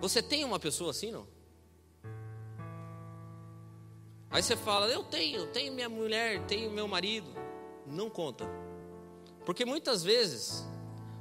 Você 0.00 0.22
tem 0.22 0.44
uma 0.44 0.58
pessoa 0.58 0.90
assim, 0.90 1.12
não? 1.12 1.26
Aí 4.30 4.42
você 4.42 4.56
fala, 4.56 4.88
eu 4.88 5.04
tenho, 5.04 5.46
tenho 5.46 5.72
minha 5.72 5.88
mulher, 5.88 6.44
tenho 6.46 6.70
meu 6.70 6.88
marido. 6.88 7.30
Não 7.86 8.10
conta. 8.10 8.44
Porque 9.46 9.64
muitas 9.64 10.02
vezes 10.02 10.64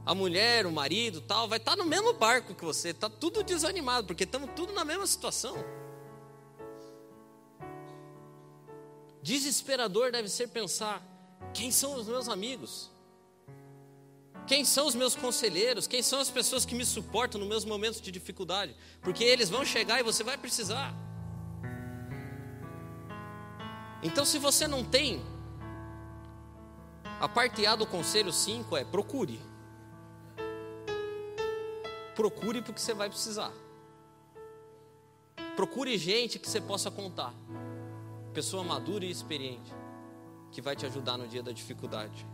a 0.05 0.15
mulher, 0.15 0.65
o 0.65 0.71
marido, 0.71 1.21
tal, 1.21 1.47
vai 1.47 1.59
estar 1.59 1.75
no 1.75 1.85
mesmo 1.85 2.13
barco 2.13 2.55
que 2.55 2.65
você, 2.65 2.89
está 2.89 3.09
tudo 3.09 3.43
desanimado, 3.43 4.07
porque 4.07 4.23
estamos 4.23 4.49
tudo 4.55 4.73
na 4.73 4.83
mesma 4.83 5.05
situação. 5.07 5.55
Desesperador 9.23 10.11
deve 10.11 10.27
ser 10.27 10.49
pensar: 10.49 11.01
quem 11.53 11.71
são 11.71 11.95
os 11.95 12.05
meus 12.05 12.27
amigos? 12.27 12.91
Quem 14.45 14.65
são 14.65 14.85
os 14.85 14.93
meus 14.93 15.15
conselheiros? 15.15 15.87
Quem 15.87 16.03
são 16.03 16.19
as 16.19 16.29
pessoas 16.29 16.65
que 16.65 16.75
me 16.75 16.85
suportam 16.85 17.39
nos 17.39 17.47
meus 17.47 17.63
momentos 17.63 18.01
de 18.01 18.11
dificuldade? 18.11 18.75
Porque 19.01 19.23
eles 19.23 19.49
vão 19.49 19.63
chegar 19.63 20.01
e 20.01 20.03
você 20.03 20.21
vai 20.21 20.37
precisar. 20.37 20.93
Então, 24.03 24.25
se 24.25 24.37
você 24.37 24.67
não 24.67 24.83
tem, 24.83 25.23
a 27.21 27.29
parte 27.29 27.65
A 27.65 27.77
do 27.77 27.87
conselho 27.87 28.33
5 28.33 28.75
é 28.75 28.83
procure. 28.83 29.39
Procure 32.13 32.61
porque 32.61 32.81
você 32.81 32.93
vai 32.93 33.07
precisar. 33.07 33.53
Procure 35.55 35.97
gente 35.97 36.37
que 36.37 36.49
você 36.49 36.59
possa 36.59 36.91
contar 36.91 37.33
pessoa 38.33 38.63
madura 38.63 39.05
e 39.05 39.11
experiente 39.11 39.71
que 40.51 40.61
vai 40.61 40.75
te 40.75 40.85
ajudar 40.85 41.17
no 41.17 41.27
dia 41.27 41.41
da 41.41 41.51
dificuldade. 41.51 42.27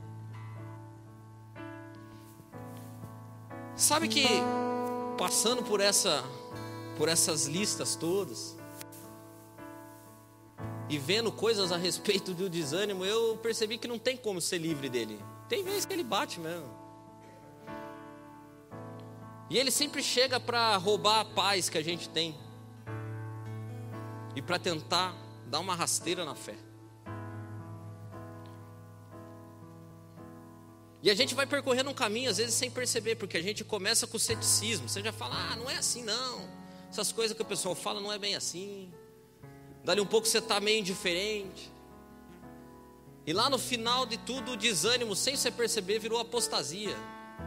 Sabe 3.75 4.07
que 4.07 4.25
passando 5.17 5.63
por 5.63 5.79
essa 5.79 6.23
por 6.97 7.07
essas 7.07 7.45
listas 7.45 7.95
todas 7.95 8.57
e 10.89 10.97
vendo 10.97 11.31
coisas 11.31 11.71
a 11.71 11.77
respeito 11.77 12.33
do 12.33 12.49
desânimo, 12.49 13.05
eu 13.05 13.37
percebi 13.37 13.77
que 13.77 13.87
não 13.87 13.99
tem 13.99 14.17
como 14.17 14.41
ser 14.41 14.57
livre 14.57 14.89
dele. 14.89 15.19
Tem 15.47 15.63
vezes 15.63 15.85
que 15.85 15.93
ele 15.93 16.03
bate 16.03 16.39
mesmo. 16.39 16.67
E 19.49 19.57
ele 19.57 19.71
sempre 19.71 20.03
chega 20.03 20.39
para 20.39 20.75
roubar 20.77 21.21
a 21.21 21.25
paz 21.25 21.69
que 21.69 21.77
a 21.77 21.83
gente 21.83 22.09
tem. 22.09 22.35
E 24.35 24.41
para 24.41 24.59
tentar 24.59 25.15
dá 25.49 25.59
uma 25.59 25.75
rasteira 25.75 26.23
na 26.23 26.35
fé. 26.35 26.55
E 31.01 31.09
a 31.09 31.13
gente 31.13 31.33
vai 31.33 31.45
percorrendo 31.45 31.89
um 31.89 31.93
caminho, 31.93 32.29
às 32.29 32.37
vezes, 32.37 32.53
sem 32.53 32.69
perceber, 32.69 33.15
porque 33.15 33.37
a 33.37 33.41
gente 33.41 33.63
começa 33.63 34.05
com 34.05 34.17
o 34.17 34.19
ceticismo. 34.19 34.87
Você 34.87 35.01
já 35.01 35.13
fala, 35.13 35.35
ah, 35.51 35.55
não 35.55 35.69
é 35.69 35.77
assim 35.77 36.03
não. 36.03 36.47
Essas 36.89 37.11
coisas 37.11 37.35
que 37.35 37.41
o 37.41 37.45
pessoal 37.45 37.73
fala 37.73 38.01
não 38.01 38.11
é 38.11 38.19
bem 38.19 38.35
assim. 38.35 38.93
Dali 39.83 40.01
um 40.01 40.05
pouco 40.05 40.27
você 40.27 40.39
está 40.39 40.59
meio 40.59 40.79
indiferente. 40.79 41.71
E 43.25 43.31
lá 43.31 43.49
no 43.49 43.57
final 43.57 44.05
de 44.05 44.17
tudo, 44.17 44.51
o 44.51 44.57
desânimo, 44.57 45.15
sem 45.15 45.37
você 45.37 45.49
perceber, 45.49 45.99
virou 45.99 46.19
apostasia. 46.19 46.95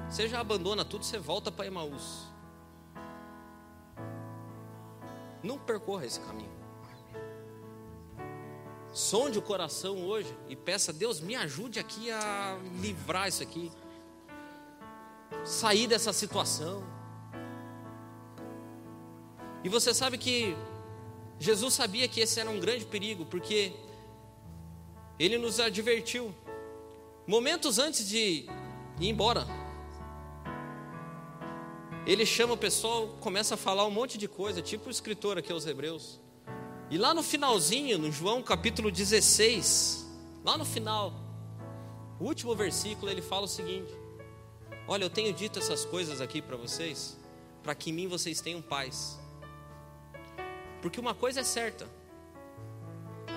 Você 0.09 0.29
já 0.29 0.41
abandona 0.41 0.85
tudo, 0.85 1.05
você 1.05 1.19
volta 1.19 1.53
para 1.53 1.67
Emaús. 1.67 2.27
Não 5.43 5.59
percorra 5.59 6.07
esse 6.07 6.21
caminho. 6.21 6.62
Sonde 8.93 9.39
o 9.39 9.43
coração 9.43 10.05
hoje 10.05 10.37
e 10.51 10.55
peça, 10.55 10.93
Deus, 10.93 11.19
me 11.19 11.35
ajude 11.35 11.81
aqui 11.81 12.11
a 12.11 12.59
livrar 12.79 13.27
isso 13.27 13.43
aqui. 13.43 13.73
Sair 15.45 15.87
dessa 15.87 16.13
situação. 16.13 16.85
E 19.65 19.69
você 19.69 19.95
sabe 19.95 20.19
que 20.19 20.55
Jesus 21.39 21.73
sabia 21.73 22.07
que 22.07 22.21
esse 22.21 22.39
era 22.39 22.51
um 22.51 22.61
grande 22.61 22.85
perigo, 22.85 23.25
porque 23.25 23.73
ele 25.19 25.39
nos 25.39 25.59
advertiu. 25.59 26.35
Momentos 27.27 27.79
antes 27.79 28.07
de 28.07 28.47
ir 29.01 29.09
embora, 29.09 29.47
ele 32.07 32.27
chama 32.27 32.55
o 32.55 32.59
pessoal, 32.59 33.09
começa 33.21 33.55
a 33.55 33.57
falar 33.57 33.87
um 33.87 33.91
monte 33.91 34.19
de 34.19 34.29
coisa, 34.29 34.61
tipo 34.61 34.89
o 34.89 34.91
escritor 34.91 35.39
aqui 35.39 35.51
aos 35.51 35.67
Hebreus. 35.67 36.22
E 36.93 36.99
lá 36.99 37.15
no 37.15 37.23
finalzinho, 37.23 37.97
no 37.97 38.13
João 38.13 38.43
capítulo 38.43 38.91
16, 38.91 40.07
lá 40.45 40.59
no 40.59 40.65
final, 40.67 41.15
o 42.21 42.25
último 42.25 42.55
versículo, 42.55 43.11
ele 43.11 43.23
fala 43.23 43.47
o 43.47 43.49
seguinte: 43.49 43.91
Olha, 44.87 45.05
eu 45.05 45.09
tenho 45.09 45.33
dito 45.33 45.59
essas 45.59 45.87
coisas 45.87 46.21
aqui 46.21 46.43
para 46.43 46.55
vocês, 46.55 47.19
para 47.63 47.75
que 47.75 47.89
em 47.89 47.95
mim 47.95 48.09
vocês 48.09 48.43
tenham 48.43 48.61
paz. 48.61 49.19
Porque 50.83 51.01
uma 51.01 51.15
coisa 51.15 51.41
é 51.41 51.43
certa: 51.43 51.89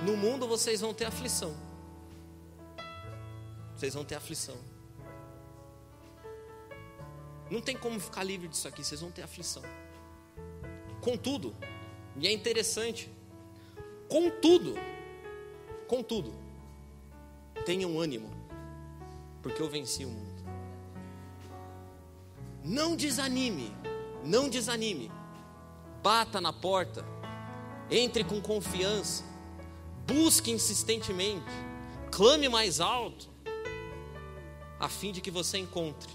no 0.04 0.18
mundo 0.18 0.50
vocês 0.50 0.82
vão 0.82 0.94
ter 0.94 1.06
aflição. 1.06 1.56
Vocês 3.74 3.94
vão 3.94 4.04
ter 4.04 4.16
aflição. 4.16 4.58
Não 7.50 7.62
tem 7.62 7.78
como 7.78 8.02
ficar 8.02 8.26
livre 8.26 8.50
disso 8.50 8.68
aqui, 8.68 8.84
vocês 8.84 9.00
vão 9.00 9.12
ter 9.12 9.22
aflição. 9.22 9.64
Contudo, 11.00 11.56
e 12.18 12.28
é 12.28 12.34
interessante, 12.34 13.15
contudo, 14.10 14.76
contudo, 15.88 16.34
tenham 17.66 18.00
ânimo, 18.00 18.30
porque 19.42 19.62
eu 19.62 19.70
venci 19.70 20.06
o 20.06 20.10
mundo. 20.10 20.44
Não 22.64 22.96
desanime, 22.96 23.72
não 24.24 24.50
desanime. 24.50 25.12
Bata 26.02 26.40
na 26.40 26.54
porta, 26.54 27.06
entre 27.90 28.24
com 28.24 28.42
confiança, 28.42 29.24
busque 30.08 30.52
insistentemente, 30.52 31.46
clame 32.12 32.48
mais 32.50 32.80
alto, 32.80 33.30
a 34.80 34.88
fim 34.88 35.12
de 35.12 35.22
que 35.22 35.32
você 35.32 35.58
encontre 35.58 36.14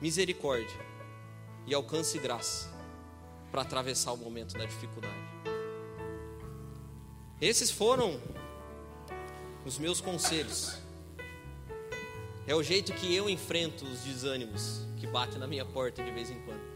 misericórdia 0.00 0.88
e 1.66 1.74
alcance 1.74 2.18
graça 2.18 2.70
para 3.50 3.62
atravessar 3.62 4.12
o 4.12 4.16
momento 4.16 4.56
da 4.56 4.64
dificuldade. 4.64 5.57
Esses 7.40 7.70
foram 7.70 8.20
os 9.64 9.78
meus 9.78 10.00
conselhos. 10.00 10.76
É 12.46 12.54
o 12.54 12.62
jeito 12.62 12.92
que 12.94 13.14
eu 13.14 13.28
enfrento 13.28 13.84
os 13.84 14.00
desânimos 14.00 14.80
que 14.96 15.06
batem 15.06 15.38
na 15.38 15.46
minha 15.46 15.64
porta 15.64 16.02
de 16.02 16.10
vez 16.10 16.30
em 16.30 16.40
quando. 16.40 16.68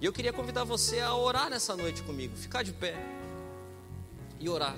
E 0.00 0.04
eu 0.04 0.12
queria 0.12 0.32
convidar 0.32 0.64
você 0.64 1.00
a 1.00 1.14
orar 1.14 1.48
nessa 1.50 1.74
noite 1.74 2.02
comigo, 2.02 2.36
ficar 2.36 2.62
de 2.62 2.72
pé 2.72 2.94
e 4.38 4.48
orar. 4.48 4.76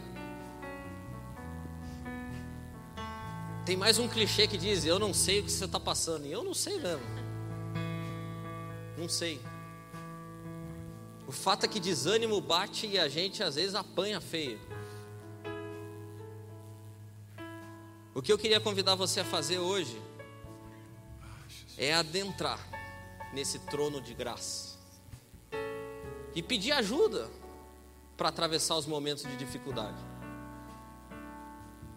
Tem 3.67 3.77
mais 3.77 3.99
um 3.99 4.09
clichê 4.09 4.47
que 4.47 4.57
diz: 4.57 4.87
Eu 4.87 4.99
não 4.99 5.13
sei 5.13 5.41
o 5.41 5.43
que 5.43 5.51
você 5.51 5.67
está 5.67 5.79
passando. 5.79 6.25
E 6.25 6.33
eu 6.33 6.43
não 6.43 6.55
sei 6.55 6.79
mesmo. 6.79 7.05
Não 8.97 9.09
sei. 9.09 9.39
O 11.29 11.33
fato 11.33 11.65
é 11.65 11.69
que 11.69 11.79
desânimo 11.79 12.41
bate 12.41 12.87
e 12.87 12.99
a 12.99 13.07
gente 13.07 13.43
às 13.43 13.57
vezes 13.57 13.75
apanha 13.75 14.19
feio. 14.19 14.59
O 18.15 18.23
que 18.23 18.33
eu 18.33 18.39
queria 18.39 18.59
convidar 18.59 18.95
você 18.95 19.21
a 19.21 19.25
fazer 19.27 19.59
hoje 19.59 20.01
é 21.77 21.93
adentrar 21.93 22.59
nesse 23.35 23.59
trono 23.59 24.01
de 24.01 24.15
graça 24.15 24.79
e 26.35 26.43
pedir 26.43 26.73
ajuda 26.73 27.31
para 28.17 28.31
atravessar 28.31 28.77
os 28.77 28.87
momentos 28.87 29.25
de 29.25 29.37
dificuldade. 29.37 29.99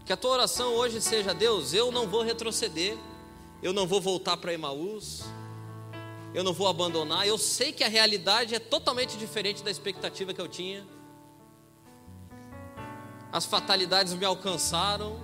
Que 0.05 0.11
a 0.11 0.17
tua 0.17 0.31
oração 0.31 0.73
hoje 0.73 0.99
seja: 0.99 1.33
Deus, 1.33 1.73
eu 1.73 1.89
não 1.89 2.05
vou 2.05 2.21
retroceder, 2.21 2.97
eu 3.63 3.71
não 3.71 3.87
vou 3.87 4.01
voltar 4.01 4.35
para 4.35 4.53
Emaús, 4.53 5.23
eu 6.33 6.43
não 6.43 6.53
vou 6.53 6.67
abandonar. 6.67 7.27
Eu 7.27 7.37
sei 7.37 7.71
que 7.71 7.83
a 7.83 7.87
realidade 7.87 8.55
é 8.55 8.59
totalmente 8.59 9.17
diferente 9.17 9.63
da 9.63 9.71
expectativa 9.71 10.33
que 10.33 10.41
eu 10.41 10.47
tinha. 10.47 10.85
As 13.31 13.45
fatalidades 13.45 14.13
me 14.13 14.25
alcançaram. 14.25 15.19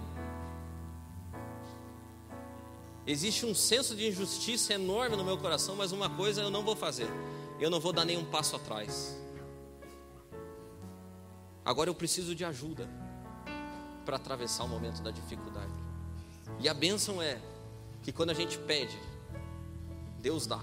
Existe 3.05 3.45
um 3.45 3.55
senso 3.55 3.95
de 3.95 4.07
injustiça 4.07 4.73
enorme 4.73 5.15
no 5.15 5.23
meu 5.23 5.37
coração, 5.37 5.75
mas 5.75 5.91
uma 5.91 6.09
coisa 6.09 6.41
eu 6.41 6.49
não 6.49 6.63
vou 6.63 6.75
fazer: 6.75 7.09
eu 7.59 7.69
não 7.69 7.79
vou 7.79 7.93
dar 7.93 8.03
nenhum 8.05 8.25
passo 8.25 8.55
atrás. 8.55 9.17
Agora 11.63 11.89
eu 11.89 11.95
preciso 11.95 12.33
de 12.33 12.45
ajuda 12.45 12.89
para 14.05 14.15
atravessar 14.15 14.63
o 14.63 14.69
momento 14.69 15.01
da 15.01 15.11
dificuldade. 15.11 15.73
E 16.59 16.69
a 16.69 16.73
bênção 16.73 17.21
é 17.21 17.41
que 18.01 18.11
quando 18.11 18.29
a 18.29 18.33
gente 18.33 18.57
pede, 18.57 18.97
Deus 20.19 20.47
dá. 20.47 20.61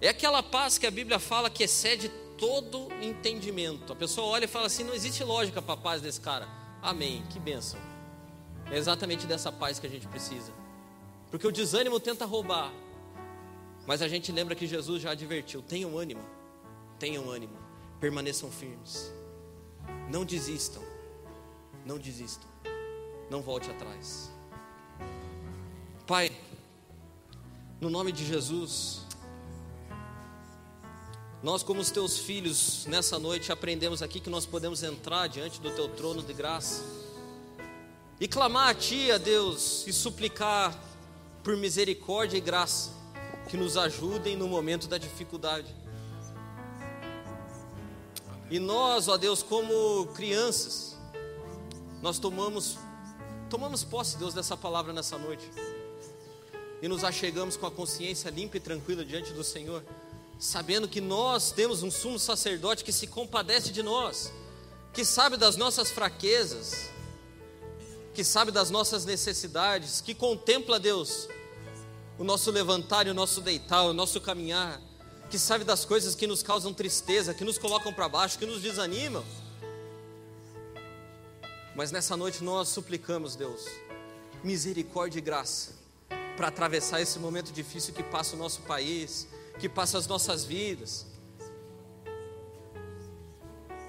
É 0.00 0.08
aquela 0.08 0.42
paz 0.42 0.78
que 0.78 0.86
a 0.86 0.90
Bíblia 0.90 1.18
fala 1.18 1.50
que 1.50 1.64
excede 1.64 2.08
todo 2.38 2.88
entendimento. 3.02 3.92
A 3.92 3.96
pessoa 3.96 4.28
olha 4.28 4.44
e 4.44 4.48
fala 4.48 4.66
assim: 4.66 4.84
não 4.84 4.94
existe 4.94 5.24
lógica 5.24 5.60
para 5.60 5.74
a 5.74 5.76
paz 5.76 6.00
desse 6.00 6.20
cara. 6.20 6.48
Amém, 6.80 7.24
que 7.30 7.40
bênção. 7.40 7.80
É 8.70 8.76
exatamente 8.76 9.26
dessa 9.26 9.50
paz 9.50 9.78
que 9.78 9.86
a 9.86 9.90
gente 9.90 10.06
precisa. 10.06 10.52
Porque 11.30 11.46
o 11.46 11.52
desânimo 11.52 11.98
tenta 11.98 12.24
roubar. 12.24 12.72
Mas 13.86 14.02
a 14.02 14.08
gente 14.08 14.30
lembra 14.30 14.54
que 14.54 14.66
Jesus 14.66 15.02
já 15.02 15.10
advertiu: 15.10 15.62
tenham 15.62 15.98
ânimo, 15.98 16.24
tenham 16.98 17.28
ânimo, 17.28 17.56
permaneçam 18.00 18.50
firmes, 18.50 19.12
não 20.08 20.24
desistam. 20.24 20.82
Não 21.84 21.98
desista. 21.98 22.46
Não 23.30 23.40
volte 23.40 23.70
atrás. 23.70 24.30
Pai, 26.06 26.30
no 27.80 27.88
nome 27.88 28.12
de 28.12 28.26
Jesus, 28.26 29.06
nós, 31.42 31.62
como 31.62 31.80
os 31.80 31.90
teus 31.90 32.18
filhos, 32.18 32.84
nessa 32.86 33.18
noite 33.18 33.52
aprendemos 33.52 34.02
aqui 34.02 34.18
que 34.18 34.28
nós 34.28 34.44
podemos 34.44 34.82
entrar 34.82 35.28
diante 35.28 35.60
do 35.60 35.70
teu 35.70 35.88
trono 35.88 36.20
de 36.22 36.32
graça 36.32 36.82
e 38.18 38.26
clamar 38.26 38.70
a 38.70 38.74
Ti, 38.74 39.12
a 39.12 39.18
Deus, 39.18 39.86
e 39.86 39.92
suplicar 39.92 40.76
por 41.44 41.56
misericórdia 41.56 42.36
e 42.36 42.40
graça 42.40 42.90
que 43.48 43.56
nos 43.56 43.76
ajudem 43.76 44.36
no 44.36 44.48
momento 44.48 44.88
da 44.88 44.98
dificuldade. 44.98 45.72
E 48.50 48.58
nós, 48.58 49.06
ó 49.06 49.16
Deus, 49.16 49.42
como 49.42 50.06
crianças, 50.14 50.96
nós 52.02 52.18
tomamos 52.18 52.76
tomamos 53.48 53.82
posse, 53.82 54.18
Deus, 54.18 54.34
dessa 54.34 54.56
palavra 54.56 54.92
nessa 54.92 55.16
noite. 55.16 55.48
E 56.82 56.88
nos 56.88 57.02
achegamos 57.02 57.56
com 57.56 57.66
a 57.66 57.70
consciência 57.70 58.28
limpa 58.30 58.56
e 58.56 58.60
tranquila 58.60 59.04
diante 59.04 59.32
do 59.32 59.42
Senhor, 59.42 59.82
sabendo 60.38 60.88
que 60.88 61.00
nós 61.00 61.50
temos 61.50 61.82
um 61.82 61.90
sumo 61.90 62.18
sacerdote 62.18 62.84
que 62.84 62.92
se 62.92 63.06
compadece 63.06 63.70
de 63.70 63.82
nós, 63.82 64.32
que 64.92 65.04
sabe 65.04 65.36
das 65.36 65.56
nossas 65.56 65.90
fraquezas, 65.90 66.90
que 68.14 68.22
sabe 68.22 68.50
das 68.50 68.70
nossas 68.70 69.04
necessidades, 69.04 70.00
que 70.00 70.14
contempla, 70.14 70.78
Deus, 70.78 71.28
o 72.18 72.24
nosso 72.24 72.50
levantar 72.50 73.06
e 73.06 73.10
o 73.10 73.14
nosso 73.14 73.40
deitar, 73.40 73.84
o 73.84 73.92
nosso 73.92 74.20
caminhar, 74.20 74.80
que 75.30 75.38
sabe 75.38 75.64
das 75.64 75.84
coisas 75.84 76.14
que 76.14 76.26
nos 76.26 76.42
causam 76.42 76.72
tristeza, 76.72 77.34
que 77.34 77.44
nos 77.44 77.58
colocam 77.58 77.92
para 77.92 78.08
baixo, 78.08 78.38
que 78.38 78.46
nos 78.46 78.62
desanimam. 78.62 79.24
Mas 81.74 81.92
nessa 81.92 82.16
noite 82.16 82.42
nós 82.42 82.68
suplicamos, 82.68 83.36
Deus, 83.36 83.66
misericórdia 84.42 85.18
e 85.18 85.22
graça 85.22 85.72
para 86.36 86.48
atravessar 86.48 87.00
esse 87.00 87.18
momento 87.18 87.52
difícil 87.52 87.92
que 87.92 88.02
passa 88.02 88.34
o 88.34 88.38
nosso 88.38 88.62
país, 88.62 89.28
que 89.58 89.68
passa 89.68 89.98
as 89.98 90.06
nossas 90.06 90.44
vidas. 90.44 91.06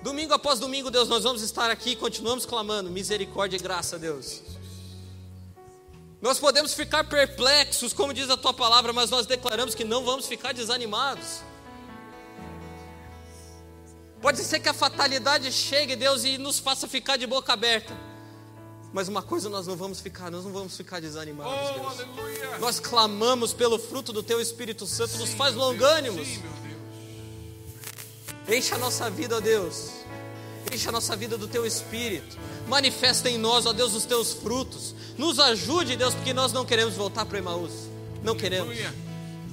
Domingo 0.02 0.34
após 0.34 0.60
domingo, 0.60 0.90
Deus, 0.90 1.10
nós 1.10 1.24
vamos 1.24 1.42
estar 1.42 1.70
aqui 1.70 1.96
continuamos 1.96 2.46
clamando 2.46 2.90
misericórdia 2.90 3.58
e 3.58 3.60
graça, 3.60 4.00
Deus. 4.00 4.42
Nós 6.22 6.38
podemos 6.38 6.74
ficar 6.74 7.04
perplexos, 7.06 7.94
como 7.94 8.14
diz 8.14 8.30
a 8.30 8.36
tua 8.36 8.54
palavra, 8.54 8.92
mas 8.92 9.10
nós 9.10 9.26
declaramos 9.26 9.74
que 9.74 9.86
não 9.86 10.04
vamos 10.04 10.26
ficar 10.26 10.54
desanimados. 10.54 11.42
Pode 14.22 14.40
ser 14.40 14.60
que 14.60 14.68
a 14.68 14.74
fatalidade 14.74 15.50
chegue, 15.52 15.96
Deus, 15.96 16.26
e 16.26 16.38
nos 16.38 16.60
faça 16.60 16.88
ficar 16.88 17.16
de 17.16 17.26
boca 17.26 17.54
aberta. 17.54 17.94
Mas 18.92 19.08
uma 19.08 19.22
coisa 19.22 19.50
nós 19.50 19.68
não 19.68 19.76
vamos 19.76 20.00
ficar, 20.00 20.32
nós 20.32 20.44
não 20.44 20.52
vamos 20.52 20.76
ficar 20.76 21.00
desanimados, 21.00 21.54
oh, 21.54 21.80
Deus. 21.80 22.60
Nós 22.60 22.80
clamamos 22.80 23.54
pelo 23.54 23.78
fruto 23.78 24.12
do 24.12 24.24
Teu 24.24 24.42
Espírito 24.42 24.88
Santo, 24.88 25.12
sim, 25.12 25.20
nos 25.20 25.34
faz 25.34 25.54
longânimos. 25.56 26.28
Sim, 26.28 26.44
Enche 28.48 28.74
a 28.74 28.78
nossa 28.80 29.10
vida, 29.12 29.38
ó 29.38 29.40
Deus. 29.40 29.90
Enche 30.74 30.90
a 30.90 30.92
nossa 30.92 31.16
vida 31.16 31.38
do 31.38 31.48
Teu 31.48 31.66
Espírito. 31.68 32.36
Manifesta 32.68 33.30
em 33.30 33.38
nós, 33.38 33.68
ó 33.68 33.74
Deus, 33.74 33.94
os 33.94 34.06
Teus 34.06 34.34
frutos. 34.34 34.96
Nos 35.18 35.40
ajude, 35.40 35.96
Deus, 35.96 36.16
porque 36.16 36.34
nós 36.34 36.52
não 36.52 36.66
queremos 36.66 36.96
voltar 36.96 37.26
para 37.26 37.38
Emaús. 37.38 37.72
Não 38.24 38.36
queremos. 38.36 38.76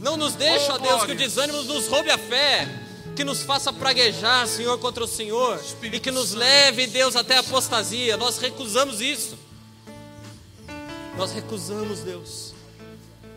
Não 0.00 0.16
nos 0.16 0.34
deixe, 0.34 0.70
Oh, 0.70 0.74
ó 0.74 0.78
Deus, 0.78 1.04
que 1.04 1.12
o 1.12 1.16
desânimo 1.16 1.62
nos 1.62 1.88
roube 1.88 2.10
a 2.10 2.18
fé, 2.18 2.85
que 3.16 3.24
nos 3.24 3.42
faça 3.42 3.72
praguejar, 3.72 4.46
Senhor, 4.46 4.78
contra 4.78 5.02
o 5.02 5.08
Senhor, 5.08 5.58
Espírito 5.58 5.96
e 5.96 6.00
que 6.00 6.10
nos 6.10 6.34
leve, 6.34 6.86
Deus, 6.86 7.16
até 7.16 7.38
a 7.38 7.40
apostasia. 7.40 8.14
Nós 8.16 8.38
recusamos 8.38 9.00
isso. 9.00 9.38
Nós 11.16 11.32
recusamos, 11.32 12.00
Deus, 12.00 12.52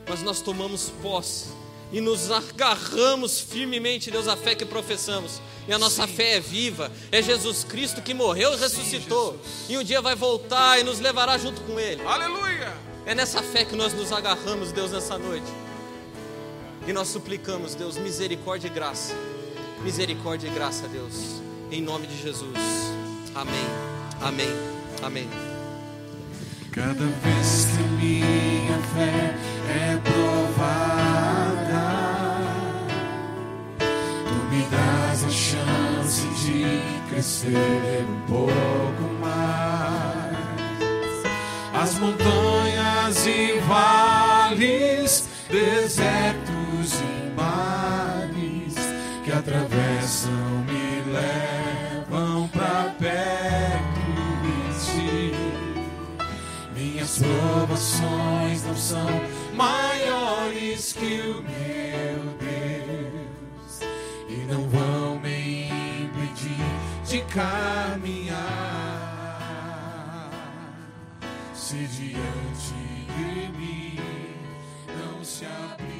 mas 0.06 0.22
nós 0.22 0.42
tomamos 0.42 0.92
posse 1.02 1.46
e 1.94 2.02
nos 2.02 2.30
agarramos 2.30 3.40
firmemente, 3.40 4.12
Deus, 4.12 4.28
a 4.28 4.36
fé 4.36 4.54
que 4.54 4.66
professamos. 4.66 5.42
E 5.66 5.72
a 5.72 5.80
nossa 5.80 6.06
fé 6.06 6.36
é 6.36 6.40
viva, 6.42 6.92
é 7.10 7.22
Jesus 7.22 7.64
Cristo 7.64 8.02
que 8.02 8.14
morreu 8.14 8.54
e 8.54 8.58
ressuscitou, 8.58 9.40
e 9.70 9.78
um 9.78 9.84
dia 9.84 10.02
vai 10.02 10.16
voltar 10.16 10.78
e 10.80 10.84
nos 10.84 11.00
levará 11.00 11.38
junto 11.38 11.62
com 11.62 11.80
Ele. 11.80 12.02
Aleluia. 12.06 12.76
É 13.06 13.16
nessa 13.16 13.42
fé 13.42 13.64
que 13.64 13.78
nós 13.78 13.94
nos 13.94 14.12
agarramos, 14.12 14.74
Deus, 14.74 14.92
nessa 14.92 15.18
noite. 15.18 15.48
E 16.86 16.92
nós 16.92 17.08
suplicamos, 17.08 17.76
Deus, 17.76 17.98
misericórdia 17.98 18.68
e 18.68 18.72
graça. 18.72 19.16
Misericórdia 19.84 20.48
e 20.48 20.52
graça, 20.52 20.88
Deus. 20.88 21.42
Em 21.72 21.82
nome 21.82 22.08
de 22.08 22.22
Jesus. 22.22 22.58
Amém. 23.34 23.66
Amém. 24.22 24.50
Amém. 25.02 25.30
Cada 26.72 27.06
vez 27.06 27.66
que 27.66 27.84
minha 27.84 28.78
fé 28.94 29.36
é 29.70 29.98
provada, 30.04 31.40
tu 34.28 34.34
me 34.54 34.64
dás 34.70 35.24
a 35.24 35.30
chance 35.30 36.28
de 36.44 36.82
crescer 37.10 38.06
um 38.08 38.22
pouco 38.28 39.14
mais. 39.22 40.38
As 41.74 41.98
montanhas 42.00 43.26
e 43.26 43.60
vales, 43.62 45.28
desertos 45.50 46.94
e 47.02 47.32
mares 47.36 48.39
atravessam 49.40 50.32
me 50.68 51.02
levam 51.14 52.48
para 52.50 52.94
perto 53.00 54.04
de 54.44 54.64
ti. 54.86 55.34
Minhas 56.76 57.20
provações 57.20 58.64
não 58.66 58.76
são 58.76 59.08
maiores 59.54 60.92
que 60.92 61.22
o 61.22 61.42
meu 61.42 62.20
Deus 62.38 63.80
e 64.28 64.46
não 64.52 64.68
vão 64.68 65.20
me 65.20 65.70
impedir 66.04 66.60
de 67.06 67.22
caminhar. 67.34 68.40
Se 71.54 71.78
diante 71.78 72.74
de 73.16 73.58
mim 73.58 74.00
não 74.98 75.24
se 75.24 75.46
abrir 75.46 75.99